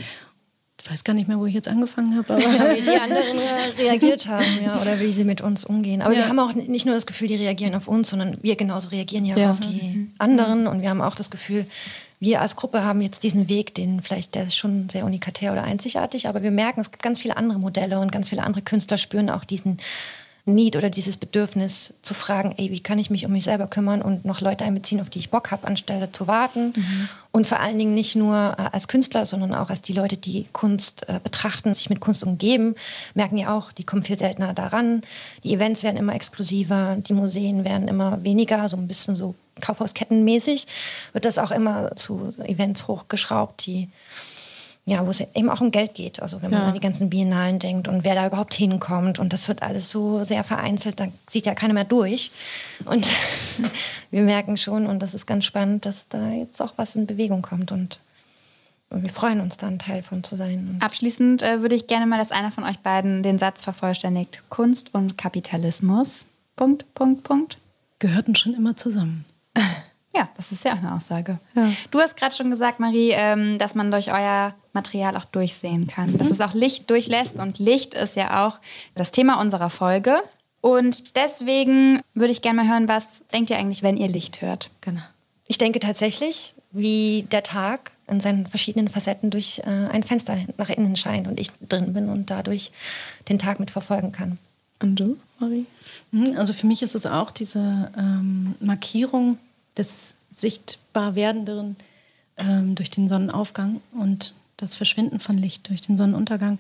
Ich 0.83 0.91
weiß 0.91 1.05
gar 1.05 1.13
nicht 1.13 1.29
mehr, 1.29 1.39
wo 1.39 1.45
ich 1.45 1.53
jetzt 1.53 1.69
angefangen 1.69 2.17
habe. 2.17 2.33
Aber 2.33 2.41
ja, 2.41 2.75
wie 2.75 2.81
die 2.81 2.89
anderen 2.89 3.37
reagiert 3.77 4.27
haben, 4.27 4.43
ja, 4.61 4.81
oder 4.81 4.99
wie 4.99 5.13
sie 5.13 5.23
mit 5.23 5.39
uns 5.39 5.63
umgehen. 5.63 6.01
Aber 6.01 6.13
ja. 6.13 6.19
wir 6.19 6.27
haben 6.27 6.39
auch 6.39 6.53
nicht 6.53 6.85
nur 6.85 6.93
das 6.93 7.05
Gefühl, 7.05 7.29
die 7.29 7.35
reagieren 7.35 7.73
auf 7.73 7.87
uns, 7.87 8.09
sondern 8.09 8.37
wir 8.41 8.57
genauso 8.57 8.89
reagieren 8.89 9.23
ja, 9.25 9.37
ja. 9.37 9.51
auf 9.51 9.61
die 9.61 9.81
mhm. 9.81 10.11
anderen. 10.17 10.67
Und 10.67 10.81
wir 10.81 10.89
haben 10.89 11.01
auch 11.01 11.15
das 11.15 11.31
Gefühl, 11.31 11.65
wir 12.19 12.41
als 12.41 12.57
Gruppe 12.57 12.83
haben 12.83 12.99
jetzt 12.99 13.23
diesen 13.23 13.47
Weg, 13.47 13.73
den 13.75 14.01
vielleicht, 14.01 14.35
der 14.35 14.43
ist 14.43 14.57
schon 14.57 14.89
sehr 14.89 15.05
unikatär 15.05 15.53
oder 15.53 15.63
einzigartig, 15.63 16.27
aber 16.27 16.43
wir 16.43 16.51
merken, 16.51 16.81
es 16.81 16.91
gibt 16.91 17.01
ganz 17.01 17.17
viele 17.17 17.37
andere 17.37 17.59
Modelle 17.59 17.99
und 17.99 18.11
ganz 18.11 18.27
viele 18.27 18.43
andere 18.43 18.61
Künstler 18.61 18.97
spüren 18.97 19.29
auch 19.29 19.45
diesen 19.45 19.77
Need 20.45 20.75
oder 20.75 20.89
dieses 20.89 21.15
Bedürfnis 21.15 21.93
zu 22.01 22.13
fragen, 22.13 22.53
ey, 22.57 22.69
wie 22.69 22.81
kann 22.81 22.99
ich 22.99 23.09
mich 23.09 23.25
um 23.25 23.31
mich 23.31 23.45
selber 23.45 23.67
kümmern 23.67 24.01
und 24.01 24.25
noch 24.25 24.41
Leute 24.41 24.65
einbeziehen, 24.65 24.99
auf 24.99 25.09
die 25.09 25.19
ich 25.19 25.29
Bock 25.29 25.51
habe, 25.51 25.65
anstelle 25.65 26.11
zu 26.11 26.27
warten. 26.27 26.73
Mhm. 26.75 27.09
Und 27.31 27.47
vor 27.47 27.61
allen 27.61 27.77
Dingen 27.77 27.93
nicht 27.93 28.17
nur 28.17 28.35
äh, 28.57 28.63
als 28.73 28.89
Künstler, 28.89 29.25
sondern 29.25 29.55
auch 29.55 29.69
als 29.69 29.81
die 29.81 29.93
Leute, 29.93 30.17
die 30.17 30.45
Kunst 30.51 31.07
äh, 31.07 31.21
betrachten, 31.23 31.73
sich 31.73 31.89
mit 31.89 32.01
Kunst 32.01 32.25
umgeben, 32.25 32.75
merken 33.13 33.37
ja 33.37 33.57
auch, 33.57 33.71
die 33.71 33.85
kommen 33.85 34.03
viel 34.03 34.17
seltener 34.17 34.53
daran. 34.53 35.03
Die 35.45 35.53
Events 35.53 35.81
werden 35.81 35.95
immer 35.95 36.13
exklusiver, 36.13 36.97
die 36.97 37.13
Museen 37.13 37.63
werden 37.63 37.87
immer 37.87 38.21
weniger, 38.23 38.67
so 38.67 38.75
ein 38.75 38.87
bisschen 38.87 39.15
so 39.15 39.35
Kaufhauskettenmäßig 39.61 40.67
wird 41.13 41.25
das 41.25 41.37
auch 41.37 41.51
immer 41.51 41.95
zu 41.95 42.33
Events 42.43 42.87
hochgeschraubt, 42.87 43.65
die 43.65 43.89
ja, 44.85 45.05
wo 45.05 45.11
es 45.11 45.21
eben 45.21 45.49
auch 45.49 45.61
um 45.61 45.71
Geld 45.71 45.93
geht. 45.93 46.21
Also 46.21 46.41
wenn 46.41 46.51
man 46.51 46.61
ja. 46.61 46.67
an 46.67 46.73
die 46.73 46.81
ganzen 46.81 47.09
Biennalen 47.09 47.59
denkt 47.59 47.87
und 47.87 48.03
wer 48.03 48.15
da 48.15 48.27
überhaupt 48.27 48.53
hinkommt 48.53 49.17
und 49.17 49.31
das 49.31 49.47
wird 49.47 49.61
alles 49.63 49.89
so 49.89 50.25
sehr 50.25 50.43
vereinzelt, 50.43 50.99
da 50.99 51.07
sieht 51.27 51.45
ja 51.45 51.55
keiner 51.55 51.73
mehr 51.73 51.85
durch. 51.85 52.31
Und 52.83 53.07
wir 54.11 54.21
merken 54.23 54.57
schon, 54.57 54.85
und 54.85 54.99
das 54.99 55.13
ist 55.13 55.25
ganz 55.25 55.45
spannend, 55.45 55.85
dass 55.85 56.09
da 56.09 56.31
jetzt 56.31 56.61
auch 56.61 56.73
was 56.75 56.95
in 56.95 57.07
Bewegung 57.07 57.41
kommt 57.41 57.71
und, 57.71 57.99
und 58.89 59.03
wir 59.03 59.09
freuen 59.09 59.39
uns 59.39 59.55
da 59.55 59.67
ein 59.67 59.79
Teil 59.79 60.03
von 60.03 60.21
zu 60.23 60.35
sein. 60.35 60.67
Und 60.73 60.83
Abschließend 60.83 61.43
äh, 61.43 61.61
würde 61.61 61.75
ich 61.75 61.87
gerne 61.87 62.05
mal, 62.05 62.17
dass 62.17 62.31
einer 62.31 62.51
von 62.51 62.65
euch 62.65 62.79
beiden 62.79 63.23
den 63.23 63.39
Satz 63.39 63.63
vervollständigt. 63.63 64.43
Kunst 64.49 64.93
und 64.93 65.17
Kapitalismus. 65.17 66.25
Punkt, 66.57 66.93
Punkt, 66.93 67.23
Punkt. 67.23 67.57
Gehörten 67.99 68.35
schon 68.35 68.53
immer 68.53 68.75
zusammen. 68.75 69.23
Ja, 70.15 70.29
das 70.37 70.51
ist 70.51 70.63
ja 70.63 70.73
auch 70.73 70.77
eine 70.77 70.93
Aussage. 70.93 71.39
Ja. 71.55 71.71
Du 71.89 71.99
hast 71.99 72.15
gerade 72.15 72.35
schon 72.35 72.51
gesagt, 72.51 72.79
Marie, 72.79 73.11
ähm, 73.13 73.57
dass 73.57 73.73
man 73.73 73.89
durch 73.89 74.11
euer 74.11 74.53
Material 74.73 75.17
auch 75.17 75.25
durchsehen 75.25 75.87
kann, 75.87 76.11
mhm. 76.11 76.17
dass 76.19 76.29
es 76.29 76.39
auch 76.39 76.53
Licht 76.53 76.89
durchlässt. 76.89 77.37
Und 77.37 77.59
Licht 77.59 77.93
ist 77.95 78.15
ja 78.15 78.47
auch 78.47 78.59
das 78.95 79.11
Thema 79.11 79.41
unserer 79.41 79.69
Folge. 79.69 80.21
Und 80.61 81.15
deswegen 81.15 82.01
würde 82.13 82.31
ich 82.31 82.41
gerne 82.41 82.63
mal 82.63 82.69
hören, 82.69 82.87
was 82.87 83.23
denkt 83.33 83.49
ihr 83.49 83.57
eigentlich, 83.57 83.83
wenn 83.83 83.97
ihr 83.97 84.07
Licht 84.07 84.41
hört? 84.41 84.69
Genau. 84.81 85.01
Ich 85.45 85.57
denke 85.57 85.79
tatsächlich, 85.79 86.53
wie 86.71 87.27
der 87.31 87.43
Tag 87.43 87.91
in 88.07 88.19
seinen 88.19 88.47
verschiedenen 88.47 88.87
Facetten 88.87 89.29
durch 89.29 89.61
äh, 89.65 89.69
ein 89.69 90.03
Fenster 90.03 90.37
nach 90.57 90.69
innen 90.69 90.95
scheint 90.95 91.27
und 91.27 91.39
ich 91.39 91.51
drin 91.67 91.93
bin 91.93 92.09
und 92.09 92.29
dadurch 92.29 92.71
den 93.29 93.39
Tag 93.39 93.59
mit 93.59 93.71
verfolgen 93.71 94.11
kann. 94.11 94.37
Und 94.81 94.95
du, 94.95 95.17
Marie? 95.39 95.65
Mhm, 96.11 96.37
also 96.37 96.53
für 96.53 96.67
mich 96.67 96.81
ist 96.81 96.95
es 96.95 97.05
auch 97.05 97.31
diese 97.31 97.91
ähm, 97.97 98.55
Markierung 98.59 99.37
des 99.77 100.15
sichtbar 100.29 101.15
werdenderen 101.15 101.75
ähm, 102.37 102.75
durch 102.75 102.89
den 102.89 103.07
Sonnenaufgang 103.07 103.81
und 103.91 104.33
das 104.57 104.75
Verschwinden 104.75 105.19
von 105.19 105.37
Licht 105.37 105.69
durch 105.69 105.81
den 105.81 105.97
Sonnenuntergang. 105.97 106.57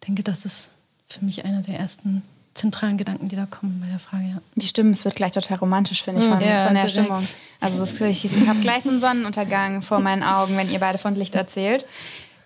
Ich 0.00 0.06
denke, 0.06 0.22
das 0.22 0.44
ist 0.44 0.70
für 1.08 1.24
mich 1.24 1.44
einer 1.44 1.62
der 1.62 1.78
ersten 1.78 2.22
zentralen 2.54 2.96
Gedanken, 2.96 3.28
die 3.28 3.36
da 3.36 3.46
kommen 3.46 3.80
bei 3.80 3.88
der 3.88 3.98
Frage. 3.98 4.24
Ja. 4.24 4.42
Die 4.54 4.66
Stimme, 4.66 4.92
es 4.92 5.04
wird 5.04 5.16
gleich 5.16 5.32
total 5.32 5.58
romantisch, 5.58 6.02
finde 6.02 6.22
ich, 6.22 6.28
von, 6.28 6.40
ja, 6.40 6.66
von 6.66 6.74
der 6.74 6.86
direkt. 6.86 6.90
Stimmung. 6.90 7.22
Also 7.60 8.04
ich, 8.04 8.24
ich 8.24 8.48
habe 8.48 8.60
gleich 8.60 8.84
so 8.84 8.90
einen 8.90 9.00
Sonnenuntergang 9.00 9.82
vor 9.82 10.00
meinen 10.00 10.22
Augen, 10.22 10.56
wenn 10.56 10.70
ihr 10.70 10.78
beide 10.78 10.98
von 10.98 11.14
Licht 11.14 11.34
erzählt. 11.34 11.86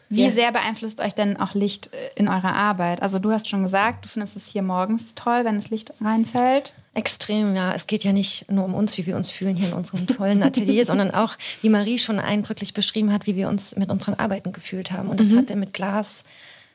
Wie 0.09 0.25
ja. 0.25 0.31
sehr 0.31 0.53
beeinflusst 0.53 1.01
euch 1.01 1.15
denn 1.15 1.37
auch 1.37 1.55
Licht 1.55 1.91
äh, 1.93 1.99
in 2.17 2.29
eurer 2.29 2.55
Arbeit? 2.55 3.03
Also 3.03 3.19
du 3.19 3.31
hast 3.31 3.49
schon 3.49 3.63
gesagt, 3.63 4.07
du 4.07 4.09
findest 4.09 4.37
es 4.37 4.47
hier 4.47 4.63
morgens 4.63 5.15
toll, 5.15 5.45
wenn 5.45 5.57
das 5.57 5.69
Licht 5.69 5.93
reinfällt. 6.01 6.73
Extrem, 6.99 7.55
ja. 7.55 7.73
Es 7.75 7.87
geht 7.87 8.03
ja 8.03 8.13
nicht 8.13 8.51
nur 8.51 8.65
um 8.65 8.75
uns, 8.75 8.99
wie 8.99 9.07
wir 9.07 9.15
uns 9.15 9.31
fühlen 9.31 9.55
hier 9.55 9.69
in 9.69 9.73
unserem 9.73 10.09
tollen 10.09 10.43
Atelier, 10.43 10.85
sondern 10.87 11.13
auch, 11.13 11.37
wie 11.63 11.69
Marie 11.69 11.97
schon 11.97 12.19
eindrücklich 12.19 12.75
beschrieben 12.75 13.13
hat, 13.13 13.29
wie 13.29 13.37
wir 13.37 13.49
uns 13.49 13.77
mit 13.77 13.89
unseren 13.89 14.15
Arbeiten 14.15 14.51
gefühlt 14.51 14.91
haben. 14.91 15.09
Und 15.09 15.21
das 15.21 15.29
mhm. 15.29 15.39
hatte 15.39 15.55
mit 15.55 15.73
Glas 15.73 16.25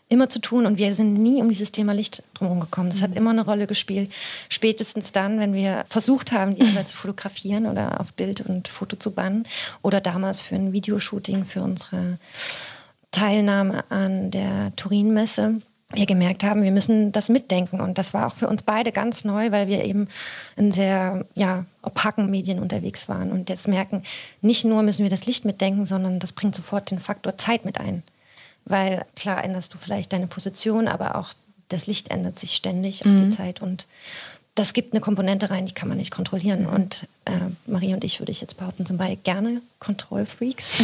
immer 0.08 0.30
zu 0.30 0.40
tun 0.40 0.66
und 0.66 0.78
wir 0.78 0.94
sind 0.94 1.16
nie 1.16 1.42
um 1.42 1.50
dieses 1.50 1.74
Thema 1.74 1.92
Licht 1.94 2.24
drumherum 2.36 2.62
gekommen. 2.62 2.90
Das 2.90 3.00
mhm. 3.00 3.04
hat 3.04 3.16
immer 3.18 3.32
eine 3.32 3.44
Rolle 3.44 3.68
gespielt. 3.68 4.14
Spätestens 4.48 5.12
dann, 5.12 5.40
wenn 5.40 5.54
wir 5.54 5.84
versucht 5.90 6.32
haben, 6.32 6.56
die 6.56 6.62
Arbeit 6.62 6.88
zu 6.88 6.96
fotografieren 6.96 7.66
oder 7.66 8.00
auf 8.00 8.14
Bild 8.14 8.40
und 8.42 8.70
Foto 8.70 8.96
zu 8.96 9.12
bannen 9.12 9.44
oder 9.82 10.00
damals 10.00 10.42
für 10.42 10.56
ein 10.56 10.72
Videoshooting 10.72 11.44
für 11.44 11.62
unsere 11.64 12.18
Teilnahme 13.12 13.84
an 13.92 14.32
der 14.32 14.74
Turin-Messe 14.78 15.60
wir 15.94 16.06
gemerkt 16.06 16.44
haben, 16.44 16.64
wir 16.64 16.72
müssen 16.72 17.12
das 17.12 17.30
mitdenken. 17.30 17.80
Und 17.80 17.98
das 17.98 18.14
war 18.14 18.28
auch 18.28 18.36
für 18.36 18.48
uns 18.48 18.64
beide 18.64 18.92
ganz 18.92 19.24
neu, 19.24 19.52
weil 19.52 19.68
wir 19.68 19.86
eben 19.86 20.08
in 20.56 20.72
sehr 20.72 21.26
ja, 21.36 21.66
opaken 21.82 22.30
Medien 22.30 22.60
unterwegs 22.60 23.08
waren. 23.10 23.32
Und 23.32 23.50
jetzt 23.50 23.68
merken, 23.68 24.04
nicht 24.42 24.66
nur 24.66 24.84
müssen 24.84 25.04
wir 25.04 25.10
das 25.10 25.26
Licht 25.26 25.46
mitdenken, 25.46 25.86
sondern 25.86 26.20
das 26.20 26.32
bringt 26.32 26.56
sofort 26.56 26.92
den 26.92 27.00
Faktor 27.00 27.38
Zeit 27.38 27.66
mit 27.66 27.80
ein. 27.80 28.04
Weil 28.66 29.06
klar 29.16 29.44
änderst 29.44 29.74
du 29.74 29.78
vielleicht 29.78 30.14
deine 30.14 30.28
Position, 30.28 30.88
aber 30.88 31.16
auch 31.16 31.34
das 31.70 31.88
Licht 31.88 32.12
ändert 32.12 32.40
sich 32.40 32.56
ständig, 32.56 33.02
auch 33.02 33.10
mhm. 33.10 33.30
die 33.30 33.36
Zeit. 33.36 33.62
Und 33.62 33.88
das 34.56 34.74
gibt 34.74 34.94
eine 34.94 35.02
Komponente 35.02 35.50
rein, 35.50 35.66
die 35.66 35.74
kann 35.74 35.90
man 35.90 35.98
nicht 35.98 36.12
kontrollieren. 36.12 36.68
Und 36.68 37.08
äh, 37.26 37.32
Marie 37.66 37.94
und 37.94 38.04
ich, 38.04 38.20
würde 38.20 38.32
ich 38.32 38.40
jetzt 38.40 38.58
behaupten, 38.58 38.86
sind 38.86 38.98
beide 38.98 39.16
gerne 39.16 39.62
Kontrollfreaks. 39.80 40.84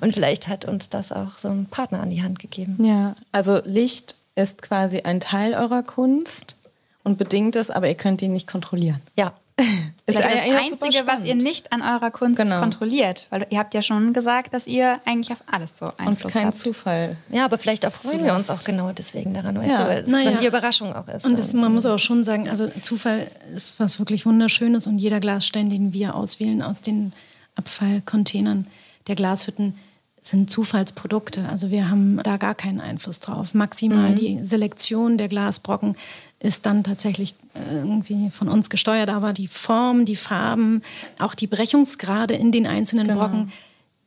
Und 0.00 0.14
vielleicht 0.14 0.48
hat 0.48 0.64
uns 0.64 0.88
das 0.88 1.12
auch 1.12 1.38
so 1.38 1.48
ein 1.48 1.66
Partner 1.66 2.00
an 2.00 2.10
die 2.10 2.22
Hand 2.22 2.38
gegeben. 2.38 2.82
Ja, 2.82 3.14
also 3.32 3.60
Licht 3.64 4.16
ist 4.34 4.62
quasi 4.62 5.00
ein 5.00 5.20
Teil 5.20 5.54
eurer 5.54 5.82
Kunst 5.82 6.56
und 7.02 7.18
bedingt 7.18 7.56
es, 7.56 7.70
aber 7.70 7.88
ihr 7.88 7.96
könnt 7.96 8.22
ihn 8.22 8.32
nicht 8.32 8.46
kontrollieren. 8.46 9.00
Ja, 9.16 9.34
ist 10.06 10.18
das, 10.18 10.24
das 10.24 10.82
Einzige, 10.82 11.06
was 11.06 11.24
ihr 11.24 11.34
nicht 11.34 11.72
an 11.72 11.82
eurer 11.82 12.10
Kunst 12.10 12.40
genau. 12.40 12.60
kontrolliert. 12.60 13.26
Weil 13.30 13.46
ihr 13.50 13.58
habt 13.58 13.74
ja 13.74 13.82
schon 13.82 14.12
gesagt, 14.12 14.54
dass 14.54 14.66
ihr 14.66 15.00
eigentlich 15.04 15.32
auf 15.32 15.42
alles 15.50 15.76
so 15.76 15.92
Einfluss 15.96 16.26
Und 16.26 16.40
kein 16.40 16.46
habt. 16.46 16.56
Zufall. 16.56 17.16
Ja, 17.30 17.44
aber 17.44 17.58
vielleicht 17.58 17.84
freuen 17.84 18.24
wir 18.24 18.34
uns 18.34 18.48
auch 18.50 18.60
genau 18.60 18.92
deswegen 18.92 19.34
daran, 19.34 19.58
weißt 19.58 19.70
ja. 19.70 19.82
du, 19.82 19.88
weil 19.88 20.02
es 20.04 20.08
naja. 20.08 20.30
dann 20.30 20.40
die 20.40 20.46
Überraschung 20.46 20.94
auch 20.94 21.08
ist. 21.08 21.24
Und 21.24 21.38
das, 21.38 21.52
man 21.52 21.74
muss 21.74 21.86
auch 21.86 21.98
schon 21.98 22.22
sagen, 22.22 22.48
also 22.48 22.68
Zufall 22.80 23.28
ist 23.54 23.78
was 23.78 23.98
wirklich 23.98 24.26
Wunderschönes 24.26 24.86
und 24.86 24.98
jeder 24.98 25.18
Glasstein, 25.18 25.70
den 25.70 25.92
wir 25.92 26.14
auswählen 26.14 26.62
aus 26.62 26.80
den 26.80 27.12
Abfallcontainern 27.56 28.66
der 29.08 29.16
Glashütten, 29.16 29.74
sind 30.22 30.50
Zufallsprodukte. 30.50 31.48
Also 31.48 31.70
wir 31.70 31.88
haben 31.90 32.20
da 32.22 32.36
gar 32.36 32.54
keinen 32.54 32.80
Einfluss 32.80 33.20
drauf. 33.20 33.54
Maximal 33.54 34.10
mhm. 34.10 34.16
die 34.16 34.44
Selektion 34.44 35.18
der 35.18 35.28
Glasbrocken 35.28 35.96
ist 36.40 36.66
dann 36.66 36.84
tatsächlich 36.84 37.34
äh, 37.54 37.78
irgendwie 37.78 38.30
von 38.30 38.48
uns 38.48 38.70
gesteuert, 38.70 39.10
aber 39.10 39.32
die 39.32 39.48
Form, 39.48 40.04
die 40.04 40.16
Farben, 40.16 40.82
auch 41.18 41.34
die 41.34 41.46
Brechungsgrade 41.46 42.34
in 42.34 42.52
den 42.52 42.66
einzelnen 42.66 43.08
genau. 43.08 43.20
Brocken, 43.20 43.52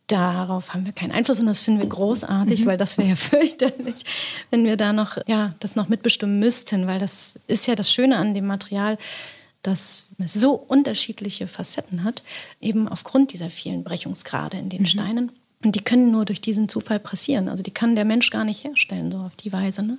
darauf 0.08 0.74
haben 0.74 0.86
wir 0.86 0.94
keinen 0.94 1.12
Einfluss 1.12 1.40
und 1.40 1.46
das 1.46 1.60
finden 1.60 1.82
wir 1.82 1.88
großartig, 1.88 2.62
mhm. 2.62 2.66
weil 2.66 2.78
das 2.78 2.98
wäre 2.98 3.10
ja 3.10 3.16
fürchterlich, 3.16 4.06
wenn 4.50 4.66
wir 4.66 4.78
da 4.78 4.94
noch, 4.94 5.18
ja, 5.28 5.56
das 5.60 5.76
noch 5.76 5.90
mitbestimmen 5.90 6.40
müssten, 6.40 6.88
weil 6.88 7.00
das 7.00 7.34
ist 7.48 7.68
ja 7.68 7.76
das 7.76 7.92
Schöne 7.92 8.18
an 8.18 8.34
dem 8.34 8.46
Material, 8.46 8.98
dass 9.62 10.06
es 10.18 10.34
so 10.34 10.54
unterschiedliche 10.54 11.48
Facetten 11.48 12.04
hat, 12.04 12.24
eben 12.60 12.88
aufgrund 12.88 13.32
dieser 13.34 13.50
vielen 13.50 13.84
Brechungsgrade 13.84 14.58
in 14.58 14.70
den 14.70 14.82
mhm. 14.82 14.88
Steinen. 14.88 15.32
Und 15.64 15.76
die 15.76 15.84
können 15.84 16.12
nur 16.12 16.26
durch 16.26 16.42
diesen 16.42 16.70
Zufall 16.70 17.00
passieren. 17.00 17.48
Also 17.48 17.62
die 17.62 17.72
kann 17.72 17.96
der 17.96 18.06
Mensch 18.06 18.32
gar 18.32 18.44
nicht 18.44 18.64
herstellen, 18.64 19.12
so 19.12 19.20
auf 19.20 19.36
die 19.36 19.54
Weise. 19.54 19.84
Ne? 19.84 19.98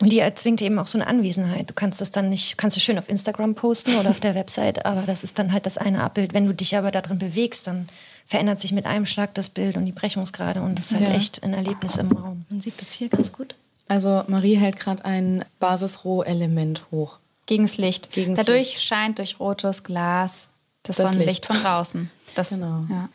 Und 0.00 0.10
die 0.10 0.20
erzwingt 0.20 0.62
eben 0.62 0.78
auch 0.78 0.86
so 0.86 0.98
eine 0.98 1.06
Anwesenheit. 1.06 1.68
Du 1.68 1.74
kannst 1.74 2.00
das 2.00 2.10
dann 2.10 2.30
nicht, 2.30 2.56
kannst 2.56 2.76
du 2.76 2.80
schön 2.80 2.98
auf 2.98 3.08
Instagram 3.08 3.54
posten 3.54 3.94
oder 3.96 4.10
auf 4.10 4.20
der 4.20 4.34
Website, 4.34 4.86
aber 4.86 5.02
das 5.02 5.22
ist 5.22 5.38
dann 5.38 5.52
halt 5.52 5.66
das 5.66 5.76
eine 5.76 6.02
Abbild. 6.02 6.32
Wenn 6.32 6.46
du 6.46 6.54
dich 6.54 6.76
aber 6.76 6.90
darin 6.90 7.18
bewegst, 7.18 7.66
dann 7.66 7.88
verändert 8.26 8.60
sich 8.60 8.72
mit 8.72 8.86
einem 8.86 9.04
Schlag 9.04 9.34
das 9.34 9.50
Bild 9.50 9.76
und 9.76 9.84
die 9.84 9.92
Brechungsgrade 9.92 10.62
und 10.62 10.78
das 10.78 10.86
ist 10.86 10.94
halt 10.94 11.08
ja. 11.08 11.14
echt 11.14 11.42
ein 11.42 11.52
Erlebnis 11.52 11.98
im 11.98 12.10
Raum. 12.12 12.46
Man 12.48 12.60
sieht 12.60 12.80
das 12.80 12.92
hier 12.92 13.08
ganz 13.08 13.32
gut. 13.32 13.54
Also 13.88 14.24
Marie 14.28 14.54
hält 14.54 14.78
gerade 14.78 15.04
ein 15.04 15.44
Basisrohelement 15.58 16.86
hoch. 16.90 17.18
Gegens 17.46 17.76
Licht. 17.76 18.12
Gegens 18.12 18.38
Dadurch 18.38 18.74
Licht. 18.74 18.82
scheint 18.82 19.18
durch 19.18 19.38
rotes 19.38 19.82
Glas 19.82 20.48
das, 20.82 20.96
das 20.96 21.10
Sonnenlicht 21.10 21.46
Licht. 21.46 21.46
von 21.46 21.62
draußen. 21.62 22.10
Das, 22.34 22.50
genau. 22.50 22.86
Ja. 22.88 23.08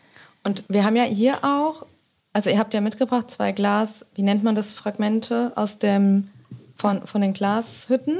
Und 0.48 0.64
wir 0.70 0.82
haben 0.82 0.96
ja 0.96 1.02
hier 1.02 1.44
auch, 1.44 1.84
also 2.32 2.48
ihr 2.48 2.58
habt 2.58 2.72
ja 2.72 2.80
mitgebracht 2.80 3.30
zwei 3.30 3.52
Glas, 3.52 4.06
wie 4.14 4.22
nennt 4.22 4.42
man 4.42 4.54
das, 4.54 4.70
Fragmente 4.70 5.52
aus 5.56 5.78
dem, 5.78 6.30
von, 6.74 7.06
von 7.06 7.20
den 7.20 7.34
Glashütten. 7.34 8.16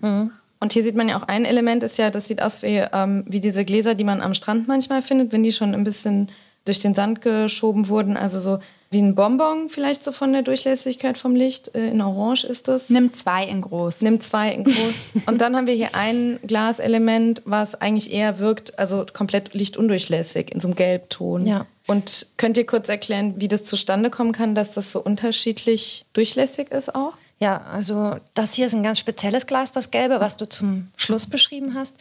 Mhm. 0.00 0.32
Und 0.58 0.72
hier 0.72 0.82
sieht 0.82 0.96
man 0.96 1.08
ja 1.08 1.16
auch 1.16 1.28
ein 1.28 1.44
Element, 1.44 1.84
ist 1.84 1.96
ja, 1.96 2.10
das 2.10 2.26
sieht 2.26 2.42
aus 2.42 2.62
wie, 2.62 2.82
ähm, 2.92 3.22
wie 3.28 3.38
diese 3.38 3.64
Gläser, 3.64 3.94
die 3.94 4.02
man 4.02 4.20
am 4.22 4.34
Strand 4.34 4.66
manchmal 4.66 5.02
findet, 5.02 5.30
wenn 5.30 5.44
die 5.44 5.52
schon 5.52 5.72
ein 5.72 5.84
bisschen 5.84 6.30
durch 6.64 6.80
den 6.80 6.96
Sand 6.96 7.22
geschoben 7.22 7.86
wurden. 7.86 8.16
Also 8.16 8.40
so 8.40 8.58
wie 8.90 9.00
ein 9.00 9.14
Bonbon 9.14 9.68
vielleicht 9.68 10.02
so 10.02 10.12
von 10.12 10.32
der 10.32 10.42
Durchlässigkeit 10.42 11.18
vom 11.18 11.34
Licht. 11.34 11.74
Äh, 11.74 11.90
in 11.90 12.00
Orange 12.00 12.44
ist 12.44 12.68
das. 12.68 12.88
Nimm 12.88 13.12
zwei 13.12 13.44
in 13.44 13.60
groß. 13.60 14.00
Nimm 14.00 14.20
zwei 14.20 14.52
in 14.52 14.64
groß. 14.64 15.10
Und 15.26 15.40
dann 15.40 15.56
haben 15.56 15.66
wir 15.66 15.74
hier 15.74 15.94
ein 15.94 16.38
Glaselement, 16.46 17.42
was 17.44 17.74
eigentlich 17.74 18.12
eher 18.12 18.38
wirkt, 18.38 18.78
also 18.78 19.04
komplett 19.12 19.52
lichtundurchlässig, 19.52 20.52
in 20.52 20.60
so 20.60 20.68
einem 20.68 20.76
Gelbton. 20.76 21.46
Ja. 21.46 21.66
Und 21.86 22.26
könnt 22.36 22.56
ihr 22.56 22.66
kurz 22.66 22.88
erklären, 22.88 23.34
wie 23.38 23.48
das 23.48 23.64
zustande 23.64 24.10
kommen 24.10 24.32
kann, 24.32 24.54
dass 24.54 24.72
das 24.72 24.92
so 24.92 25.02
unterschiedlich 25.02 26.04
durchlässig 26.12 26.70
ist 26.70 26.94
auch? 26.94 27.12
Ja, 27.40 27.62
also 27.72 28.16
das 28.34 28.54
hier 28.54 28.66
ist 28.66 28.74
ein 28.74 28.82
ganz 28.82 28.98
spezielles 28.98 29.46
Glas, 29.46 29.72
das 29.72 29.90
Gelbe, 29.90 30.20
was 30.20 30.36
du 30.36 30.48
zum 30.48 30.88
Schluss 30.96 31.26
beschrieben 31.26 31.74
hast. 31.74 31.94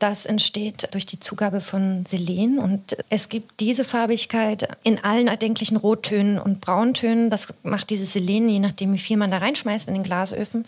Das 0.00 0.24
entsteht 0.24 0.88
durch 0.92 1.04
die 1.04 1.20
Zugabe 1.20 1.60
von 1.60 2.06
Selen 2.06 2.58
und 2.58 2.96
es 3.10 3.28
gibt 3.28 3.60
diese 3.60 3.84
Farbigkeit 3.84 4.66
in 4.82 5.04
allen 5.04 5.28
erdenklichen 5.28 5.76
Rottönen 5.76 6.38
und 6.38 6.62
Brauntönen. 6.62 7.28
Das 7.28 7.48
macht 7.62 7.90
dieses 7.90 8.14
Selen, 8.14 8.48
je 8.48 8.60
nachdem 8.60 8.94
wie 8.94 8.98
viel 8.98 9.18
man 9.18 9.30
da 9.30 9.38
reinschmeißt 9.38 9.88
in 9.88 9.94
den 9.94 10.02
Glasöfen, 10.02 10.64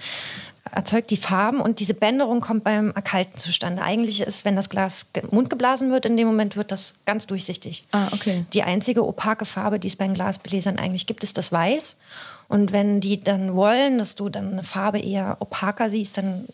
erzeugt 0.70 1.10
die 1.10 1.16
Farben 1.16 1.62
und 1.62 1.80
diese 1.80 1.94
Bänderung 1.94 2.40
kommt 2.40 2.62
beim 2.62 2.92
Erkalten 2.92 3.38
zustande. 3.38 3.80
Eigentlich 3.80 4.20
ist, 4.20 4.44
wenn 4.44 4.54
das 4.54 4.68
Glas 4.68 5.06
mundgeblasen 5.30 5.90
wird, 5.90 6.04
in 6.04 6.18
dem 6.18 6.26
Moment 6.26 6.56
wird 6.56 6.70
das 6.70 6.92
ganz 7.06 7.26
durchsichtig. 7.26 7.86
Ah, 7.92 8.08
okay. 8.12 8.44
Die 8.52 8.62
einzige 8.62 9.06
opake 9.06 9.46
Farbe, 9.46 9.78
die 9.78 9.88
es 9.88 9.96
bei 9.96 10.04
den 10.04 10.14
Glasbläsern 10.14 10.78
eigentlich 10.78 11.06
gibt, 11.06 11.24
ist 11.24 11.38
das 11.38 11.52
Weiß. 11.52 11.96
Und 12.48 12.72
wenn 12.72 13.00
die 13.00 13.22
dann 13.22 13.54
wollen, 13.54 13.96
dass 13.96 14.14
du 14.14 14.28
dann 14.28 14.52
eine 14.52 14.62
Farbe 14.62 14.98
eher 14.98 15.38
opaker 15.40 15.88
siehst, 15.88 16.18
dann 16.18 16.44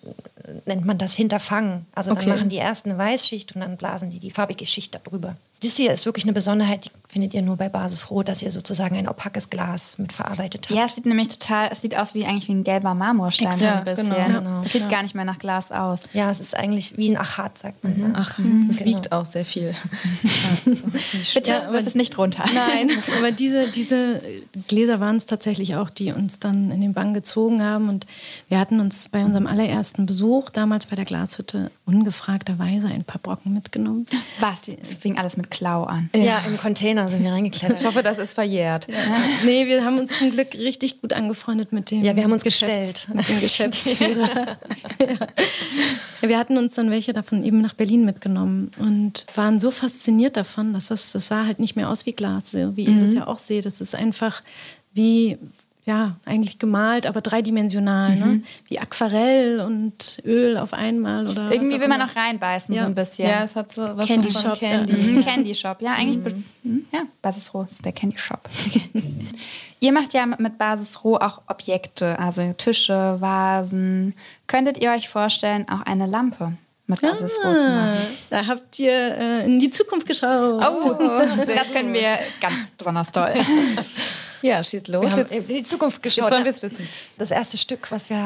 nennt 0.67 0.85
man 0.85 0.99
das 0.99 1.15
Hinterfangen. 1.15 1.87
Also 1.95 2.11
dann 2.11 2.19
okay. 2.19 2.31
machen 2.31 2.49
die 2.49 2.57
erst 2.57 2.87
eine 2.87 2.99
Weißschicht 2.99 3.55
und 3.55 3.61
dann 3.61 3.77
blasen 3.77 4.11
die 4.11 4.19
die 4.19 4.31
farbige 4.31 4.67
Schicht 4.67 4.95
darüber. 4.95 5.37
Das 5.61 5.77
hier 5.77 5.93
ist 5.93 6.07
wirklich 6.07 6.25
eine 6.25 6.33
Besonderheit, 6.33 6.85
die 6.85 6.91
findet 7.09 7.33
ihr 7.35 7.43
nur 7.43 7.57
bei 7.57 7.69
Basis 7.69 8.11
Rot, 8.11 8.29
dass 8.29 8.43
ihr 8.43 8.51
sozusagen 8.51 8.97
ein 8.97 9.09
opakes 9.09 9.49
Glas 9.49 9.97
mit 9.99 10.13
verarbeitet 10.13 10.69
habt. 10.69 10.79
Ja, 10.79 10.85
es 10.85 10.95
sieht 10.95 11.07
nämlich 11.07 11.29
total, 11.29 11.71
es 11.73 11.81
sieht 11.81 11.97
aus 11.97 12.15
wie 12.15 12.27
eigentlich 12.27 12.49
wie 12.49 12.53
ein 12.53 12.65
gelber 12.65 12.95
Marmorstein 12.95 13.49
Exakt, 13.49 13.89
so 13.89 13.95
ein 13.95 14.07
bisschen. 14.07 14.27
Genau, 14.27 14.39
genau. 14.41 14.61
Es 14.61 14.73
sieht 14.73 14.83
ja. 14.83 14.89
gar 14.89 15.03
nicht 15.03 15.15
mehr 15.15 15.25
nach 15.25 15.39
Glas 15.39 15.73
aus. 15.73 16.05
Ja, 16.13 16.31
es 16.31 16.39
ist 16.39 16.55
eigentlich 16.55 16.99
wie 16.99 17.09
ein 17.11 17.17
Achat, 17.17 17.59
sagt 17.59 17.83
man. 17.83 17.99
Ne? 17.99 18.13
Ach, 18.15 18.39
mhm. 18.39 18.69
es 18.69 18.79
genau. 18.79 18.91
wiegt 18.97 19.13
auch 19.13 19.25
sehr 19.25 19.47
viel. 19.47 19.75
ja, 20.25 20.73
Bitte 21.35 21.51
ja, 21.51 21.73
wirf 21.73 21.87
es 21.87 21.95
nicht 21.95 22.19
runter. 22.19 22.45
Nein, 22.55 22.91
aber 23.19 23.33
diese, 23.33 23.69
diese 23.69 24.23
Gläser 24.69 25.01
waren 25.01 25.17
es 25.17 25.25
tatsächlich 25.25 25.77
auch, 25.77 25.89
die 25.89 26.13
uns 26.13 26.39
dann 26.41 26.71
in 26.71 26.83
den 26.83 26.93
Bann 26.93 27.15
gezogen 27.15 27.63
haben. 27.63 27.89
Und 27.89 28.07
wir 28.49 28.59
hatten 28.59 28.81
uns 28.81 29.09
bei 29.09 29.25
unserem 29.25 29.47
allerersten 29.47 30.05
Besuch, 30.05 30.51
damals 30.51 30.87
bei 30.87 30.95
der 30.95 31.07
Glashütte, 31.07 31.71
ungefragterweise 31.87 32.89
ein 32.89 33.05
paar 33.05 33.21
Brocken 33.21 33.55
mitgenommen. 33.55 34.07
Was? 34.41 34.69
Es 34.69 34.95
fing 34.95 35.17
alles 35.17 35.39
mit 35.39 35.48
Klau 35.51 35.85
an. 35.85 36.11
Ja, 36.15 36.23
ja 36.23 36.39
im 36.47 36.57
Container 36.57 37.09
sind 37.09 37.23
wir 37.23 37.33
reingeklettert. 37.33 37.81
Ich 37.81 37.87
hoffe, 37.87 38.03
das 38.03 38.19
ist 38.19 38.35
verjährt. 38.35 38.89
Ja. 38.89 38.95
Nee, 39.45 39.67
wir 39.67 39.85
haben 39.85 39.99
uns 39.99 40.19
zum 40.19 40.31
Glück 40.31 40.55
richtig 40.55 41.01
gut 41.01 41.13
angefreundet 41.13 41.73
mit 41.73 41.91
dem. 41.91 42.05
Ja, 42.05 42.17
wir 42.17 42.25
haben 42.25 42.33
uns 42.33 42.45
gestellt. 42.45 43.07
Mit 43.13 43.29
dem 43.29 43.41
Geschäftsführer. 43.41 44.59
ja. 45.01 46.29
Wir 46.29 46.39
hatten 46.39 46.57
uns 46.59 46.75
dann 46.75 46.91
welche 46.91 47.13
davon 47.13 47.45
eben 47.45 47.61
nach 47.61 47.75
Berlin 47.75 48.05
mitgenommen 48.05 48.71
und 48.79 49.27
waren 49.35 49.59
so 49.61 49.71
fasziniert 49.71 50.37
davon, 50.37 50.73
dass 50.73 50.89
das, 50.89 51.13
das 51.13 51.29
sah 51.29 51.47
halt 51.47 51.59
nicht 51.59 51.77
mehr 51.77 51.91
aus 51.91 52.07
wie 52.07 52.13
Glas, 52.13 52.55
wie 52.55 52.89
mhm. 52.89 52.99
ihr 52.99 53.05
das 53.05 53.15
ja 53.15 53.27
auch 53.27 53.39
seht. 53.39 53.67
Das 53.67 53.81
ist 53.81 53.95
einfach 53.95 54.43
wie 54.93 55.39
ja, 55.89 56.17
eigentlich 56.27 56.59
gemalt, 56.59 57.07
aber 57.07 57.23
dreidimensional, 57.23 58.15
ne? 58.15 58.25
mhm. 58.27 58.33
ne? 58.33 58.43
wie 58.69 58.79
Aquarell 58.79 59.61
und 59.61 60.21
Öl 60.23 60.59
auf 60.59 60.75
einmal. 60.75 61.27
Oder 61.27 61.51
Irgendwie 61.51 61.81
will 61.81 61.89
man 61.89 61.99
noch 61.99 62.15
reinbeißen, 62.15 62.75
ja. 62.75 62.83
so 62.83 62.89
ein 62.89 62.95
bisschen. 62.95 63.27
Ja, 63.27 63.43
es 63.43 63.57
hat 63.57 63.73
so 63.73 63.97
was 63.97 64.07
Candy 64.07 64.31
Shop. 64.31 64.59
Candy. 64.59 64.93
Ja. 64.93 64.99
Mhm. 64.99 65.25
Candy 65.25 65.55
Shop, 65.55 65.81
ja, 65.81 65.95
eigentlich. 65.95 66.35
Mhm. 66.63 66.85
Ja, 66.93 67.05
Basis 67.23 67.55
Roh 67.55 67.67
ist 67.71 67.83
der 67.83 67.93
Candy 67.93 68.19
Shop. 68.19 68.51
ihr 69.81 69.93
macht 69.93 70.13
ja 70.13 70.27
mit 70.27 70.59
Basis 70.59 71.03
Roh 71.05 71.17
auch 71.17 71.41
Objekte, 71.47 72.19
also 72.19 72.53
Tische, 72.59 73.17
Vasen. 73.19 74.13
Könntet 74.47 74.83
ihr 74.83 74.91
euch 74.91 75.09
vorstellen, 75.09 75.67
auch 75.71 75.81
eine 75.87 76.07
Lampe? 76.07 76.53
mit 76.87 77.03
Basis 77.03 77.35
ah, 77.43 77.49
Roh 77.49 77.59
zu 77.59 77.67
machen. 77.67 77.99
Da 78.31 78.47
habt 78.47 78.79
ihr 78.79 78.93
äh, 78.93 79.45
in 79.45 79.61
die 79.61 79.71
Zukunft 79.71 80.07
geschaut. 80.07 80.63
Oh, 80.63 80.93
das 81.47 81.71
können 81.71 81.93
wir 81.93 82.19
ganz 82.41 82.55
besonders 82.79 83.13
toll. 83.13 83.35
Ja, 84.43 84.63
schießt 84.63 84.89
los. 84.89 85.15
Wir 85.15 85.31
in 85.31 85.47
die 85.47 85.65
Zukunft 85.65 86.03
geschaut. 86.03 86.25
Jetzt 86.25 86.33
wollen 86.33 86.45
wir 86.45 86.53
es 86.53 86.63
wissen. 86.63 86.89
Das 87.17 87.31
erste 87.31 87.57
Stück, 87.57 87.91
was 87.91 88.11
wir 88.11 88.19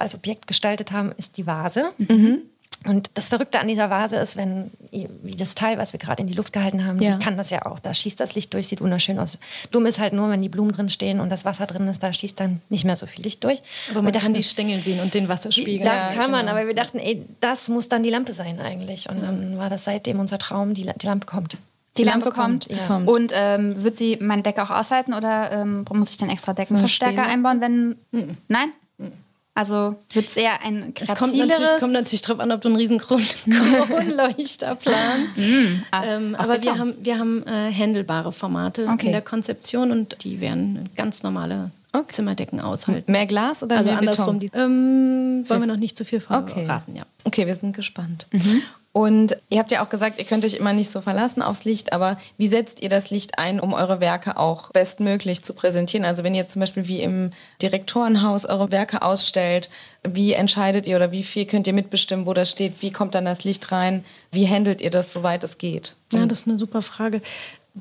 als 0.00 0.14
Objekt 0.14 0.46
gestaltet 0.46 0.92
haben, 0.92 1.12
ist 1.16 1.36
die 1.36 1.46
Vase. 1.46 1.90
Mhm. 1.98 2.42
Und 2.86 3.10
das 3.12 3.28
Verrückte 3.28 3.60
an 3.60 3.68
dieser 3.68 3.90
Vase 3.90 4.16
ist, 4.16 4.38
wenn, 4.38 4.70
wie 4.90 5.36
das 5.36 5.54
Teil, 5.54 5.76
was 5.76 5.92
wir 5.92 6.00
gerade 6.00 6.22
in 6.22 6.28
die 6.28 6.32
Luft 6.32 6.54
gehalten 6.54 6.86
haben, 6.86 6.98
ja. 7.02 7.18
kann 7.18 7.36
das 7.36 7.50
ja 7.50 7.66
auch. 7.66 7.78
Da 7.78 7.92
schießt 7.92 8.18
das 8.18 8.34
Licht 8.34 8.54
durch, 8.54 8.68
sieht 8.68 8.80
wunderschön 8.80 9.18
aus. 9.18 9.36
Dumm 9.70 9.84
ist 9.84 9.98
halt 9.98 10.14
nur, 10.14 10.30
wenn 10.30 10.40
die 10.40 10.48
Blumen 10.48 10.72
drin 10.72 10.88
stehen 10.88 11.20
und 11.20 11.28
das 11.28 11.44
Wasser 11.44 11.66
drin 11.66 11.86
ist, 11.88 12.02
da 12.02 12.10
schießt 12.10 12.40
dann 12.40 12.62
nicht 12.70 12.86
mehr 12.86 12.96
so 12.96 13.04
viel 13.04 13.22
Licht 13.22 13.44
durch. 13.44 13.60
Aber 13.90 14.00
man 14.00 14.14
dachten, 14.14 14.26
kann 14.26 14.34
die 14.34 14.42
Stängel 14.42 14.82
sehen 14.82 15.00
und 15.00 15.12
den 15.12 15.28
Wasserspiegel. 15.28 15.84
Das 15.84 15.96
ja, 15.96 16.12
kann 16.14 16.30
man, 16.30 16.46
genau. 16.46 16.52
aber 16.52 16.66
wir 16.66 16.74
dachten, 16.74 16.98
ey, 16.98 17.22
das 17.40 17.68
muss 17.68 17.90
dann 17.90 18.02
die 18.02 18.10
Lampe 18.10 18.32
sein 18.32 18.58
eigentlich. 18.60 19.10
Und 19.10 19.20
dann 19.20 19.58
war 19.58 19.68
das 19.68 19.84
seitdem 19.84 20.18
unser 20.18 20.38
Traum, 20.38 20.72
die, 20.72 20.90
die 20.96 21.06
Lampe 21.06 21.26
kommt. 21.26 21.58
Die, 22.00 22.04
Lampe, 22.04 22.26
Lampe 22.26 22.40
kommt. 22.40 22.68
kommt. 22.68 23.06
Ja. 23.06 23.12
Und 23.12 23.32
ähm, 23.34 23.82
wird 23.82 23.96
sie 23.96 24.18
meine 24.20 24.42
Decke 24.42 24.62
auch 24.62 24.70
aushalten 24.70 25.14
oder 25.14 25.52
ähm, 25.52 25.84
muss 25.92 26.10
ich 26.10 26.16
dann 26.16 26.30
extra 26.30 26.52
Deckenverstärker 26.52 27.26
einbauen, 27.26 27.60
wenn. 27.60 27.96
Mhm. 28.10 28.36
Nein? 28.48 28.72
Mhm. 28.98 29.12
Also 29.54 29.96
wird 30.12 30.28
es 30.28 30.36
eher 30.36 30.62
ein 30.62 30.94
Es 30.98 31.08
kommt 31.14 31.36
natürlich, 31.36 31.70
kommt 31.80 31.92
natürlich 31.92 32.22
drauf 32.22 32.38
an, 32.40 32.52
ob 32.52 32.60
du 32.60 32.68
einen 32.68 32.76
riesen 32.76 32.98
Kronleuchter 32.98 34.74
planst. 34.76 35.36
Mm, 35.36 35.82
ähm, 36.02 36.34
aber 36.36 36.62
wir 36.62 36.78
haben, 36.78 36.94
wir 37.02 37.18
haben 37.18 37.46
äh, 37.46 37.70
händelbare 37.70 38.32
Formate 38.32 38.86
okay. 38.88 39.06
in 39.06 39.12
der 39.12 39.22
Konzeption 39.22 39.90
und 39.90 40.24
die 40.24 40.40
werden 40.40 40.88
ganz 40.96 41.22
normale 41.22 41.72
okay. 41.92 42.06
Zimmerdecken 42.08 42.60
aushalten. 42.60 43.10
Mehr 43.10 43.26
Glas 43.26 43.62
oder 43.62 43.78
also 43.78 43.90
mehr 43.90 43.98
andersrum? 43.98 44.40
Die, 44.40 44.50
ähm, 44.54 45.44
wollen 45.48 45.60
wir 45.60 45.66
noch 45.66 45.76
nicht 45.76 45.96
zu 45.96 46.04
viel 46.04 46.20
verraten, 46.20 46.52
okay. 46.52 46.96
ja. 46.96 47.04
Okay, 47.24 47.46
wir 47.46 47.54
sind 47.54 47.76
gespannt. 47.76 48.28
Mhm. 48.30 48.62
Und 48.92 49.36
ihr 49.50 49.60
habt 49.60 49.70
ja 49.70 49.84
auch 49.84 49.88
gesagt, 49.88 50.18
ihr 50.18 50.24
könnt 50.24 50.44
euch 50.44 50.54
immer 50.54 50.72
nicht 50.72 50.90
so 50.90 51.00
verlassen 51.00 51.42
aufs 51.42 51.64
Licht, 51.64 51.92
aber 51.92 52.18
wie 52.38 52.48
setzt 52.48 52.82
ihr 52.82 52.88
das 52.88 53.10
Licht 53.10 53.38
ein, 53.38 53.60
um 53.60 53.72
eure 53.72 54.00
Werke 54.00 54.36
auch 54.36 54.72
bestmöglich 54.72 55.44
zu 55.44 55.54
präsentieren? 55.54 56.04
Also 56.04 56.24
wenn 56.24 56.34
ihr 56.34 56.40
jetzt 56.40 56.52
zum 56.52 56.60
Beispiel 56.60 56.88
wie 56.88 57.00
im 57.00 57.30
Direktorenhaus 57.62 58.46
eure 58.46 58.72
Werke 58.72 59.02
ausstellt, 59.02 59.70
wie 60.02 60.32
entscheidet 60.32 60.88
ihr 60.88 60.96
oder 60.96 61.12
wie 61.12 61.22
viel 61.22 61.46
könnt 61.46 61.68
ihr 61.68 61.72
mitbestimmen, 61.72 62.26
wo 62.26 62.34
das 62.34 62.50
steht? 62.50 62.82
Wie 62.82 62.90
kommt 62.90 63.14
dann 63.14 63.26
das 63.26 63.44
Licht 63.44 63.70
rein? 63.70 64.04
Wie 64.32 64.48
handelt 64.48 64.80
ihr 64.80 64.90
das, 64.90 65.12
soweit 65.12 65.44
es 65.44 65.58
geht? 65.58 65.94
Ja, 66.12 66.26
das 66.26 66.40
ist 66.40 66.48
eine 66.48 66.58
super 66.58 66.82
Frage. 66.82 67.22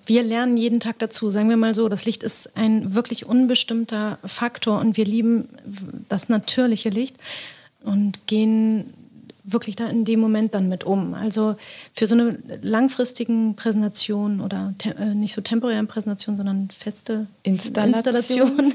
Wir 0.05 0.21
lernen 0.21 0.57
jeden 0.57 0.79
Tag 0.79 0.99
dazu, 0.99 1.31
sagen 1.31 1.49
wir 1.49 1.57
mal 1.57 1.73
so. 1.73 1.89
Das 1.89 2.05
Licht 2.05 2.21
ist 2.21 2.55
ein 2.55 2.93
wirklich 2.93 3.25
unbestimmter 3.25 4.19
Faktor 4.23 4.79
und 4.79 4.95
wir 4.95 5.05
lieben 5.05 5.49
das 6.07 6.29
natürliche 6.29 6.89
Licht 6.89 7.17
und 7.83 8.27
gehen 8.27 8.93
wirklich 9.51 9.75
da 9.75 9.87
in 9.87 10.05
dem 10.05 10.19
Moment 10.19 10.53
dann 10.53 10.69
mit 10.69 10.83
um. 10.83 11.13
Also 11.13 11.55
für 11.93 12.07
so 12.07 12.15
eine 12.15 12.39
langfristigen 12.61 13.55
Präsentation 13.55 14.41
oder 14.41 14.73
äh, 14.83 15.13
nicht 15.13 15.33
so 15.33 15.41
temporären 15.41 15.87
Präsentation, 15.87 16.37
sondern 16.37 16.69
feste 16.77 17.27
Installation. 17.43 17.95
Installation, 17.95 18.73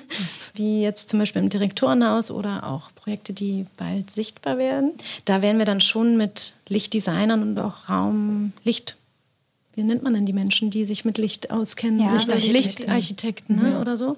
wie 0.55 0.83
jetzt 0.83 1.11
zum 1.11 1.19
Beispiel 1.19 1.43
im 1.43 1.49
Direktorenhaus 1.49 2.31
oder 2.31 2.67
auch 2.67 2.95
Projekte, 2.95 3.33
die 3.33 3.67
bald 3.77 4.11
sichtbar 4.11 4.59
werden. 4.59 4.93
Da 5.25 5.43
werden 5.43 5.59
wir 5.59 5.67
dann 5.67 5.81
schon 5.81 6.17
mit 6.17 6.55
Lichtdesignern 6.69 7.43
und 7.43 7.59
auch 7.59 7.89
Raumlicht 7.89 8.97
wie 9.77 9.83
nennt 9.83 10.03
man 10.03 10.15
denn 10.15 10.27
die 10.27 10.33
Menschen, 10.33 10.71
die 10.71 10.85
sich 10.85 11.05
mit 11.05 11.19
Licht 11.19 11.51
auskennen? 11.51 11.99
Ja, 11.99 12.13
Lichtarchitekten, 12.13 12.85
Lichtarchitekten 12.85 13.57
ne, 13.57 13.71
ja. 13.73 13.81
oder 13.81 13.97
so. 13.97 14.17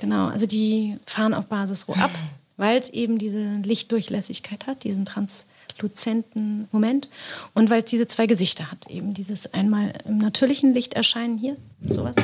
Genau, 0.00 0.28
also 0.28 0.46
die 0.46 0.96
fahren 1.04 1.34
auf 1.34 1.46
Basis 1.46 1.88
Roh 1.88 1.94
ab, 1.94 2.10
weil 2.56 2.78
es 2.78 2.88
eben 2.90 3.18
diese 3.18 3.56
Lichtdurchlässigkeit 3.62 4.66
hat, 4.66 4.84
diesen 4.84 5.04
Trans 5.04 5.44
luzenten 5.80 6.68
Moment. 6.72 7.08
Und 7.54 7.70
weil 7.70 7.82
es 7.82 7.90
diese 7.90 8.06
zwei 8.06 8.26
Gesichter 8.26 8.70
hat, 8.70 8.88
eben 8.88 9.14
dieses 9.14 9.52
einmal 9.52 9.92
im 10.06 10.18
natürlichen 10.18 10.74
Licht 10.74 10.94
erscheinen 10.94 11.38
hier, 11.38 11.56
sowas. 11.86 12.16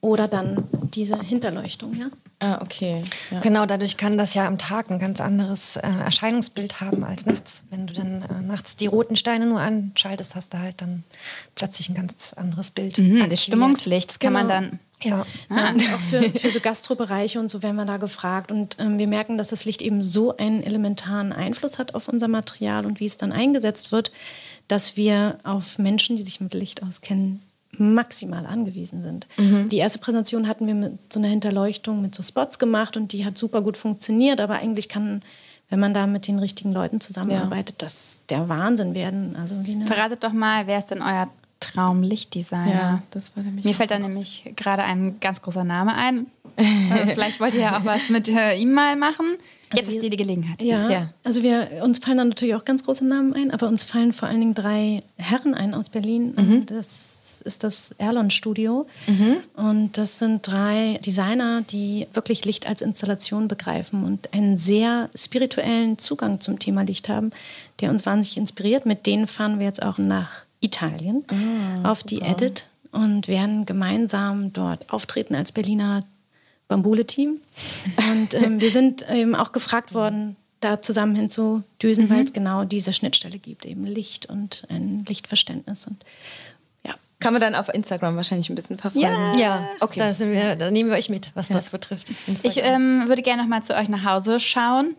oder 0.00 0.28
dann 0.28 0.64
diese 0.94 1.18
Hinterleuchtung, 1.20 1.94
ja. 1.94 2.06
Ah, 2.42 2.60
okay. 2.60 3.04
Ja. 3.30 3.38
Genau, 3.38 3.66
dadurch 3.66 3.96
kann 3.96 4.18
das 4.18 4.34
ja 4.34 4.48
am 4.48 4.58
Tag 4.58 4.90
ein 4.90 4.98
ganz 4.98 5.20
anderes 5.20 5.76
äh, 5.76 5.82
Erscheinungsbild 5.82 6.80
haben 6.80 7.04
als 7.04 7.24
nachts. 7.24 7.62
Wenn 7.70 7.86
du 7.86 7.94
dann 7.94 8.22
äh, 8.22 8.42
nachts 8.42 8.74
die 8.74 8.88
roten 8.88 9.14
Steine 9.14 9.46
nur 9.46 9.60
anschaltest, 9.60 10.34
hast 10.34 10.52
du 10.52 10.58
halt 10.58 10.80
dann 10.80 11.04
plötzlich 11.54 11.88
ein 11.88 11.94
ganz 11.94 12.32
anderes 12.32 12.72
Bild. 12.72 12.98
Mhm, 12.98 13.30
das 13.30 13.44
Stimmungslicht, 13.44 14.10
das 14.10 14.18
kann 14.18 14.34
genau. 14.34 14.46
man 14.46 14.48
dann. 14.48 14.78
Ja, 15.04 15.26
ah. 15.48 15.70
und 15.70 15.82
auch 15.92 16.00
für, 16.00 16.22
für 16.22 16.50
so 16.50 16.60
Gastrobereiche 16.60 17.38
und 17.40 17.50
so 17.50 17.62
werden 17.62 17.76
wir 17.76 17.84
da 17.84 17.96
gefragt. 17.96 18.50
Und 18.50 18.76
ähm, 18.78 18.98
wir 18.98 19.06
merken, 19.06 19.38
dass 19.38 19.48
das 19.48 19.64
Licht 19.64 19.82
eben 19.82 20.02
so 20.02 20.36
einen 20.36 20.62
elementaren 20.62 21.32
Einfluss 21.32 21.78
hat 21.78 21.94
auf 21.94 22.08
unser 22.08 22.28
Material 22.28 22.86
und 22.86 23.00
wie 23.00 23.06
es 23.06 23.16
dann 23.16 23.32
eingesetzt 23.32 23.92
wird, 23.92 24.12
dass 24.68 24.96
wir 24.96 25.38
auf 25.44 25.78
Menschen, 25.78 26.16
die 26.16 26.22
sich 26.22 26.40
mit 26.40 26.54
Licht 26.54 26.82
auskennen, 26.82 27.42
maximal 27.78 28.46
angewiesen 28.46 29.02
sind. 29.02 29.26
Mhm. 29.36 29.68
Die 29.68 29.78
erste 29.78 29.98
Präsentation 29.98 30.46
hatten 30.46 30.66
wir 30.66 30.74
mit 30.74 31.12
so 31.12 31.18
einer 31.18 31.28
Hinterleuchtung 31.28 32.02
mit 32.02 32.14
so 32.14 32.22
Spots 32.22 32.58
gemacht 32.58 32.96
und 32.96 33.12
die 33.12 33.24
hat 33.24 33.38
super 33.38 33.62
gut 33.62 33.76
funktioniert, 33.76 34.40
aber 34.40 34.54
eigentlich 34.54 34.88
kann 34.88 35.22
wenn 35.72 35.80
man 35.80 35.94
da 35.94 36.06
mit 36.06 36.28
den 36.28 36.38
richtigen 36.38 36.74
Leuten 36.74 37.00
zusammenarbeitet, 37.00 37.76
ja. 37.80 37.86
das 37.86 38.20
der 38.28 38.50
Wahnsinn 38.50 38.94
werden. 38.94 39.34
Also 39.40 39.56
Verratet 39.86 40.22
doch 40.22 40.34
mal, 40.34 40.66
wer 40.66 40.76
ist 40.78 40.90
denn 40.90 41.00
euer 41.00 41.30
Traumlichtdesigner? 41.62 42.72
Ja, 42.72 43.02
das 43.10 43.36
war 43.36 43.42
nämlich 43.42 43.64
Mir 43.64 43.74
fällt 43.74 43.90
da 43.90 43.98
nämlich 43.98 44.52
gerade 44.56 44.82
ein 44.82 45.18
ganz 45.20 45.42
großer 45.42 45.64
Name 45.64 45.94
ein. 45.94 46.26
Also 46.90 47.06
vielleicht 47.14 47.40
wollt 47.40 47.54
ihr 47.54 47.62
ja 47.62 47.78
auch 47.78 47.84
was 47.86 48.10
mit 48.10 48.28
äh, 48.28 48.56
ihm 48.56 48.72
mal 48.72 48.94
machen. 48.94 49.24
Also 49.70 49.86
Jetzt 49.86 49.94
ist 49.94 50.02
die, 50.02 50.10
die 50.10 50.18
Gelegenheit. 50.18 50.60
Ja, 50.60 50.90
ja, 50.90 51.08
also 51.24 51.42
wir, 51.42 51.80
uns 51.82 51.98
fallen 51.98 52.18
dann 52.18 52.28
natürlich 52.28 52.54
auch 52.54 52.66
ganz 52.66 52.84
große 52.84 53.06
Namen 53.06 53.32
ein, 53.32 53.50
aber 53.50 53.68
uns 53.68 53.84
fallen 53.84 54.12
vor 54.12 54.28
allen 54.28 54.40
Dingen 54.40 54.54
drei 54.54 55.02
Herren 55.16 55.54
ein 55.54 55.72
aus 55.72 55.88
Berlin. 55.88 56.34
Mhm. 56.36 56.66
Das 56.66 57.22
ist 57.44 57.64
das 57.64 57.92
Erlon 57.98 58.30
Studio. 58.30 58.86
Mhm. 59.06 59.36
Und 59.54 59.98
das 59.98 60.18
sind 60.18 60.46
drei 60.46 60.98
Designer, 61.04 61.62
die 61.62 62.06
wirklich 62.14 62.44
Licht 62.44 62.66
als 62.66 62.82
Installation 62.82 63.48
begreifen 63.48 64.04
und 64.04 64.32
einen 64.32 64.56
sehr 64.56 65.10
spirituellen 65.14 65.98
Zugang 65.98 66.40
zum 66.40 66.58
Thema 66.58 66.82
Licht 66.82 67.08
haben, 67.08 67.30
der 67.80 67.90
uns 67.90 68.06
wahnsinnig 68.06 68.36
inspiriert. 68.36 68.86
Mit 68.86 69.06
denen 69.06 69.26
fahren 69.26 69.58
wir 69.58 69.66
jetzt 69.66 69.82
auch 69.82 69.98
nach 69.98 70.30
Italien 70.62 71.24
ah, 71.28 71.90
auf 71.90 72.02
die 72.02 72.22
Edit 72.22 72.66
und 72.90 73.28
werden 73.28 73.66
gemeinsam 73.66 74.52
dort 74.52 74.90
auftreten 74.92 75.34
als 75.34 75.52
Berliner 75.52 76.04
Bambule-Team. 76.68 77.40
Und 78.10 78.34
ähm, 78.34 78.60
wir 78.60 78.70
sind 78.70 79.08
eben 79.10 79.34
auch 79.34 79.52
gefragt 79.52 79.92
worden, 79.92 80.36
da 80.60 80.80
zusammen 80.80 81.14
hinzudüsen, 81.14 82.06
mhm. 82.06 82.10
weil 82.10 82.24
es 82.24 82.32
genau 82.32 82.64
diese 82.64 82.92
Schnittstelle 82.92 83.38
gibt, 83.38 83.66
eben 83.66 83.84
Licht 83.84 84.26
und 84.26 84.64
ein 84.70 85.04
Lichtverständnis. 85.06 85.86
Und 85.86 86.04
kann 87.22 87.32
man 87.32 87.40
dann 87.40 87.54
auf 87.54 87.72
Instagram 87.72 88.16
wahrscheinlich 88.16 88.50
ein 88.50 88.56
bisschen 88.56 88.78
verfolgen. 88.78 89.06
Ja, 89.06 89.34
ja. 89.36 89.68
okay. 89.80 90.00
Da, 90.00 90.18
wir, 90.18 90.56
da, 90.56 90.70
nehmen 90.70 90.90
wir 90.90 90.96
euch 90.96 91.08
mit, 91.08 91.30
was 91.34 91.48
ja. 91.48 91.54
das 91.56 91.70
betrifft. 91.70 92.10
Instagram. 92.26 92.50
Ich 92.50 92.64
ähm, 92.64 93.04
würde 93.06 93.22
gerne 93.22 93.42
noch 93.42 93.48
mal 93.48 93.62
zu 93.62 93.74
euch 93.74 93.88
nach 93.88 94.04
Hause 94.04 94.40
schauen 94.40 94.96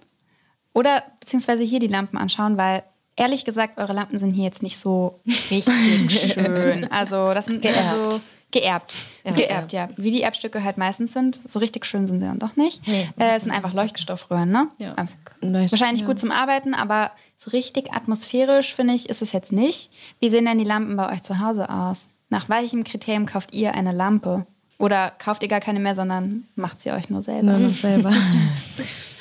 oder 0.74 1.03
beziehungsweise 1.20 1.64
hier 1.64 1.80
die 1.80 1.88
Lampen 1.88 2.18
anschauen, 2.18 2.57
weil 2.57 2.84
ehrlich 3.16 3.45
gesagt, 3.45 3.78
eure 3.78 3.93
Lampen 3.93 4.20
sind 4.20 4.34
hier 4.34 4.45
jetzt 4.45 4.64
nicht 4.64 4.78
so 4.78 5.20
richtig 5.51 5.74
schön. 6.34 6.91
Also 6.91 7.34
das 7.34 7.45
sind 7.45 7.61
geerbt. 7.61 7.88
Also 7.89 8.22
geerbt. 8.51 8.95
Ja, 9.26 9.32
geerbt, 9.32 9.74
ja. 9.74 9.89
Wie 9.97 10.11
die 10.11 10.22
Erbstücke 10.22 10.64
halt 10.64 10.78
meistens 10.78 11.11
sind. 11.14 11.39
So 11.47 11.59
richtig 11.59 11.86
schön 11.86 12.07
sind 12.07 12.20
sie 12.20 12.26
dann 12.26 12.39
doch 12.39 12.55
nicht. 12.55 12.88
Nee. 12.88 13.09
Äh, 13.18 13.36
es 13.36 13.43
sind 13.43 13.51
einfach 13.51 13.74
Leuchtstoffröhren, 13.74 14.49
ne? 14.49 14.68
Ja. 14.78 14.95
Wahrscheinlich 15.41 16.01
ja. 16.01 16.07
gut 16.07 16.20
zum 16.20 16.32
Arbeiten, 16.32 16.74
aber 16.74 17.11
so 17.38 17.51
richtig 17.51 17.93
atmosphärisch, 17.93 18.74
finde 18.74 18.93
ich, 18.93 19.09
ist 19.09 19.22
es 19.22 19.32
jetzt 19.32 19.51
nicht. 19.51 19.91
Wie 20.20 20.30
sehen 20.30 20.45
denn 20.45 20.59
die 20.59 20.64
Lampen 20.64 20.95
bei 20.95 21.11
euch 21.11 21.24
zu 21.24 21.39
Hause 21.39 21.70
aus? 21.70 22.07
Nach 22.30 22.47
welchem 22.47 22.84
Kriterium 22.84 23.26
kauft 23.26 23.53
ihr 23.53 23.74
eine 23.74 23.91
Lampe? 23.91 24.45
Oder 24.78 25.11
kauft 25.11 25.43
ihr 25.43 25.49
gar 25.49 25.59
keine 25.59 25.80
mehr, 25.80 25.95
sondern 25.95 26.45
macht 26.55 26.82
sie 26.82 26.91
euch 26.91 27.09
nur 27.09 27.22
selber? 27.22 27.57
Nur 27.57 27.72
selber. 27.72 28.11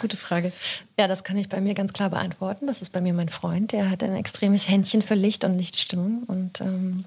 Gute 0.00 0.16
Frage. 0.16 0.52
Ja, 0.98 1.08
das 1.08 1.24
kann 1.24 1.36
ich 1.36 1.48
bei 1.48 1.60
mir 1.60 1.74
ganz 1.74 1.92
klar 1.92 2.10
beantworten. 2.10 2.66
Das 2.66 2.82
ist 2.82 2.90
bei 2.90 3.00
mir 3.00 3.12
mein 3.12 3.28
Freund. 3.28 3.72
Der 3.72 3.90
hat 3.90 4.02
ein 4.02 4.16
extremes 4.16 4.68
Händchen 4.68 5.02
für 5.02 5.14
Licht 5.14 5.44
und 5.44 5.58
Lichtstimmung. 5.58 6.22
Und 6.26 6.60
ähm, 6.60 7.04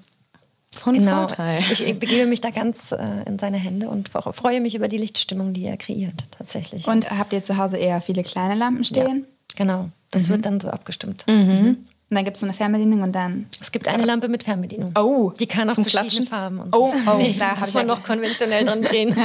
von 0.72 0.94
genau, 0.94 1.20
Vorteil. 1.20 1.60
Ich 1.70 1.84
begebe 1.98 2.26
mich 2.26 2.40
da 2.40 2.50
ganz 2.50 2.92
äh, 2.92 2.98
in 3.26 3.38
seine 3.38 3.56
Hände 3.56 3.88
und 3.88 4.08
freue 4.08 4.60
mich 4.60 4.74
über 4.74 4.88
die 4.88 4.98
Lichtstimmung, 4.98 5.52
die 5.52 5.64
er 5.64 5.76
kreiert, 5.76 6.24
tatsächlich. 6.30 6.86
Und 6.86 7.10
habt 7.10 7.32
ihr 7.32 7.42
zu 7.42 7.56
Hause 7.56 7.76
eher 7.76 8.00
viele 8.00 8.22
kleine 8.22 8.54
Lampen 8.54 8.84
stehen? 8.84 9.26
Ja, 9.26 9.56
genau. 9.56 9.90
Das 10.10 10.24
mhm. 10.24 10.28
wird 10.32 10.46
dann 10.46 10.60
so 10.60 10.68
abgestimmt. 10.68 11.24
Mhm. 11.28 11.34
Mhm. 11.34 11.76
Und 12.10 12.16
dann 12.16 12.24
gibt 12.24 12.36
es 12.36 12.42
eine 12.42 12.52
Fernbedienung 12.52 13.02
und 13.02 13.12
dann. 13.12 13.46
Es 13.60 13.72
gibt 13.72 13.88
eine 13.88 14.04
Lampe 14.04 14.28
mit 14.28 14.44
Fernbedienung. 14.44 14.92
Oh. 14.96 15.32
Die 15.38 15.46
kann 15.46 15.70
auch 15.70 15.74
verschiedene 15.74 16.08
Klatschen? 16.08 16.26
Farben. 16.26 16.60
Und 16.60 16.74
so. 16.74 16.84
Oh, 16.84 16.94
oh. 17.06 17.16
Nee, 17.16 17.34
da 17.38 17.56
muss 17.58 17.74
man 17.74 17.86
noch 17.86 18.02
konventionell 18.04 18.64
dran 18.64 18.82
drehen. 18.82 19.16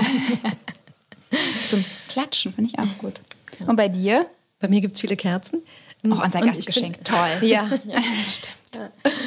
Zum 1.69 1.83
Klatschen 2.07 2.53
finde 2.53 2.71
ich 2.71 2.79
auch 2.79 2.97
gut. 2.97 3.19
Und 3.65 3.75
bei 3.75 3.89
dir? 3.89 4.25
Bei 4.59 4.67
mir 4.67 4.81
gibt 4.81 4.95
es 4.95 5.01
viele 5.01 5.15
Kerzen. 5.15 5.61
Auch 6.09 6.23
unser 6.23 6.41
Gastgeschenk. 6.41 6.97
Bin, 6.97 7.03
Toll. 7.03 7.37
Ja, 7.47 7.69
ja 7.85 8.01
stimmt. 8.25 8.55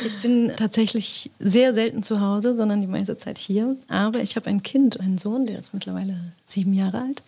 Ich 0.06 0.16
bin 0.20 0.52
tatsächlich 0.56 1.30
sehr 1.38 1.74
selten 1.74 2.02
zu 2.02 2.20
Hause, 2.20 2.54
sondern 2.54 2.80
die 2.80 2.86
meiste 2.86 3.16
Zeit 3.16 3.38
hier. 3.38 3.76
Aber 3.88 4.20
ich 4.20 4.36
habe 4.36 4.48
ein 4.48 4.62
Kind, 4.62 5.00
einen 5.00 5.18
Sohn, 5.18 5.46
der 5.46 5.58
ist 5.58 5.74
mittlerweile 5.74 6.16
sieben 6.44 6.72
Jahre 6.74 7.00
alt 7.00 7.22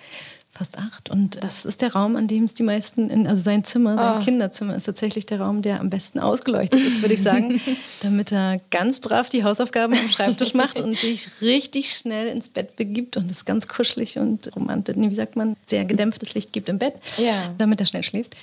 fast 0.55 0.79
acht. 0.79 1.11
Und 1.11 1.43
das 1.43 1.65
ist 1.65 1.83
der 1.83 1.93
Raum, 1.93 2.15
an 2.17 2.29
dem 2.29 2.45
es 2.45 2.55
die 2.55 2.63
meisten, 2.63 3.11
in, 3.11 3.27
also 3.27 3.43
sein 3.43 3.65
Zimmer, 3.65 3.97
sein 3.97 4.21
oh. 4.21 4.25
Kinderzimmer 4.25 4.77
ist 4.77 4.85
tatsächlich 4.85 5.27
der 5.27 5.41
Raum, 5.41 5.63
der 5.63 5.81
am 5.81 5.91
besten 5.91 6.21
ausgeleuchtet 6.21 6.81
ist, 6.81 7.03
würde 7.03 7.15
ich 7.15 7.23
sagen, 7.23 7.61
damit 8.03 8.31
er 8.31 8.61
ganz 8.71 9.01
brav 9.01 9.29
die 9.29 9.43
Hausaufgaben 9.43 9.95
am 9.95 10.09
Schreibtisch 10.09 10.55
macht 10.55 10.79
und 10.79 10.97
sich 10.97 11.29
richtig 11.41 11.91
schnell 11.91 12.29
ins 12.29 12.49
Bett 12.49 12.77
begibt 12.77 13.17
und 13.17 13.31
es 13.31 13.45
ganz 13.45 13.67
kuschelig 13.67 14.19
und 14.19 14.55
romantisch, 14.55 14.95
wie 14.97 15.13
sagt 15.13 15.35
man, 15.35 15.57
sehr 15.67 15.85
gedämpftes 15.85 16.35
Licht 16.35 16.53
gibt 16.53 16.69
im 16.69 16.79
Bett, 16.79 16.95
ja. 17.19 17.53
damit 17.59 17.81
er 17.81 17.87
schnell 17.87 18.05
schläft. 18.05 18.37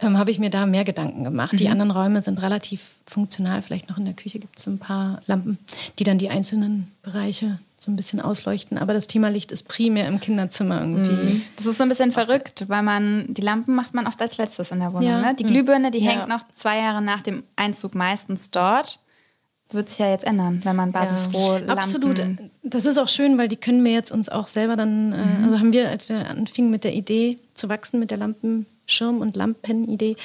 Ähm, 0.00 0.18
habe 0.18 0.30
ich 0.30 0.38
mir 0.38 0.50
da 0.50 0.66
mehr 0.66 0.84
Gedanken 0.84 1.24
gemacht. 1.24 1.52
Mhm. 1.54 1.56
Die 1.58 1.68
anderen 1.68 1.90
Räume 1.90 2.20
sind 2.20 2.42
relativ 2.42 2.90
funktional. 3.06 3.62
Vielleicht 3.62 3.88
noch 3.88 3.96
in 3.96 4.04
der 4.04 4.14
Küche 4.14 4.38
gibt 4.38 4.58
es 4.58 4.66
ein 4.66 4.78
paar 4.78 5.22
Lampen, 5.26 5.58
die 5.98 6.04
dann 6.04 6.18
die 6.18 6.30
einzelnen 6.30 6.90
Bereiche 7.02 7.58
so 7.84 7.90
ein 7.90 7.96
bisschen 7.96 8.20
ausleuchten. 8.20 8.78
Aber 8.78 8.94
das 8.94 9.06
Thema 9.06 9.28
Licht 9.28 9.52
ist 9.52 9.68
primär 9.68 10.08
im 10.08 10.20
Kinderzimmer 10.20 10.80
irgendwie. 10.80 11.34
Mhm. 11.34 11.42
Das 11.56 11.66
ist 11.66 11.76
so 11.76 11.82
ein 11.82 11.88
bisschen 11.88 12.12
verrückt, 12.12 12.64
weil 12.68 12.82
man 12.82 13.26
die 13.28 13.42
Lampen 13.42 13.74
macht 13.74 13.94
man 13.94 14.06
oft 14.06 14.20
als 14.20 14.38
letztes 14.38 14.70
in 14.70 14.80
der 14.80 14.92
Wohnung. 14.92 15.08
Ja. 15.08 15.20
Ne? 15.20 15.34
Die 15.34 15.44
Glühbirne, 15.44 15.90
die 15.90 15.98
ja. 15.98 16.12
hängt 16.12 16.28
noch 16.28 16.44
zwei 16.52 16.78
Jahre 16.78 17.02
nach 17.02 17.20
dem 17.20 17.44
Einzug 17.56 17.94
meistens 17.94 18.50
dort. 18.50 19.00
Das 19.68 19.76
wird 19.76 19.88
sich 19.88 19.98
ja 19.98 20.10
jetzt 20.10 20.26
ändern, 20.26 20.60
wenn 20.64 20.76
man 20.76 20.92
Basisrohlampen... 20.92 21.68
Ja. 21.68 21.74
Absolut. 21.74 22.22
Das 22.62 22.86
ist 22.86 22.98
auch 22.98 23.08
schön, 23.08 23.38
weil 23.38 23.48
die 23.48 23.56
können 23.56 23.84
wir 23.84 23.92
jetzt 23.92 24.10
uns 24.10 24.28
auch 24.28 24.48
selber 24.48 24.76
dann... 24.76 25.12
Äh, 25.12 25.16
mhm. 25.16 25.44
Also 25.44 25.58
haben 25.58 25.72
wir, 25.72 25.88
als 25.88 26.08
wir 26.08 26.28
anfingen 26.28 26.70
mit 26.70 26.84
der 26.84 26.94
Idee 26.94 27.38
zu 27.54 27.68
wachsen, 27.68 27.98
mit 28.00 28.10
der 28.10 28.18
Lampenschirm- 28.18 29.20
und 29.20 29.36
Lampenidee, 29.36 30.16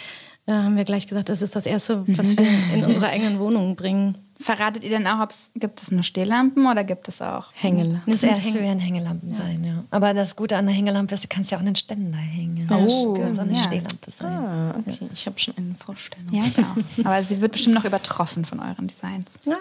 äh, 0.46 0.52
haben 0.52 0.78
wir 0.78 0.84
gleich 0.84 1.08
gesagt, 1.08 1.30
das 1.30 1.42
ist 1.42 1.56
das 1.56 1.66
Erste, 1.66 2.04
was 2.08 2.38
wir 2.38 2.46
in 2.74 2.86
unsere 2.86 3.08
eigenen 3.08 3.40
Wohnungen 3.40 3.76
bringen. 3.76 4.18
Verratet 4.42 4.86
ihr 4.86 4.90
denn 4.90 5.06
auch, 5.06 5.20
ob's, 5.22 5.50
gibt 5.56 5.82
es 5.82 5.92
nur 5.92 6.02
Stehlampen 6.02 6.66
oder 6.66 6.86
gibt 6.86 7.10
es 7.10 7.22
auch 7.22 7.48
Hängelampen? 7.54 8.10
Das, 8.10 8.24
erste 8.24 8.62
werden 8.62 8.80
Hängelampen 8.80 9.32
ja. 9.32 9.36
sein, 9.36 9.64
ja. 9.66 9.84
Aber 9.92 10.14
das 10.14 10.38
Gute 10.38 10.56
an 10.56 10.66
der 10.66 10.74
Hängelampe 10.74 11.14
ist, 11.14 11.26
du 11.26 11.28
kannst 11.28 11.52
ja 11.52 11.58
auch 11.58 11.62
einen 11.62 11.76
Ständer 11.76 12.18
hängen. 12.18 12.66
Oh, 12.72 13.16
das 13.18 13.36
soll 13.36 13.46
eine 13.46 13.54
ja. 13.54 13.64
Stehlampe 13.64 14.12
sein. 14.12 14.32
Ah, 14.32 14.76
okay. 14.80 15.10
Ich 15.14 15.26
habe 15.26 15.38
schon 15.38 15.58
eine 15.58 15.76
Vorstellung. 15.76 16.32
Ja, 16.32 16.44
ich 16.44 16.58
auch. 16.58 16.78
Aber 17.06 17.22
sie 17.22 17.42
wird 17.42 17.52
bestimmt 17.52 17.76
noch 17.76 17.84
übertroffen 17.84 18.46
von 18.46 18.62
euren 18.62 18.88
Designs. 18.88 19.34
Ja. 19.44 19.58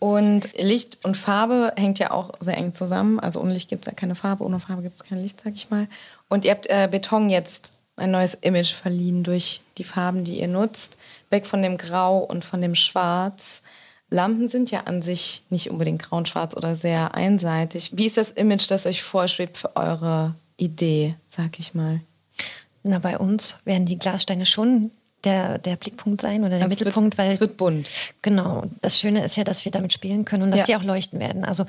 Und 0.00 0.52
Licht 0.58 0.98
und 1.04 1.16
Farbe 1.16 1.72
hängt 1.76 1.98
ja 1.98 2.10
auch 2.10 2.32
sehr 2.40 2.58
eng 2.58 2.74
zusammen. 2.74 3.18
Also 3.18 3.40
ohne 3.40 3.54
Licht 3.54 3.70
gibt 3.70 3.86
es 3.86 3.90
ja 3.90 3.94
keine 3.94 4.14
Farbe, 4.14 4.44
ohne 4.44 4.60
Farbe 4.60 4.82
gibt 4.82 5.00
es 5.00 5.08
kein 5.08 5.22
Licht, 5.22 5.40
sag 5.42 5.54
ich 5.54 5.70
mal. 5.70 5.88
Und 6.28 6.44
ihr 6.44 6.50
habt 6.50 6.66
äh, 6.66 6.88
Beton 6.90 7.30
jetzt 7.30 7.78
ein 7.96 8.10
neues 8.10 8.34
Image 8.34 8.74
verliehen 8.74 9.22
durch 9.22 9.62
die 9.78 9.84
Farben, 9.84 10.24
die 10.24 10.40
ihr 10.40 10.48
nutzt. 10.48 10.98
Weg 11.30 11.46
von 11.46 11.62
dem 11.62 11.78
Grau 11.78 12.18
und 12.18 12.44
von 12.44 12.60
dem 12.60 12.74
Schwarz. 12.74 13.62
Lampen 14.14 14.48
sind 14.48 14.70
ja 14.70 14.82
an 14.82 15.02
sich 15.02 15.42
nicht 15.50 15.70
unbedingt 15.70 16.02
grau 16.02 16.16
und 16.16 16.28
schwarz 16.28 16.56
oder 16.56 16.74
sehr 16.76 17.14
einseitig. 17.14 17.90
Wie 17.94 18.06
ist 18.06 18.16
das 18.16 18.30
Image, 18.30 18.70
das 18.70 18.86
euch 18.86 19.02
vorschwebt 19.02 19.58
für 19.58 19.74
eure 19.74 20.34
Idee, 20.56 21.16
sag 21.28 21.58
ich 21.58 21.74
mal? 21.74 22.00
Na, 22.84 23.00
bei 23.00 23.18
uns 23.18 23.56
werden 23.64 23.86
die 23.86 23.98
Glassteine 23.98 24.46
schon 24.46 24.92
der, 25.24 25.58
der 25.58 25.76
Blickpunkt 25.76 26.20
sein 26.20 26.42
oder 26.42 26.58
der 26.58 26.66
es 26.66 26.68
Mittelpunkt, 26.68 27.18
wird, 27.18 27.26
weil 27.26 27.32
es 27.32 27.40
wird 27.40 27.56
bunt. 27.56 27.90
Genau. 28.22 28.64
Das 28.82 29.00
Schöne 29.00 29.24
ist 29.24 29.36
ja, 29.36 29.42
dass 29.42 29.64
wir 29.64 29.72
damit 29.72 29.92
spielen 29.92 30.24
können 30.24 30.44
und 30.44 30.50
dass 30.52 30.60
ja. 30.60 30.66
die 30.66 30.76
auch 30.76 30.84
leuchten 30.86 31.18
werden. 31.18 31.44
Also 31.44 31.66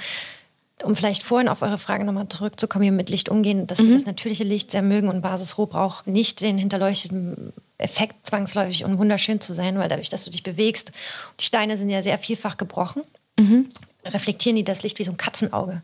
um 0.84 0.96
vielleicht 0.96 1.24
vorhin 1.24 1.48
auf 1.48 1.62
eure 1.62 1.78
Frage 1.78 2.04
nochmal 2.04 2.28
zurückzukommen, 2.28 2.84
wie 2.84 2.88
wir 2.88 2.92
mit 2.92 3.10
Licht 3.10 3.30
umgehen, 3.30 3.66
dass 3.66 3.80
mhm. 3.80 3.88
wir 3.88 3.94
das 3.96 4.06
natürliche 4.06 4.44
Licht 4.44 4.72
sehr 4.72 4.82
mögen 4.82 5.08
und 5.08 5.22
Basisroh 5.22 5.66
braucht 5.66 6.06
nicht 6.06 6.42
den 6.42 6.58
hinterleuchteten 6.58 7.54
Effekt 7.78 8.28
zwangsläufig 8.28 8.86
und 8.86 8.98
wunderschön 8.98 9.42
zu 9.42 9.54
sein, 9.54 9.78
weil 9.78 9.90
dadurch, 9.90 10.10
dass 10.10 10.24
du 10.24 10.32
dich 10.32 10.44
bewegst, 10.44 10.92
die 11.40 11.46
Steine 11.46 11.78
sind 11.78 11.90
ja 11.90 12.02
sehr 12.04 12.18
vielfach 12.18 12.58
gebrochen, 12.58 13.04
mhm. 13.38 13.70
reflektieren 14.06 14.56
die 14.56 14.64
das 14.64 14.84
Licht 14.84 15.00
wie 15.00 15.04
so 15.04 15.12
ein 15.12 15.18
Katzenauge. 15.18 15.82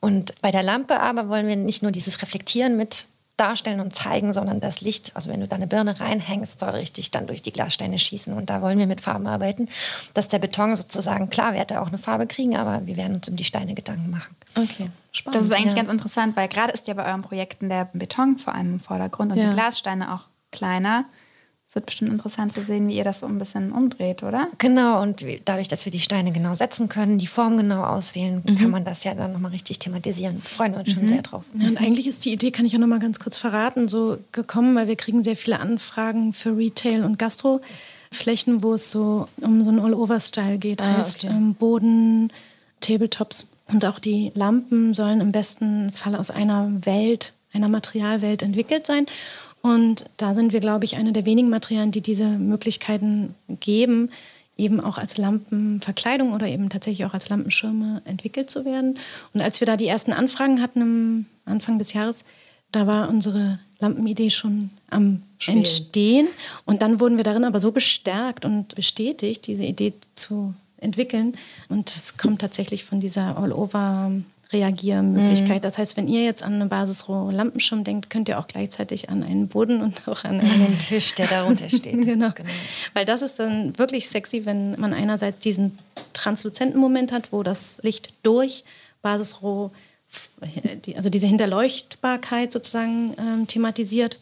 Und 0.00 0.40
bei 0.40 0.50
der 0.50 0.62
Lampe 0.62 1.00
aber 1.00 1.28
wollen 1.28 1.46
wir 1.46 1.56
nicht 1.56 1.82
nur 1.82 1.92
dieses 1.92 2.22
Reflektieren 2.22 2.76
mit 2.76 3.06
darstellen 3.40 3.80
und 3.80 3.94
zeigen, 3.94 4.34
sondern 4.34 4.60
das 4.60 4.82
Licht, 4.82 5.12
also 5.14 5.30
wenn 5.30 5.40
du 5.40 5.48
da 5.48 5.56
eine 5.56 5.66
Birne 5.66 5.98
reinhängst, 5.98 6.60
soll 6.60 6.70
richtig 6.70 7.10
dann 7.10 7.26
durch 7.26 7.40
die 7.40 7.52
Glassteine 7.52 7.98
schießen. 7.98 8.34
Und 8.34 8.50
da 8.50 8.60
wollen 8.60 8.78
wir 8.78 8.86
mit 8.86 9.00
Farben 9.00 9.26
arbeiten, 9.26 9.68
dass 10.12 10.28
der 10.28 10.38
Beton 10.38 10.76
sozusagen, 10.76 11.30
klar, 11.30 11.54
wird 11.54 11.70
er 11.70 11.80
auch 11.80 11.88
eine 11.88 11.96
Farbe 11.96 12.26
kriegen, 12.26 12.54
aber 12.56 12.86
wir 12.86 12.98
werden 12.98 13.14
uns 13.16 13.28
um 13.30 13.36
die 13.36 13.44
Steine 13.44 13.72
Gedanken 13.74 14.10
machen. 14.10 14.36
Okay. 14.56 14.90
Spannend. 15.12 15.40
Das 15.40 15.46
ist 15.46 15.54
eigentlich 15.54 15.74
ja. 15.74 15.82
ganz 15.82 15.90
interessant, 15.90 16.36
weil 16.36 16.48
gerade 16.48 16.72
ist 16.72 16.86
ja 16.86 16.92
bei 16.92 17.06
euren 17.06 17.22
Projekten 17.22 17.70
der 17.70 17.88
Beton 17.94 18.38
vor 18.38 18.54
allem 18.54 18.74
im 18.74 18.80
Vordergrund 18.80 19.32
und 19.32 19.38
ja. 19.38 19.48
die 19.48 19.54
Glassteine 19.54 20.14
auch 20.14 20.24
kleiner. 20.50 21.06
Es 21.70 21.76
wird 21.76 21.86
bestimmt 21.86 22.10
interessant 22.10 22.52
zu 22.52 22.62
sehen, 22.62 22.88
wie 22.88 22.96
ihr 22.96 23.04
das 23.04 23.20
so 23.20 23.26
ein 23.26 23.38
bisschen 23.38 23.70
umdreht, 23.70 24.24
oder? 24.24 24.48
Genau, 24.58 25.00
und 25.00 25.24
dadurch, 25.44 25.68
dass 25.68 25.84
wir 25.84 25.92
die 25.92 26.00
Steine 26.00 26.32
genau 26.32 26.52
setzen 26.56 26.88
können, 26.88 27.18
die 27.18 27.28
Form 27.28 27.56
genau 27.56 27.84
auswählen, 27.84 28.42
mhm. 28.44 28.56
kann 28.56 28.70
man 28.70 28.84
das 28.84 29.04
ja 29.04 29.14
dann 29.14 29.32
nochmal 29.32 29.52
richtig 29.52 29.78
thematisieren. 29.78 30.42
Wir 30.42 30.50
freuen 30.50 30.74
uns 30.74 30.88
mhm. 30.88 30.92
schon 30.92 31.08
sehr 31.08 31.22
drauf. 31.22 31.44
Ja, 31.54 31.68
und 31.68 31.80
eigentlich 31.80 32.08
ist 32.08 32.24
die 32.24 32.32
Idee, 32.32 32.50
kann 32.50 32.66
ich 32.66 32.72
ja 32.72 32.80
nochmal 32.80 32.98
ganz 32.98 33.20
kurz 33.20 33.36
verraten, 33.36 33.86
so 33.86 34.18
gekommen, 34.32 34.74
weil 34.74 34.88
wir 34.88 34.96
kriegen 34.96 35.22
sehr 35.22 35.36
viele 35.36 35.60
Anfragen 35.60 36.32
für 36.32 36.56
Retail 36.56 37.04
und 37.04 37.20
Gastroflächen, 37.20 38.64
wo 38.64 38.74
es 38.74 38.90
so 38.90 39.28
um 39.40 39.62
so 39.62 39.70
einen 39.70 39.78
All-Over-Style 39.78 40.58
geht. 40.58 40.82
Ah, 40.82 40.98
heißt 40.98 41.24
okay. 41.24 41.32
ähm, 41.32 41.54
Boden, 41.54 42.32
Tabletops 42.80 43.46
und 43.68 43.84
auch 43.84 44.00
die 44.00 44.32
Lampen 44.34 44.92
sollen 44.92 45.20
im 45.20 45.30
besten 45.30 45.92
Fall 45.92 46.16
aus 46.16 46.32
einer 46.32 46.68
Welt, 46.84 47.32
einer 47.52 47.68
Materialwelt 47.68 48.42
entwickelt 48.42 48.88
sein. 48.88 49.06
Und 49.62 50.06
da 50.16 50.34
sind 50.34 50.52
wir, 50.52 50.60
glaube 50.60 50.84
ich, 50.84 50.96
eine 50.96 51.12
der 51.12 51.26
wenigen 51.26 51.50
Materialien, 51.50 51.90
die 51.90 52.00
diese 52.00 52.26
Möglichkeiten 52.26 53.34
geben, 53.60 54.10
eben 54.56 54.80
auch 54.80 54.98
als 54.98 55.16
Lampenverkleidung 55.16 56.32
oder 56.32 56.46
eben 56.46 56.68
tatsächlich 56.68 57.06
auch 57.06 57.14
als 57.14 57.28
Lampenschirme 57.28 58.02
entwickelt 58.04 58.50
zu 58.50 58.64
werden. 58.64 58.98
Und 59.34 59.40
als 59.40 59.60
wir 59.60 59.66
da 59.66 59.76
die 59.76 59.86
ersten 59.86 60.12
Anfragen 60.12 60.60
hatten 60.60 60.82
am 60.82 61.26
Anfang 61.44 61.78
des 61.78 61.92
Jahres, 61.92 62.24
da 62.72 62.86
war 62.86 63.08
unsere 63.08 63.58
Lampenidee 63.80 64.30
schon 64.30 64.70
am 64.90 65.22
Schwelen. 65.38 65.58
Entstehen. 65.58 66.28
Und 66.66 66.82
dann 66.82 67.00
wurden 67.00 67.16
wir 67.16 67.24
darin 67.24 67.44
aber 67.44 67.60
so 67.60 67.72
bestärkt 67.72 68.44
und 68.44 68.74
bestätigt, 68.76 69.46
diese 69.46 69.64
Idee 69.64 69.94
zu 70.14 70.54
entwickeln. 70.76 71.34
Und 71.68 71.94
es 71.94 72.16
kommt 72.16 72.40
tatsächlich 72.40 72.84
von 72.84 73.00
dieser 73.00 73.36
All-Over- 73.38 74.22
Reagiermöglichkeit. 74.52 75.58
Mhm. 75.58 75.62
Das 75.62 75.78
heißt, 75.78 75.96
wenn 75.96 76.08
ihr 76.08 76.24
jetzt 76.24 76.42
an 76.42 76.54
eine 76.54 76.66
Basisroh 76.66 77.30
Lampenschirm 77.30 77.84
denkt, 77.84 78.10
könnt 78.10 78.28
ihr 78.28 78.38
auch 78.38 78.48
gleichzeitig 78.48 79.08
an 79.08 79.22
einen 79.22 79.48
Boden 79.48 79.80
und 79.80 80.08
auch 80.08 80.24
an 80.24 80.40
einen 80.40 80.78
Tisch, 80.78 81.14
der 81.14 81.26
darunter 81.26 81.68
steht. 81.68 82.02
genau. 82.04 82.30
genau. 82.34 82.48
Weil 82.94 83.04
das 83.04 83.22
ist 83.22 83.38
dann 83.38 83.78
wirklich 83.78 84.08
sexy, 84.08 84.46
wenn 84.46 84.78
man 84.80 84.92
einerseits 84.92 85.38
diesen 85.40 85.78
transluzenten 86.12 86.80
Moment 86.80 87.12
hat, 87.12 87.32
wo 87.32 87.42
das 87.42 87.80
Licht 87.82 88.12
durch 88.22 88.64
Basisroh, 89.02 89.70
also 90.96 91.08
diese 91.08 91.26
Hinterleuchtbarkeit 91.26 92.52
sozusagen 92.52 93.14
ähm, 93.18 93.46
thematisiert 93.46 94.18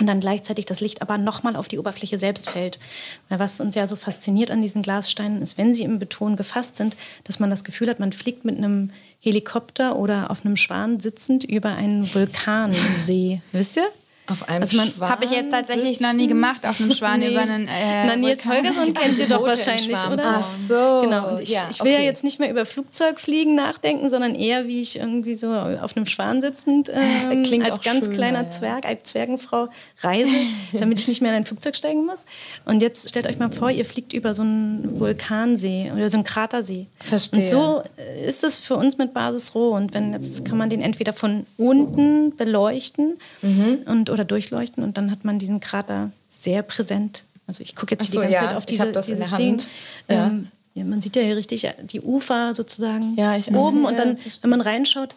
und 0.00 0.06
dann 0.06 0.20
gleichzeitig 0.20 0.64
das 0.64 0.80
Licht 0.80 1.02
aber 1.02 1.18
nochmal 1.18 1.54
auf 1.54 1.68
die 1.68 1.78
Oberfläche 1.78 2.18
selbst 2.18 2.50
fällt. 2.50 2.80
Weil 3.28 3.38
was 3.38 3.60
uns 3.60 3.74
ja 3.74 3.86
so 3.86 3.96
fasziniert 3.96 4.50
an 4.50 4.62
diesen 4.62 4.82
Glassteinen 4.82 5.42
ist, 5.42 5.58
wenn 5.58 5.74
sie 5.74 5.84
im 5.84 5.98
Beton 5.98 6.36
gefasst 6.36 6.76
sind, 6.76 6.96
dass 7.24 7.38
man 7.38 7.50
das 7.50 7.62
Gefühl 7.62 7.88
hat, 7.88 8.00
man 8.00 8.12
fliegt 8.12 8.44
mit 8.44 8.56
einem 8.56 8.90
Helikopter 9.20 9.96
oder 9.96 10.30
auf 10.30 10.44
einem 10.44 10.56
Schwan 10.56 10.98
sitzend 10.98 11.44
über 11.44 11.74
einen 11.74 12.12
Vulkansee. 12.14 13.42
Wisst 13.52 13.76
ihr? 13.76 13.88
Auf 14.30 14.48
einem 14.48 14.62
also 14.62 14.76
man 14.76 14.92
Habe 15.00 15.24
ich 15.24 15.30
jetzt 15.30 15.50
tatsächlich 15.50 15.98
sitzen? 15.98 16.02
noch 16.04 16.12
nie 16.12 16.28
gemacht, 16.28 16.64
auf 16.64 16.80
einem 16.80 16.92
Schwan 16.92 17.20
nee. 17.20 17.32
über 17.32 17.40
einen. 17.40 17.66
Äh, 17.66 18.06
Na, 18.06 18.16
Nils 18.16 18.46
Holgersson 18.46 18.94
kennt 18.94 19.18
ihr 19.18 19.28
doch 19.28 19.42
wahrscheinlich, 19.42 19.98
oder? 20.06 20.44
Ach 20.44 20.48
so. 20.68 21.00
Genau. 21.02 21.30
Und 21.30 21.40
ich, 21.40 21.50
ja, 21.50 21.66
ich 21.70 21.80
will 21.80 21.92
okay. 21.92 22.00
ja 22.00 22.04
jetzt 22.04 22.22
nicht 22.22 22.38
mehr 22.38 22.50
über 22.50 22.64
Flugzeugfliegen 22.64 23.54
nachdenken, 23.54 24.08
sondern 24.08 24.34
eher, 24.34 24.68
wie 24.68 24.80
ich 24.80 24.98
irgendwie 24.98 25.34
so 25.34 25.52
auf 25.52 25.96
einem 25.96 26.06
Schwan 26.06 26.42
sitzend 26.42 26.88
ähm, 26.94 27.62
als 27.62 27.80
ganz 27.80 28.06
schön, 28.06 28.14
kleiner 28.14 28.42
ja. 28.42 28.48
Zwerg, 28.48 28.86
als 28.86 29.04
Zwergenfrau 29.10 29.68
reise, 30.00 30.30
damit 30.72 31.00
ich 31.00 31.08
nicht 31.08 31.22
mehr 31.22 31.32
in 31.32 31.38
ein 31.38 31.46
Flugzeug 31.46 31.76
steigen 31.76 32.06
muss. 32.06 32.22
Und 32.64 32.82
jetzt 32.82 33.08
stellt 33.08 33.26
euch 33.26 33.38
mal 33.38 33.50
vor, 33.50 33.70
ihr 33.70 33.84
fliegt 33.84 34.12
über 34.12 34.34
so 34.34 34.42
einen 34.42 35.00
Vulkansee 35.00 35.90
oder 35.94 36.08
so 36.10 36.16
einen 36.16 36.24
Kratersee. 36.24 36.86
Verstehe. 37.00 37.40
Und 37.40 37.46
so 37.46 37.82
ist 38.26 38.44
es 38.44 38.58
für 38.58 38.76
uns 38.76 38.98
mit 38.98 39.12
Basis 39.12 39.54
Roh. 39.54 39.74
Und 39.74 39.92
wenn 39.94 40.12
jetzt 40.12 40.44
kann 40.44 40.58
man 40.58 40.70
den 40.70 40.80
entweder 40.80 41.12
von 41.12 41.46
unten 41.56 42.36
beleuchten 42.36 43.18
mhm. 43.42 43.78
und 43.86 44.10
oder 44.10 44.19
durchleuchten 44.24 44.82
und 44.82 44.96
dann 44.96 45.10
hat 45.10 45.24
man 45.24 45.38
diesen 45.38 45.60
Krater 45.60 46.10
sehr 46.28 46.62
präsent. 46.62 47.24
Also 47.46 47.62
ich 47.62 47.74
gucke 47.74 47.94
jetzt 47.94 48.12
so, 48.12 48.20
die 48.20 48.28
ganze 48.28 48.34
ja. 48.34 48.40
Zeit 48.40 48.56
auf 48.56 48.66
diese, 48.66 48.86
ich 48.86 48.92
das 48.92 49.06
dieses 49.06 49.20
in 49.20 49.28
der 49.28 49.38
Hand. 49.38 49.68
Ja. 50.08 50.26
Ähm, 50.28 50.48
ja, 50.74 50.84
man 50.84 51.02
sieht 51.02 51.16
ja 51.16 51.22
hier 51.22 51.36
richtig 51.36 51.68
die 51.82 52.00
Ufer 52.00 52.54
sozusagen 52.54 53.16
ich, 53.38 53.52
oben 53.52 53.84
und 53.84 53.98
dann, 53.98 54.18
wenn 54.42 54.50
man 54.50 54.60
reinschaut, 54.60 55.16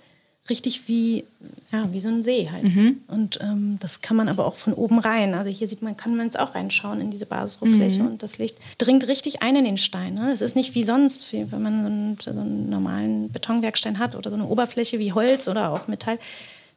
richtig 0.50 0.88
wie, 0.88 1.24
ja, 1.72 1.88
wie 1.94 2.00
so 2.02 2.10
ein 2.10 2.22
See 2.22 2.50
halt. 2.52 2.64
Mhm. 2.64 3.02
Und 3.08 3.40
ähm, 3.42 3.78
das 3.80 4.02
kann 4.02 4.18
man 4.18 4.28
aber 4.28 4.46
auch 4.46 4.56
von 4.56 4.74
oben 4.74 5.00
rein. 5.00 5.34
Also 5.36 5.50
hier 5.50 5.70
sieht 5.70 5.82
man, 5.82 5.96
kann 5.96 6.16
man 6.18 6.26
jetzt 6.26 6.38
auch 6.38 6.54
reinschauen 6.54 7.00
in 7.00 7.12
diese 7.12 7.26
Basisrohrfläche 7.26 8.00
mhm. 8.00 8.08
und 8.08 8.24
das 8.24 8.40
Licht 8.40 8.58
dringt 8.78 9.08
richtig 9.08 9.42
ein 9.42 9.56
in 9.56 9.64
den 9.64 9.78
Stein. 9.78 10.16
Ne? 10.16 10.32
Es 10.34 10.42
ist 10.42 10.56
nicht 10.56 10.76
wie 10.76 10.84
sonst, 10.84 11.32
wie 11.32 11.50
wenn 11.52 11.62
man 11.62 11.82
so 11.82 11.86
einen, 11.86 12.18
so 12.20 12.32
einen 12.32 12.70
normalen 12.70 13.32
Betonwerkstein 13.32 14.00
hat 14.00 14.16
oder 14.16 14.30
so 14.30 14.36
eine 14.36 14.46
Oberfläche 14.46 15.00
wie 15.00 15.14
Holz 15.14 15.48
oder 15.48 15.72
auch 15.72 15.88
Metall 15.88 16.20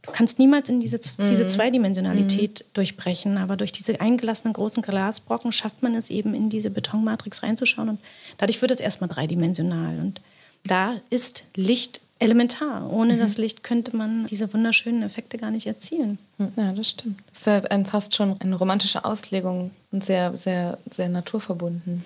du 0.02 0.12
kannst 0.12 0.38
niemals 0.38 0.68
in 0.68 0.80
diese, 0.80 0.96
mhm. 0.96 1.26
diese 1.28 1.46
Zweidimensionalität 1.46 2.64
mhm. 2.64 2.70
durchbrechen, 2.74 3.38
aber 3.38 3.56
durch 3.56 3.72
diese 3.72 4.00
eingelassenen 4.00 4.52
großen 4.52 4.82
Glasbrocken 4.82 5.52
schafft 5.52 5.82
man 5.82 5.94
es 5.94 6.10
eben, 6.10 6.34
in 6.34 6.50
diese 6.50 6.70
Betonmatrix 6.70 7.42
reinzuschauen 7.42 7.88
und 7.88 8.00
dadurch 8.38 8.60
wird 8.62 8.70
es 8.70 8.80
erstmal 8.80 9.08
dreidimensional. 9.08 9.98
Und 9.98 10.20
da 10.64 11.00
ist 11.10 11.44
Licht 11.54 12.00
elementar. 12.18 12.90
Ohne 12.90 13.14
mhm. 13.14 13.20
das 13.20 13.38
Licht 13.38 13.62
könnte 13.62 13.96
man 13.96 14.26
diese 14.26 14.52
wunderschönen 14.52 15.02
Effekte 15.02 15.38
gar 15.38 15.50
nicht 15.50 15.66
erzielen. 15.66 16.18
Ja, 16.56 16.72
das 16.72 16.90
stimmt. 16.90 17.20
Das 17.30 17.40
ist 17.40 17.46
ja 17.46 17.62
ein, 17.70 17.84
fast 17.84 18.14
schon 18.14 18.40
eine 18.40 18.54
romantische 18.56 19.04
Auslegung 19.04 19.70
und 19.92 20.04
sehr, 20.04 20.36
sehr, 20.36 20.78
sehr 20.90 21.08
naturverbunden. 21.08 22.04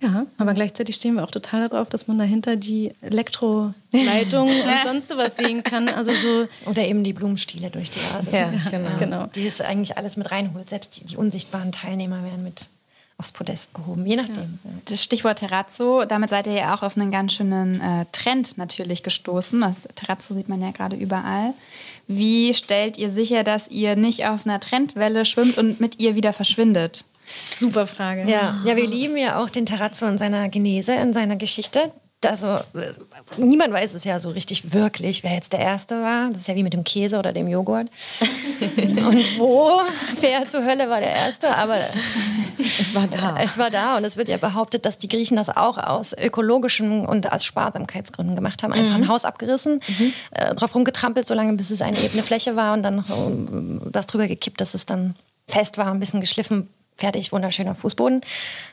Ja, 0.00 0.26
aber 0.36 0.54
gleichzeitig 0.54 0.94
stehen 0.94 1.14
wir 1.14 1.24
auch 1.24 1.30
total 1.30 1.68
darauf, 1.68 1.88
dass 1.88 2.06
man 2.06 2.18
dahinter 2.18 2.54
die 2.54 2.92
Elektroleitung 3.00 4.48
und 4.48 4.82
sonst 4.84 5.16
was 5.16 5.36
sehen 5.36 5.64
kann. 5.64 5.88
Also 5.88 6.12
so 6.12 6.46
Oder 6.66 6.86
eben 6.86 7.02
die 7.02 7.12
Blumenstiele 7.12 7.68
durch 7.70 7.90
die 7.90 8.00
Vase. 8.00 8.30
Ja, 8.30 8.52
genau. 8.70 8.98
genau. 8.98 9.26
Die 9.34 9.46
es 9.46 9.60
eigentlich 9.60 9.96
alles 9.96 10.16
mit 10.16 10.30
reinholt. 10.30 10.68
Selbst 10.68 11.00
die, 11.00 11.04
die 11.04 11.16
unsichtbaren 11.16 11.72
Teilnehmer 11.72 12.22
werden 12.22 12.44
mit 12.44 12.68
aufs 13.20 13.32
Podest 13.32 13.74
gehoben, 13.74 14.06
je 14.06 14.14
nachdem. 14.14 14.60
Ja. 14.62 14.70
Das 14.84 15.02
Stichwort 15.02 15.40
Terrazzo, 15.40 16.04
damit 16.04 16.30
seid 16.30 16.46
ihr 16.46 16.52
ja 16.52 16.74
auch 16.76 16.82
auf 16.82 16.96
einen 16.96 17.10
ganz 17.10 17.32
schönen 17.32 17.80
äh, 17.80 18.06
Trend 18.12 18.56
natürlich 18.56 19.02
gestoßen. 19.02 19.60
Das 19.60 19.88
Terrazzo 19.96 20.34
sieht 20.34 20.48
man 20.48 20.62
ja 20.62 20.70
gerade 20.70 20.94
überall. 20.94 21.52
Wie 22.06 22.54
stellt 22.54 22.96
ihr 22.96 23.10
sicher, 23.10 23.42
dass 23.42 23.68
ihr 23.68 23.96
nicht 23.96 24.26
auf 24.28 24.46
einer 24.46 24.60
Trendwelle 24.60 25.24
schwimmt 25.24 25.58
und 25.58 25.80
mit 25.80 25.98
ihr 25.98 26.14
wieder 26.14 26.32
verschwindet? 26.32 27.04
Super 27.42 27.86
Frage. 27.86 28.24
Ja, 28.30 28.60
ja 28.64 28.76
wir 28.76 28.86
lieben 28.86 29.16
ja 29.16 29.42
auch 29.42 29.50
den 29.50 29.66
Terrazzo 29.66 30.06
in 30.06 30.18
seiner 30.18 30.48
Genese, 30.48 30.94
in 30.94 31.12
seiner 31.12 31.36
Geschichte. 31.36 31.92
Also, 32.26 32.58
niemand 33.36 33.72
weiß 33.72 33.94
es 33.94 34.02
ja 34.02 34.18
so 34.18 34.30
richtig 34.30 34.72
wirklich, 34.72 35.22
wer 35.22 35.34
jetzt 35.34 35.52
der 35.52 35.60
Erste 35.60 36.02
war. 36.02 36.30
Das 36.30 36.40
ist 36.40 36.48
ja 36.48 36.56
wie 36.56 36.64
mit 36.64 36.72
dem 36.72 36.82
Käse 36.82 37.16
oder 37.16 37.32
dem 37.32 37.46
Joghurt. 37.46 37.90
und 38.60 39.38
wo, 39.38 39.80
wer 40.20 40.48
zur 40.48 40.64
Hölle 40.64 40.90
war 40.90 40.98
der 40.98 41.12
Erste, 41.12 41.56
aber 41.56 41.78
es 42.80 42.92
war 42.96 43.06
da. 43.06 43.38
Es 43.40 43.56
war 43.56 43.70
da 43.70 43.96
und 43.96 44.04
es 44.04 44.16
wird 44.16 44.28
ja 44.28 44.36
behauptet, 44.36 44.84
dass 44.84 44.98
die 44.98 45.06
Griechen 45.06 45.36
das 45.36 45.48
auch 45.48 45.78
aus 45.78 46.12
ökologischen 46.12 47.06
und 47.06 47.30
aus 47.30 47.44
Sparsamkeitsgründen 47.44 48.34
gemacht 48.34 48.64
haben. 48.64 48.72
Einfach 48.72 48.96
mhm. 48.96 49.04
ein 49.04 49.08
Haus 49.08 49.24
abgerissen, 49.24 49.80
mhm. 49.86 50.12
äh, 50.32 50.56
drauf 50.56 50.74
rumgetrampelt, 50.74 51.28
solange 51.28 51.52
bis 51.52 51.70
es 51.70 51.82
eine 51.82 52.00
ebene 52.00 52.24
Fläche 52.24 52.56
war 52.56 52.72
und 52.72 52.82
dann 52.82 52.96
noch 52.96 53.10
äh, 53.10 53.92
was 53.92 54.08
drüber 54.08 54.26
gekippt, 54.26 54.60
dass 54.60 54.74
es 54.74 54.86
dann 54.86 55.14
fest 55.46 55.78
war, 55.78 55.86
ein 55.86 56.00
bisschen 56.00 56.20
geschliffen, 56.20 56.68
fertig, 56.98 57.32
wunderschöner 57.32 57.74
Fußboden, 57.74 58.20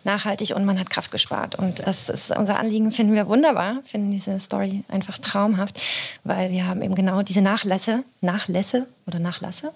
nachhaltig 0.03 0.55
und 0.55 0.65
man 0.65 0.79
hat 0.79 0.89
Kraft 0.89 1.11
gespart. 1.11 1.55
Und 1.55 1.85
das 1.85 2.09
ist 2.09 2.35
unser 2.35 2.59
Anliegen, 2.59 2.91
finden 2.91 3.13
wir 3.13 3.27
wunderbar, 3.27 3.81
finden 3.85 4.11
diese 4.11 4.39
Story 4.39 4.83
einfach 4.89 5.17
traumhaft, 5.19 5.81
weil 6.23 6.51
wir 6.51 6.65
haben 6.65 6.81
eben 6.81 6.95
genau 6.95 7.21
diese 7.21 7.41
Nachlässe, 7.41 8.03
Nachlässe 8.21 8.87
oder 9.05 9.19
Nachlasse 9.19 9.71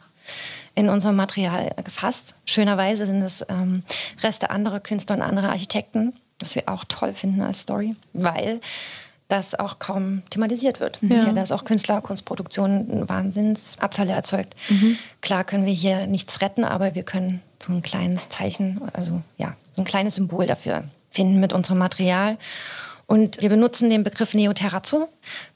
in 0.76 0.90
unserem 0.90 1.16
Material 1.16 1.74
gefasst. 1.84 2.36
Schönerweise 2.46 3.06
sind 3.06 3.22
es 3.22 3.46
ähm, 3.50 3.84
Reste 4.24 4.50
anderer 4.50 4.80
Künstler 4.80 5.16
und 5.16 5.22
anderer 5.22 5.50
Architekten, 5.50 6.14
was 6.40 6.56
wir 6.56 6.64
auch 6.68 6.86
toll 6.86 7.14
finden 7.14 7.42
als 7.42 7.62
Story, 7.62 7.96
weil 8.14 8.60
das 9.30 9.54
auch 9.56 9.80
kaum 9.80 10.24
thematisiert 10.32 10.80
wird. 10.80 10.98
Ja. 11.02 11.28
ja 11.28 11.34
dass 11.34 11.52
auch 11.52 11.64
Künstler, 11.64 12.02
Kunstproduktion 12.02 13.08
Wahnsinnsabfälle 13.08 14.12
erzeugt. 14.12 14.56
Mhm. 14.70 14.98
Klar 15.22 15.44
können 15.46 15.66
wir 15.66 15.74
hier 15.74 16.08
nichts 16.08 16.42
retten, 16.42 16.66
aber 16.66 16.96
wir 16.96 17.04
können 17.04 17.42
so 17.62 17.72
ein 17.72 17.82
kleines 17.82 18.30
Zeichen, 18.30 18.82
also 18.92 19.22
ja, 19.38 19.56
so 19.76 19.84
ein 19.84 19.86
kleines 19.86 20.16
Symbol 20.16 20.48
dafür 20.48 20.84
finden 21.12 21.40
mit 21.40 21.54
unserem 21.54 21.78
Material. 21.78 22.38
Und 23.06 23.42
wir 23.42 23.50
benutzen 23.50 23.90
den 23.90 24.04
Begriff 24.04 24.34
Neoterrazzo, 24.34 25.10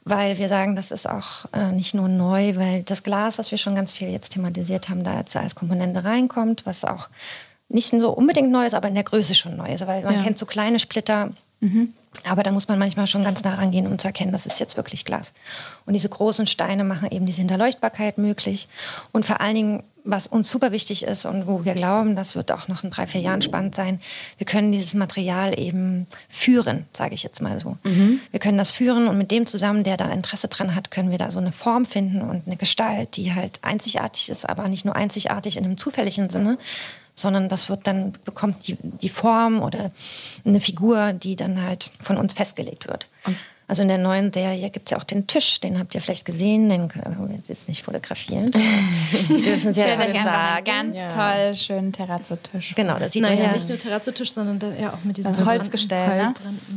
weil 0.05 0.38
wir 0.38 0.47
sagen, 0.47 0.76
das 0.76 0.91
ist 0.91 1.07
auch 1.07 1.45
äh, 1.53 1.71
nicht 1.71 1.93
nur 1.93 2.07
neu, 2.07 2.55
weil 2.55 2.84
das 2.84 3.03
Glas, 3.03 3.38
was 3.38 3.51
wir 3.51 3.59
schon 3.59 3.76
ganz 3.76 3.91
viel 3.91 4.09
jetzt 4.09 4.34
thematisiert 4.34 4.89
haben, 4.89 5.03
da 5.03 5.19
jetzt 5.19 5.36
als 5.36 5.53
Komponente 5.53 6.03
reinkommt, 6.03 6.65
was 6.65 6.84
auch 6.84 7.09
nicht 7.69 7.89
so 7.89 8.11
unbedingt 8.11 8.51
neu 8.51 8.65
ist, 8.65 8.74
aber 8.74 8.88
in 8.88 8.95
der 8.95 9.03
Größe 9.03 9.36
schon 9.36 9.55
neu 9.55 9.74
ist. 9.74 9.86
Weil 9.86 10.03
man 10.03 10.15
ja. 10.15 10.24
kennt 10.24 10.38
so 10.38 10.45
kleine 10.45 10.80
Splitter, 10.80 11.32
Mhm. 11.64 11.93
Aber 12.26 12.43
da 12.43 12.51
muss 12.51 12.68
man 12.68 12.80
manchmal 12.80 13.07
schon 13.07 13.24
ganz 13.24 13.43
nah 13.43 13.55
rangehen, 13.55 13.88
um 13.88 13.97
zu 13.97 14.07
erkennen, 14.07 14.32
das 14.32 14.45
ist 14.45 14.59
jetzt 14.59 14.78
wirklich 14.78 15.03
Glas. 15.03 15.34
Und 15.86 15.93
diese 15.93 16.09
großen 16.09 16.47
Steine 16.47 16.84
machen 16.84 17.09
eben 17.11 17.26
diese 17.26 17.39
Hinterleuchtbarkeit 17.39 18.18
möglich. 18.18 18.68
Und 19.11 19.26
vor 19.26 19.41
allen 19.41 19.55
Dingen, 19.55 19.84
was 20.05 20.28
uns 20.28 20.51
super 20.51 20.72
wichtig 20.72 21.03
ist 21.03 21.26
und 21.26 21.47
wo 21.47 21.66
wir 21.66 21.74
glauben, 21.74 22.16
das 22.16 22.36
wird 22.36 22.51
auch 22.51 22.68
noch 22.68 22.84
in 22.84 22.91
drei, 22.91 23.07
vier 23.07 23.22
Jahren 23.22 23.41
spannend 23.41 23.74
sein, 23.74 23.99
wir 24.38 24.45
können 24.45 24.72
dieses 24.72 24.93
Material 24.93 25.57
eben 25.57 26.07
führen, 26.30 26.86
sage 26.93 27.16
ich 27.16 27.24
jetzt 27.24 27.41
mal 27.41 27.59
so. 27.59 27.78
Mhm. 27.84 28.20
Wir 28.32 28.39
können 28.39 28.57
das 28.57 28.72
führen 28.72 29.07
und 29.07 29.18
mit 29.18 29.32
dem 29.32 29.45
zusammen, 29.45 29.84
der 29.84 29.97
da 29.97 30.09
Interesse 30.09 30.49
dran 30.49 30.76
hat, 30.76 30.91
können 30.91 31.11
wir 31.11 31.18
da 31.18 31.32
so 31.32 31.39
eine 31.39 31.51
Form 31.51 31.86
finden 31.86 32.22
und 32.22 32.43
eine 32.45 32.57
Gestalt, 32.57 33.16
die 33.16 33.34
halt 33.34 33.59
einzigartig 33.64 34.30
ist, 34.30 34.47
aber 34.47 34.68
nicht 34.68 34.86
nur 34.86 34.95
einzigartig 34.95 35.57
in 35.57 35.66
einem 35.66 35.78
zufälligen 35.78 36.30
Sinne, 36.30 36.57
sondern 37.16 37.49
das 37.49 37.70
wird 37.70 37.88
dann, 37.88 38.14
bekommt 38.26 38.68
die, 38.68 38.78
die 38.82 39.09
Form 39.09 39.61
oder 39.61 39.91
eine 40.45 40.61
Figur, 40.61 41.14
die 41.14 41.36
dann 41.36 41.61
halt 41.61 41.91
von 41.99 42.18
uns 42.18 42.34
festgelegt 42.34 42.88
wird. 42.88 43.07
Und 43.26 43.36
also 43.74 43.82
in 43.82 43.88
der 43.88 43.97
neuen 43.97 44.34
Serie 44.34 44.70
gibt 44.70 44.88
es 44.88 44.91
ja 44.91 44.97
auch 44.97 45.03
den 45.03 45.26
Tisch, 45.26 45.59
den 45.61 45.80
habt 45.80 45.95
ihr 45.95 46.01
vielleicht 46.01 46.26
gesehen, 46.26 46.68
den 46.68 46.89
können 46.89 47.16
wir 47.30 47.39
jetzt 47.47 47.68
nicht 47.68 47.84
fotografieren. 47.84 48.51
Wir 49.28 49.41
dürfen 49.41 49.74
sehr 49.74 49.97
toll 49.97 50.14
sagen. 50.22 50.66
Ganz 50.66 50.97
ja. 50.97 51.07
toll, 51.07 51.55
schönen 51.55 51.93
Terrazzo-Tisch. 51.93 52.76
Genau, 52.76 52.99
das 52.99 53.14
sieht 53.14 53.22
naja, 53.22 53.36
man 53.36 53.45
ja 53.45 53.53
nicht 53.53 53.70
nur 53.70 53.78
Terrazzo-Tisch, 53.78 54.34
sondern 54.34 54.59
da, 54.59 54.70
ja 54.74 54.93
auch 54.93 55.03
mit 55.03 55.16
diesem 55.18 55.34
also 55.34 55.49
Holzgestell. 55.49 56.18
Ne? 56.18 56.34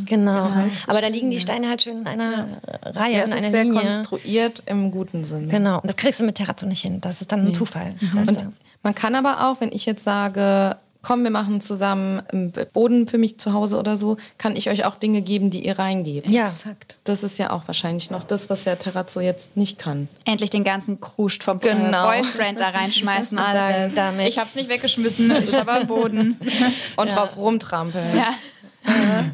Genau. 0.06 0.48
genau. 0.48 0.68
Aber 0.86 1.00
da 1.00 1.08
liegen 1.08 1.30
die 1.30 1.40
Steine 1.40 1.68
halt 1.68 1.82
schön 1.82 1.98
in 1.98 2.06
einer 2.06 2.32
ja. 2.32 2.90
Reihe, 2.90 3.18
ja, 3.18 3.24
in 3.24 3.32
einer 3.32 3.46
ist 3.46 3.52
Linie. 3.52 3.80
sehr 3.80 3.90
konstruiert 3.90 4.62
im 4.66 4.90
guten 4.92 5.24
Sinne. 5.24 5.48
Genau. 5.48 5.80
Das 5.82 5.96
kriegst 5.96 6.20
du 6.20 6.24
mit 6.24 6.36
Terrazzo 6.36 6.66
nicht 6.66 6.82
hin. 6.82 7.00
Das 7.00 7.20
ist 7.20 7.32
dann 7.32 7.46
ein 7.46 7.52
Zufall. 7.52 7.94
Mhm. 8.00 8.18
Und 8.18 8.46
man 8.86 8.94
kann 8.94 9.16
aber 9.16 9.48
auch, 9.48 9.60
wenn 9.60 9.72
ich 9.72 9.84
jetzt 9.84 10.04
sage, 10.04 10.76
komm, 11.02 11.24
wir 11.24 11.32
machen 11.32 11.60
zusammen 11.60 12.22
einen 12.30 12.52
Boden 12.72 13.08
für 13.08 13.18
mich 13.18 13.36
zu 13.36 13.52
Hause 13.52 13.78
oder 13.78 13.96
so, 13.96 14.16
kann 14.38 14.54
ich 14.54 14.70
euch 14.70 14.84
auch 14.84 14.94
Dinge 14.94 15.22
geben, 15.22 15.50
die 15.50 15.66
ihr 15.66 15.76
reingebt. 15.76 16.28
Ja, 16.28 16.46
exakt. 16.46 16.96
Das 17.02 17.24
ist 17.24 17.36
ja 17.40 17.50
auch 17.50 17.66
wahrscheinlich 17.66 18.12
noch 18.12 18.22
das, 18.22 18.48
was 18.48 18.62
der 18.62 18.78
Terrazzo 18.78 19.18
jetzt 19.18 19.56
nicht 19.56 19.76
kann. 19.76 20.06
Endlich 20.24 20.50
den 20.50 20.62
ganzen 20.62 21.00
Kruscht 21.00 21.42
vom 21.42 21.58
genau. 21.58 22.06
Boyfriend 22.06 22.60
da 22.60 22.68
reinschmeißen 22.68 23.36
und 23.36 23.44
sagen, 23.44 23.92
damit. 23.96 24.28
ich 24.28 24.38
hab's 24.38 24.54
nicht 24.54 24.68
weggeschmissen, 24.68 25.32
es 25.32 25.46
ist 25.46 25.58
aber 25.58 25.84
Boden. 25.84 26.38
und 26.96 27.10
ja. 27.10 27.16
drauf 27.16 27.36
rumtrampeln. 27.36 28.16
Ja. 28.16 28.34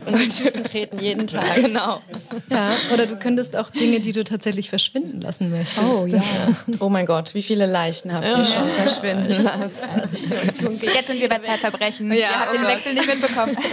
Und 0.06 0.18
mit 0.18 0.32
Füßen 0.32 0.64
treten 0.64 0.98
jeden 0.98 1.26
Tag. 1.26 1.56
Genau. 1.56 2.00
Ja, 2.50 2.74
oder 2.92 3.06
du 3.06 3.16
könntest 3.16 3.56
auch 3.56 3.70
Dinge, 3.70 4.00
die 4.00 4.12
du 4.12 4.24
tatsächlich 4.24 4.68
verschwinden 4.70 5.20
lassen 5.20 5.50
möchtest. 5.50 5.82
Oh 5.82 6.06
ja. 6.06 6.22
Oh 6.80 6.88
mein 6.88 7.06
Gott, 7.06 7.34
wie 7.34 7.42
viele 7.42 7.66
Leichen 7.66 8.12
habt 8.12 8.24
ihr 8.24 8.32
ja. 8.32 8.44
schon 8.44 8.68
verschwinden 8.68 9.44
lassen? 9.44 9.88
Jetzt 10.40 11.06
sind 11.06 11.20
wir 11.20 11.28
bei 11.28 11.38
Zeitverbrechen. 11.38 12.10
Ja, 12.12 12.18
ihr 12.18 12.40
habt 12.40 12.50
oh 12.50 12.52
den 12.54 12.62
Gott. 12.62 12.70
Wechsel 12.72 12.94
nicht 12.94 13.06
mitbekommen. 13.06 13.56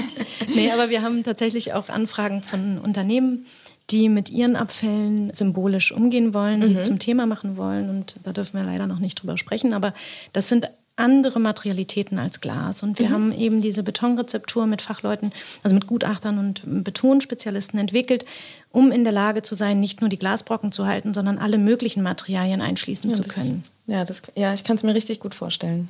Nee, 0.55 0.71
aber 0.71 0.89
wir 0.89 1.03
haben 1.03 1.23
tatsächlich 1.23 1.73
auch 1.73 1.89
Anfragen 1.89 2.41
von 2.41 2.79
Unternehmen, 2.79 3.45
die 3.91 4.09
mit 4.09 4.31
ihren 4.31 4.55
Abfällen 4.55 5.31
symbolisch 5.33 5.91
umgehen 5.91 6.33
wollen, 6.33 6.65
sie 6.65 6.73
mhm. 6.73 6.81
zum 6.81 6.99
Thema 6.99 7.27
machen 7.27 7.55
wollen. 7.55 7.89
Und 7.89 8.15
da 8.23 8.31
dürfen 8.31 8.59
wir 8.59 8.65
leider 8.65 8.87
noch 8.87 8.97
nicht 8.97 9.21
drüber 9.21 9.37
sprechen. 9.37 9.73
Aber 9.73 9.93
das 10.33 10.49
sind 10.49 10.69
andere 10.99 11.39
Materialitäten 11.39 12.19
als 12.19 12.41
Glas. 12.41 12.83
Und 12.83 12.99
wir 12.99 13.09
mhm. 13.09 13.13
haben 13.13 13.31
eben 13.33 13.61
diese 13.61 13.83
Betonrezeptur 13.83 14.67
mit 14.67 14.81
Fachleuten, 14.81 15.31
also 15.63 15.73
mit 15.73 15.87
Gutachtern 15.87 16.37
und 16.37 16.61
Betonspezialisten 16.83 17.79
entwickelt, 17.79 18.25
um 18.71 18.91
in 18.91 19.03
der 19.03 19.13
Lage 19.13 19.41
zu 19.41 19.55
sein, 19.55 19.79
nicht 19.79 20.01
nur 20.01 20.09
die 20.09 20.19
Glasbrocken 20.19 20.71
zu 20.71 20.85
halten, 20.85 21.13
sondern 21.13 21.37
alle 21.37 21.57
möglichen 21.57 22.03
Materialien 22.03 22.61
einschließen 22.61 23.09
ja, 23.09 23.15
zu 23.15 23.23
können. 23.23 23.63
ja, 23.87 24.05
das, 24.05 24.21
ja, 24.35 24.53
ich 24.53 24.63
kann 24.63 24.75
es 24.75 24.83
mir 24.83 24.93
richtig 24.93 25.19
gut 25.19 25.33
vorstellen. 25.33 25.87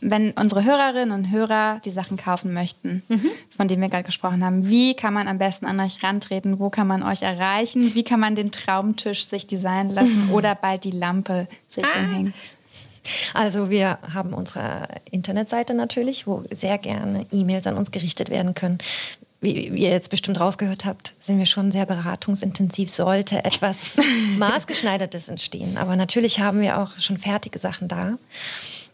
Wenn 0.00 0.32
unsere 0.32 0.64
Hörerinnen 0.64 1.12
und 1.12 1.30
Hörer 1.30 1.80
die 1.84 1.90
Sachen 1.90 2.16
kaufen 2.16 2.52
möchten, 2.52 3.02
mhm. 3.08 3.30
von 3.56 3.68
denen 3.68 3.80
wir 3.80 3.88
gerade 3.88 4.04
gesprochen 4.04 4.44
haben, 4.44 4.68
wie 4.68 4.94
kann 4.94 5.14
man 5.14 5.28
am 5.28 5.38
besten 5.38 5.66
an 5.66 5.80
euch 5.80 6.02
rantreten? 6.02 6.58
Wo 6.58 6.68
kann 6.68 6.86
man 6.86 7.02
euch 7.02 7.22
erreichen? 7.22 7.94
Wie 7.94 8.02
kann 8.02 8.20
man 8.20 8.34
den 8.34 8.50
Traumtisch 8.50 9.26
sich 9.26 9.46
designen 9.46 9.94
lassen 9.94 10.28
oder 10.32 10.54
bald 10.54 10.84
die 10.84 10.90
Lampe 10.90 11.46
sich 11.68 11.84
ah. 11.84 12.00
hinhängen? 12.00 12.34
Also 13.34 13.70
wir 13.70 13.98
haben 14.12 14.32
unsere 14.32 14.86
Internetseite 15.10 15.74
natürlich, 15.74 16.26
wo 16.26 16.44
sehr 16.52 16.78
gerne 16.78 17.26
E-Mails 17.32 17.66
an 17.66 17.76
uns 17.76 17.90
gerichtet 17.90 18.30
werden 18.30 18.54
können. 18.54 18.78
Wie, 19.40 19.72
wie 19.74 19.82
ihr 19.82 19.90
jetzt 19.90 20.10
bestimmt 20.10 20.38
rausgehört 20.38 20.84
habt, 20.84 21.14
sind 21.18 21.38
wir 21.38 21.46
schon 21.46 21.72
sehr 21.72 21.84
beratungsintensiv, 21.84 22.88
sollte 22.90 23.44
etwas 23.44 23.96
maßgeschneidertes 24.38 25.28
entstehen. 25.28 25.76
Aber 25.76 25.96
natürlich 25.96 26.38
haben 26.38 26.60
wir 26.60 26.78
auch 26.78 26.96
schon 26.98 27.18
fertige 27.18 27.58
Sachen 27.58 27.88
da. 27.88 28.18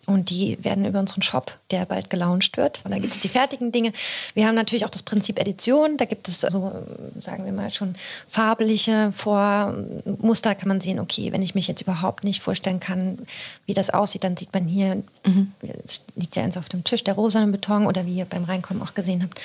Und 0.09 0.31
die 0.31 0.57
werden 0.65 0.87
über 0.87 1.01
unseren 1.01 1.21
Shop, 1.21 1.53
der 1.71 1.85
bald 1.85 2.09
gelauncht 2.09 2.57
wird. 2.57 2.81
Und 2.83 2.93
da 2.93 2.99
gibt 2.99 3.13
es 3.13 3.21
die 3.21 3.29
fertigen 3.29 3.73
Dinge. 3.73 3.93
Wir 4.33 4.47
haben 4.47 4.55
natürlich 4.55 4.87
auch 4.87 4.91
das 4.91 5.03
Prinzip 5.03 5.39
Edition. 5.39 5.99
Da 5.99 6.07
gibt 6.07 6.29
es 6.29 6.41
so, 6.41 6.73
sagen 7.21 7.45
wir 7.45 7.53
mal, 7.53 7.69
schon 7.69 7.95
farbliche 8.27 9.13
Vormuster. 9.15 10.55
Kann 10.55 10.69
man 10.69 10.81
sehen, 10.81 10.99
okay, 10.99 11.31
wenn 11.31 11.43
ich 11.43 11.55
mich 11.55 11.69
jetzt 11.69 11.83
überhaupt 11.83 12.25
nicht 12.25 12.41
vorstellen 12.41 12.81
kann, 12.81 13.19
wie 13.67 13.75
das 13.75 13.91
aussieht, 13.91 14.25
dann 14.25 14.39
sieht 14.39 14.55
man 14.55 14.65
hier, 14.65 15.03
mhm. 15.27 15.53
es 15.85 16.07
liegt 16.17 16.37
ja 16.37 16.43
eins 16.43 16.57
auf 16.57 16.71
dem 16.71 16.85
Tisch, 16.85 17.05
der 17.05 17.13
rosane 17.13 17.53
Beton 17.53 17.87
oder 17.87 18.07
wie 18.07 18.17
ihr 18.17 18.25
beim 18.25 18.45
Reinkommen 18.45 18.83
auch 18.83 18.95
gesehen 18.95 19.23
habt, 19.23 19.39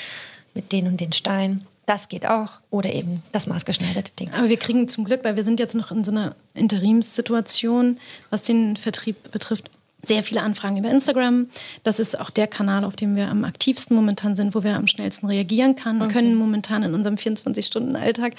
mit 0.53 0.71
den 0.71 0.87
und 0.87 1.01
den 1.01 1.11
Steinen. 1.11 1.67
Das 1.87 2.07
geht 2.07 2.25
auch. 2.25 2.61
Oder 2.69 2.93
eben 2.93 3.21
das 3.33 3.47
maßgeschneiderte 3.47 4.13
Ding. 4.17 4.31
Aber 4.33 4.47
wir 4.47 4.55
kriegen 4.55 4.87
zum 4.87 5.03
Glück, 5.03 5.25
weil 5.25 5.35
wir 5.35 5.43
sind 5.43 5.59
jetzt 5.59 5.75
noch 5.75 5.91
in 5.91 6.05
so 6.05 6.11
einer 6.11 6.37
Interimssituation, 6.53 7.99
was 8.29 8.43
den 8.43 8.77
Vertrieb 8.77 9.29
betrifft, 9.33 9.69
sehr 10.05 10.21
viele 10.21 10.43
Anfragen 10.43 10.77
über 10.77 10.89
Instagram. 10.89 11.47
Das 11.83 11.99
ist 11.99 12.19
auch 12.19 12.29
der 12.29 12.47
Kanal, 12.47 12.83
auf 12.83 12.95
dem 12.95 13.15
wir 13.15 13.29
am 13.29 13.45
aktivsten 13.45 13.95
momentan 13.95 14.35
sind, 14.35 14.53
wo 14.53 14.63
wir 14.63 14.75
am 14.75 14.85
schnellsten 14.85 15.27
reagieren 15.27 15.75
kann, 15.75 16.01
okay. 16.01 16.13
können 16.13 16.35
momentan 16.35 16.83
in 16.83 16.93
unserem 16.93 17.15
24-Stunden-Alltag. 17.15 18.33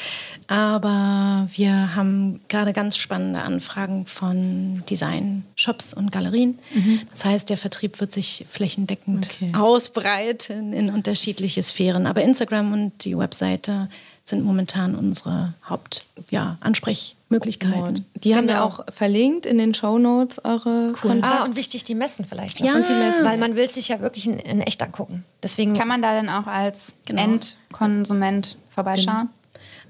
Aber 0.47 1.49
wir 1.55 1.97
haben 1.97 2.41
gerade 2.49 2.75
ganz 2.75 2.99
spannende 2.99 3.41
Anfragen 3.41 4.07
von 4.07 4.85
Design-Shops 4.91 5.95
und 5.95 6.13
Galerien. 6.13 6.59
Mhm. 6.75 7.01
Das 7.11 7.25
heißt, 7.25 7.49
der 7.49 7.57
Vertrieb 7.57 7.99
wird 7.99 8.13
sich 8.13 8.45
flächendeckend 8.51 9.31
okay. 9.33 9.53
ausbreiten 9.57 10.75
in 10.75 10.91
unterschiedliche 10.91 11.63
Sphären. 11.63 12.07
Aber 12.07 12.23
Instagram 12.23 12.73
und 12.73 13.05
die 13.05 13.17
Webseite 13.17 13.89
sind 14.25 14.45
momentan 14.45 14.95
unsere 14.95 15.55
Hauptansprechmöglichkeiten. 15.69 17.97
Ja, 17.97 18.03
die 18.23 18.35
haben 18.35 18.47
genau. 18.47 18.59
wir 18.59 18.65
auch 18.65 18.85
verlinkt 18.93 19.45
in 19.45 19.59
den 19.59 19.75
Show 19.75 19.99
Notes 19.99 20.43
eure 20.45 20.93
cool. 20.93 20.95
Kontakte. 20.95 21.41
Ah, 21.41 21.45
und 21.45 21.59
wichtig 21.59 21.85
die 21.85 21.95
Messen 21.95 22.25
vielleicht 22.25 22.61
noch. 22.61 22.67
Ja, 22.67 22.77
und 22.77 22.89
die 22.89 22.95
Messen. 22.95 23.23
weil 23.25 23.37
man 23.37 23.55
will 23.55 23.69
sich 23.69 23.89
ja 23.89 24.01
wirklich 24.01 24.27
in, 24.27 24.39
in 24.39 24.63
echt 24.63 24.81
angucken. 24.83 25.25
Deswegen 25.43 25.75
kann 25.75 25.89
man 25.89 26.01
da 26.01 26.15
dann 26.15 26.31
auch 26.31 26.47
als 26.47 26.95
genau. 27.05 27.23
Endkonsument 27.23 28.57
vorbeischauen. 28.71 29.29
Genau. 29.29 29.31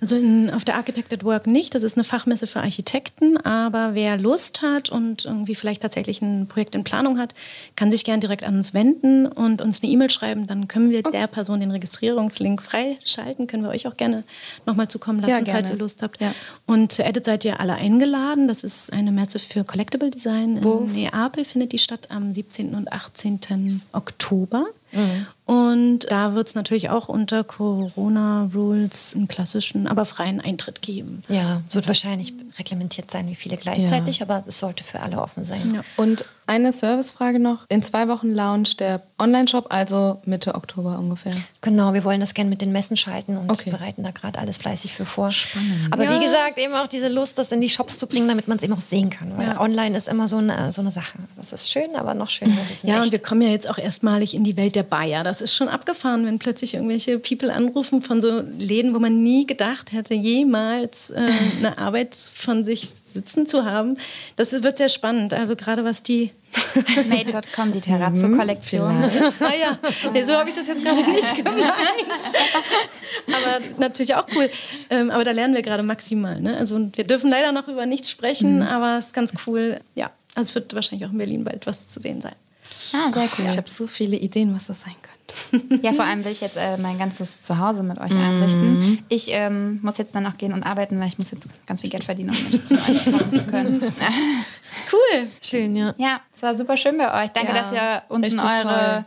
Also 0.04 0.16
in, 0.16 0.50
auf 0.50 0.66
der 0.66 0.74
Architect 0.74 1.14
at 1.14 1.24
Work 1.24 1.46
nicht. 1.46 1.74
Das 1.74 1.82
ist 1.82 1.96
eine 1.96 2.04
Fachmesse 2.04 2.46
für 2.46 2.60
Architekten. 2.60 3.38
Aber 3.38 3.94
wer 3.94 4.18
Lust 4.18 4.60
hat 4.60 4.90
und 4.90 5.24
irgendwie 5.24 5.54
vielleicht 5.54 5.80
tatsächlich 5.80 6.20
ein 6.20 6.46
Projekt 6.46 6.74
in 6.74 6.84
Planung 6.84 7.18
hat, 7.18 7.34
kann 7.74 7.90
sich 7.90 8.04
gern 8.04 8.20
direkt 8.20 8.44
an 8.44 8.54
uns 8.54 8.74
wenden 8.74 9.26
und 9.26 9.62
uns 9.62 9.82
eine 9.82 9.90
E-Mail 9.90 10.10
schreiben. 10.10 10.46
Dann 10.46 10.68
können 10.68 10.90
wir 10.90 10.98
okay. 10.98 11.12
der 11.12 11.26
Person 11.26 11.60
den 11.60 11.70
Registrierungslink 11.70 12.60
freischalten. 12.60 13.46
Können 13.46 13.62
wir 13.62 13.70
euch 13.70 13.86
auch 13.86 13.96
gerne 13.96 14.24
nochmal 14.66 14.88
zukommen 14.88 15.20
lassen, 15.20 15.46
ja, 15.46 15.54
falls 15.54 15.70
ihr 15.70 15.76
Lust 15.76 16.02
habt. 16.02 16.20
Ja. 16.20 16.34
Und 16.66 16.92
zu 16.92 17.02
Edit 17.02 17.24
seid 17.24 17.46
ihr 17.46 17.58
alle 17.58 17.72
eingeladen. 17.72 18.46
Das 18.46 18.62
ist 18.62 18.92
eine 18.92 19.10
Messe 19.10 19.38
für 19.38 19.64
Collectible 19.64 20.10
Design. 20.10 20.62
Wo? 20.62 20.80
In 20.80 20.92
Neapel 20.92 21.46
findet 21.46 21.72
die 21.72 21.78
statt 21.78 22.08
am 22.10 22.34
17. 22.34 22.74
und 22.74 22.92
18. 22.92 23.80
Oktober. 23.92 24.66
Mhm. 24.94 25.26
Und 25.46 26.10
da 26.10 26.34
wird 26.34 26.48
es 26.48 26.54
natürlich 26.54 26.88
auch 26.88 27.08
unter 27.08 27.44
Corona-Rules 27.44 29.14
einen 29.14 29.28
klassischen, 29.28 29.86
aber 29.86 30.06
freien 30.06 30.40
Eintritt 30.40 30.80
geben. 30.80 31.22
Ja, 31.28 31.60
es 31.68 31.74
wird 31.74 31.86
wahrscheinlich 31.86 32.32
reglementiert 32.58 33.10
sein, 33.10 33.28
wie 33.28 33.34
viele 33.34 33.58
gleichzeitig, 33.58 34.20
ja. 34.20 34.26
aber 34.26 34.44
es 34.46 34.58
sollte 34.58 34.84
für 34.84 35.00
alle 35.00 35.20
offen 35.20 35.44
sein. 35.44 35.74
Ja. 35.74 35.84
Und 35.96 36.24
eine 36.46 36.72
Servicefrage 36.72 37.38
noch. 37.38 37.64
In 37.68 37.82
zwei 37.82 38.08
Wochen 38.08 38.30
launcht 38.30 38.80
der 38.80 39.02
Online-Shop, 39.18 39.66
also 39.70 40.20
Mitte 40.24 40.54
Oktober 40.54 40.98
ungefähr. 40.98 41.32
Genau, 41.62 41.94
wir 41.94 42.04
wollen 42.04 42.20
das 42.20 42.34
gerne 42.34 42.50
mit 42.50 42.60
den 42.60 42.72
Messen 42.72 42.96
schalten 42.96 43.36
und 43.36 43.50
okay. 43.50 43.70
bereiten 43.70 44.02
da 44.02 44.10
gerade 44.10 44.38
alles 44.38 44.58
fleißig 44.58 44.92
für 44.92 45.06
vor. 45.06 45.30
Spannend. 45.30 45.88
Aber 45.90 46.04
ja. 46.04 46.14
wie 46.14 46.22
gesagt, 46.22 46.58
eben 46.58 46.74
auch 46.74 46.86
diese 46.86 47.08
Lust, 47.08 47.38
das 47.38 47.50
in 47.52 47.60
die 47.60 47.70
Shops 47.70 47.98
zu 47.98 48.06
bringen, 48.06 48.28
damit 48.28 48.48
man 48.48 48.58
es 48.58 48.62
eben 48.62 48.74
auch 48.74 48.80
sehen 48.80 49.08
kann. 49.08 49.36
Weil 49.38 49.48
ja. 49.48 49.60
online 49.60 49.96
ist 49.96 50.08
immer 50.08 50.28
so 50.28 50.36
eine, 50.36 50.72
so 50.72 50.82
eine 50.82 50.90
Sache. 50.90 51.18
Das 51.36 51.52
ist 51.52 51.70
schön, 51.70 51.96
aber 51.96 52.12
noch 52.12 52.28
schöner 52.28 52.60
ist 52.60 52.70
es 52.70 52.82
Ja, 52.82 52.96
echt. 52.96 53.04
und 53.06 53.12
wir 53.12 53.20
kommen 53.20 53.42
ja 53.42 53.48
jetzt 53.48 53.68
auch 53.68 53.78
erstmalig 53.78 54.34
in 54.34 54.44
die 54.44 54.56
Welt 54.56 54.74
der 54.74 54.82
Bayer. 54.84 55.24
Das 55.24 55.40
ist 55.40 55.54
schon 55.54 55.68
abgefahren, 55.68 56.26
wenn 56.26 56.38
plötzlich 56.38 56.74
irgendwelche 56.74 57.18
People 57.18 57.52
anrufen 57.52 58.02
von 58.02 58.20
so 58.20 58.42
Läden, 58.58 58.94
wo 58.94 58.98
man 58.98 59.22
nie 59.22 59.46
gedacht 59.46 59.92
hätte, 59.92 60.14
jemals 60.14 61.10
äh, 61.10 61.30
eine 61.58 61.78
Arbeit 61.78 62.14
von 62.14 62.64
sich 62.64 62.88
sitzen 62.88 63.46
zu 63.46 63.64
haben. 63.64 63.96
Das 64.36 64.52
wird 64.52 64.78
sehr 64.78 64.88
spannend. 64.88 65.32
Also 65.32 65.56
gerade 65.56 65.84
was 65.84 66.02
die 66.02 66.32
Made.com, 67.08 67.72
die 67.72 67.80
Terrazzo-Kollektion. 67.80 69.00
naja, 69.40 69.78
nee, 70.12 70.22
so 70.22 70.34
habe 70.34 70.50
ich 70.50 70.54
das 70.54 70.66
jetzt 70.66 70.84
gerade 70.84 71.10
nicht 71.10 71.34
gemeint. 71.34 71.64
aber 73.26 73.64
natürlich 73.78 74.14
auch 74.14 74.26
cool. 74.36 74.50
Ähm, 74.90 75.10
aber 75.10 75.24
da 75.24 75.32
lernen 75.32 75.54
wir 75.54 75.62
gerade 75.62 75.82
maximal. 75.82 76.40
Ne? 76.40 76.56
Also 76.56 76.90
wir 76.94 77.04
dürfen 77.04 77.30
leider 77.30 77.52
noch 77.52 77.68
über 77.68 77.86
nichts 77.86 78.10
sprechen, 78.10 78.56
mhm. 78.56 78.62
aber 78.62 78.98
es 78.98 79.06
ist 79.06 79.14
ganz 79.14 79.32
cool. 79.46 79.80
Ja, 79.94 80.10
also 80.34 80.50
es 80.50 80.54
wird 80.54 80.74
wahrscheinlich 80.74 81.08
auch 81.08 81.12
in 81.12 81.18
Berlin 81.18 81.44
bald 81.44 81.66
was 81.66 81.88
zu 81.88 82.00
sehen 82.00 82.20
sein. 82.20 82.34
Ah, 82.92 83.12
sehr 83.12 83.28
cool. 83.38 83.46
Ich 83.46 83.56
habe 83.56 83.68
so 83.68 83.86
viele 83.86 84.16
Ideen, 84.16 84.54
was 84.54 84.66
das 84.66 84.80
sein 84.82 84.94
könnte. 85.02 85.84
Ja, 85.86 85.92
vor 85.92 86.04
allem 86.04 86.24
will 86.24 86.32
ich 86.32 86.40
jetzt 86.40 86.56
äh, 86.56 86.76
mein 86.76 86.98
ganzes 86.98 87.42
Zuhause 87.42 87.82
mit 87.82 87.98
euch 87.98 88.12
einrichten. 88.12 89.02
Ich 89.08 89.28
ähm, 89.30 89.78
muss 89.82 89.98
jetzt 89.98 90.14
dann 90.14 90.26
auch 90.26 90.36
gehen 90.36 90.52
und 90.52 90.62
arbeiten, 90.62 91.00
weil 91.00 91.08
ich 91.08 91.18
muss 91.18 91.30
jetzt 91.30 91.46
ganz 91.66 91.80
viel 91.80 91.90
Geld 91.90 92.04
verdienen, 92.04 92.30
um 92.30 92.50
das 92.52 92.68
für 92.68 92.74
euch 92.74 93.06
machen 93.12 93.32
zu 93.32 93.44
können. 93.46 93.82
Cool. 94.92 95.28
Schön, 95.40 95.76
ja. 95.76 95.94
Ja, 95.98 96.20
es 96.34 96.42
war 96.42 96.56
super 96.56 96.76
schön 96.76 96.98
bei 96.98 97.24
euch. 97.24 97.30
Danke, 97.30 97.54
Ja, 97.54 97.62
dass 97.62 97.72
ihr 97.72 98.02
uns 98.08 98.34
in 98.34 98.40
eure 98.40 99.04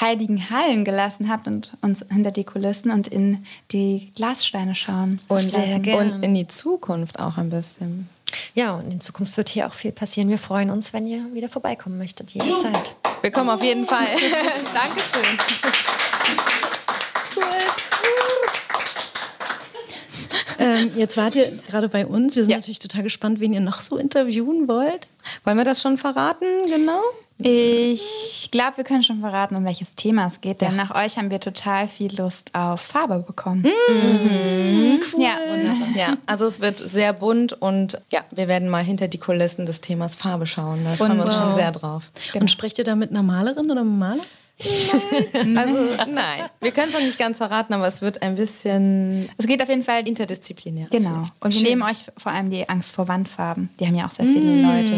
heiligen 0.00 0.50
Hallen 0.50 0.84
gelassen 0.84 1.28
habt 1.28 1.46
und 1.46 1.72
uns 1.82 2.04
hinter 2.10 2.30
die 2.30 2.44
Kulissen 2.44 2.90
und 2.90 3.06
in 3.06 3.44
die 3.72 4.12
Glassteine 4.14 4.74
schauen. 4.74 5.20
Und, 5.28 5.52
Sehr 5.52 5.78
gerne. 5.80 6.14
und 6.14 6.22
in 6.22 6.34
die 6.34 6.46
Zukunft 6.48 7.18
auch 7.18 7.38
ein 7.38 7.50
bisschen. 7.50 8.08
Ja, 8.54 8.74
und 8.74 8.90
in 8.90 9.00
Zukunft 9.00 9.36
wird 9.36 9.48
hier 9.48 9.66
auch 9.66 9.74
viel 9.74 9.92
passieren. 9.92 10.28
Wir 10.28 10.38
freuen 10.38 10.70
uns, 10.70 10.92
wenn 10.92 11.06
ihr 11.06 11.22
wieder 11.32 11.48
vorbeikommen 11.48 11.98
möchtet, 11.98 12.30
jederzeit. 12.32 12.94
Wir 13.22 13.30
kommen 13.30 13.50
auf 13.50 13.62
jeden 13.62 13.86
Fall. 13.86 14.06
Dankeschön. 14.74 15.38
Ähm, 20.58 20.90
jetzt 20.96 21.16
wart 21.16 21.36
ihr 21.36 21.52
gerade 21.68 21.88
bei 21.88 22.06
uns. 22.06 22.34
Wir 22.34 22.42
sind 22.42 22.50
Ja. 22.50 22.56
natürlich 22.56 22.78
total 22.78 23.02
gespannt, 23.02 23.40
wen 23.40 23.52
ihr 23.52 23.60
noch 23.60 23.80
so 23.80 23.96
interviewen 23.98 24.68
wollt. 24.68 25.06
Wollen 25.46 25.58
wir 25.58 25.64
das 25.64 25.80
schon 25.80 25.96
verraten? 25.96 26.44
Genau. 26.66 27.00
Ich 27.38 28.48
glaube, 28.50 28.78
wir 28.78 28.84
können 28.84 29.04
schon 29.04 29.20
verraten, 29.20 29.54
um 29.54 29.64
welches 29.64 29.94
Thema 29.94 30.26
es 30.26 30.40
geht, 30.40 30.60
denn 30.60 30.74
nach 30.74 30.92
euch 30.92 31.18
haben 31.18 31.30
wir 31.30 31.38
total 31.38 31.86
viel 31.86 32.18
Lust 32.18 32.50
auf 32.52 32.80
Farbe 32.80 33.22
bekommen. 33.24 33.64
Ja, 35.16 35.38
wunderbar. 35.48 35.88
Ja, 35.94 36.16
also 36.26 36.46
es 36.46 36.60
wird 36.60 36.80
sehr 36.80 37.12
bunt 37.12 37.52
und 37.52 38.02
ja, 38.10 38.22
wir 38.32 38.48
werden 38.48 38.68
mal 38.68 38.82
hinter 38.82 39.06
die 39.06 39.18
Kulissen 39.18 39.66
des 39.66 39.82
Themas 39.82 40.16
Farbe 40.16 40.46
schauen. 40.46 40.82
Da 40.82 40.94
freuen 40.94 41.16
wir 41.16 41.24
uns 41.24 41.34
schon 41.34 41.54
sehr 41.54 41.70
drauf. 41.70 42.10
Und 42.34 42.50
sprecht 42.50 42.78
ihr 42.78 42.84
da 42.84 42.96
mit 42.96 43.10
einer 43.10 43.22
Malerin 43.22 43.70
oder 43.70 43.82
einem 43.82 43.98
Maler? 43.98 44.24
Also 44.58 45.78
nein, 46.08 46.48
wir 46.60 46.70
können 46.72 46.88
es 46.88 46.94
noch 46.94 47.00
nicht 47.02 47.18
ganz 47.18 47.36
verraten, 47.36 47.74
aber 47.74 47.86
es 47.86 48.00
wird 48.00 48.22
ein 48.22 48.36
bisschen 48.36 49.28
Es 49.36 49.46
geht 49.46 49.62
auf 49.62 49.68
jeden 49.68 49.82
Fall 49.82 50.06
interdisziplinär. 50.08 50.88
Genau. 50.90 51.22
Und 51.40 51.54
wir 51.54 51.62
nehmen 51.62 51.82
euch 51.82 52.04
vor 52.16 52.32
allem 52.32 52.50
die 52.50 52.68
Angst 52.68 52.92
vor 52.92 53.06
Wandfarben. 53.06 53.68
Die 53.78 53.86
haben 53.86 53.94
ja 53.94 54.06
auch 54.06 54.10
sehr 54.10 54.24
viele 54.24 54.62
Leute. 54.62 54.94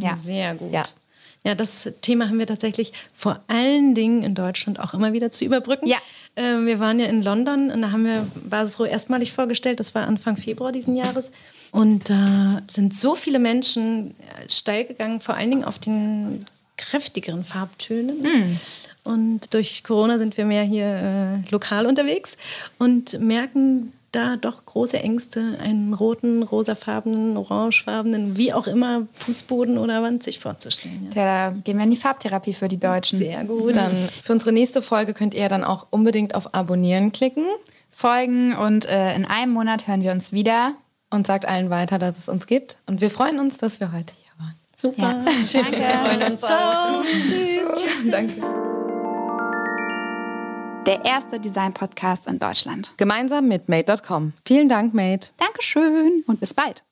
Ja. 0.00 0.16
Sehr 0.16 0.54
gut. 0.54 0.72
Ja. 0.72 0.84
Ja, 1.44 1.56
das 1.56 1.90
Thema 2.02 2.28
haben 2.28 2.38
wir 2.38 2.46
tatsächlich 2.46 2.92
vor 3.12 3.40
allen 3.48 3.94
Dingen 3.94 4.22
in 4.22 4.36
Deutschland 4.36 4.78
auch 4.78 4.94
immer 4.94 5.12
wieder 5.12 5.32
zu 5.32 5.44
überbrücken. 5.44 5.88
Ja. 5.88 5.98
Ähm, 6.36 6.66
wir 6.66 6.78
waren 6.78 7.00
ja 7.00 7.06
in 7.06 7.22
London 7.22 7.70
und 7.70 7.82
da 7.82 7.90
haben 7.90 8.04
wir 8.04 8.26
Basisroh 8.48 8.84
erstmalig 8.84 9.32
vorgestellt. 9.32 9.80
Das 9.80 9.94
war 9.94 10.06
Anfang 10.06 10.36
Februar 10.36 10.70
diesen 10.70 10.96
Jahres. 10.96 11.32
Und 11.72 12.10
da 12.10 12.62
sind 12.68 12.94
so 12.94 13.16
viele 13.16 13.40
Menschen 13.40 14.10
äh, 14.10 14.50
steil 14.50 14.84
gegangen, 14.84 15.20
vor 15.20 15.34
allen 15.34 15.50
Dingen 15.50 15.64
auf 15.64 15.78
den 15.80 16.46
kräftigeren 16.76 17.44
Farbtönen. 17.44 18.26
Und 19.04 19.52
durch 19.54 19.82
Corona 19.82 20.18
sind 20.18 20.36
wir 20.36 20.44
mehr 20.44 20.62
hier 20.62 20.86
äh, 21.44 21.50
lokal 21.50 21.86
unterwegs 21.86 22.36
und 22.78 23.18
merken 23.20 23.92
da 24.12 24.36
doch 24.36 24.66
große 24.66 24.98
Ängste, 24.98 25.58
einen 25.60 25.94
roten, 25.94 26.42
rosafarbenen, 26.42 27.36
orangefarbenen, 27.36 28.36
wie 28.36 28.52
auch 28.52 28.66
immer, 28.66 29.06
Fußboden 29.14 29.78
oder 29.78 30.02
Wand 30.02 30.22
sich 30.22 30.38
vorzustellen. 30.38 31.08
Ja. 31.14 31.22
Ja, 31.22 31.50
da 31.50 31.56
gehen 31.64 31.78
wir 31.78 31.84
in 31.84 31.90
die 31.90 31.96
Farbtherapie 31.96 32.52
für 32.52 32.68
die 32.68 32.78
Deutschen. 32.78 33.18
Sehr 33.18 33.42
gut. 33.44 33.74
Dann 33.74 33.96
für 33.96 34.32
unsere 34.32 34.52
nächste 34.52 34.82
Folge 34.82 35.14
könnt 35.14 35.32
ihr 35.34 35.48
dann 35.48 35.64
auch 35.64 35.86
unbedingt 35.90 36.34
auf 36.34 36.54
Abonnieren 36.54 37.12
klicken 37.12 37.46
Folgen 37.90 38.56
und 38.56 38.86
äh, 38.86 39.14
in 39.14 39.24
einem 39.26 39.52
Monat 39.52 39.86
hören 39.86 40.02
wir 40.02 40.12
uns 40.12 40.32
wieder. 40.32 40.74
und 41.10 41.26
sagt 41.26 41.46
allen 41.46 41.68
weiter, 41.68 41.98
dass 41.98 42.16
es 42.18 42.28
uns 42.28 42.46
gibt. 42.46 42.78
Und 42.86 43.02
wir 43.02 43.10
freuen 43.10 43.38
uns, 43.38 43.58
dass 43.58 43.80
wir 43.80 43.92
heute 43.92 44.14
Super. 44.82 45.24
Danke. 45.24 46.38
Ciao. 46.38 47.02
Tschüss. 47.04 48.10
Danke. 48.10 48.34
Der 50.84 51.04
erste 51.04 51.38
Design-Podcast 51.38 52.26
in 52.26 52.40
Deutschland. 52.40 52.90
Gemeinsam 52.96 53.46
mit 53.46 53.68
Made.com. 53.68 54.32
Vielen 54.44 54.68
Dank, 54.68 54.92
Made. 54.92 55.28
Dankeschön 55.38 56.24
und 56.26 56.40
bis 56.40 56.52
bald. 56.52 56.82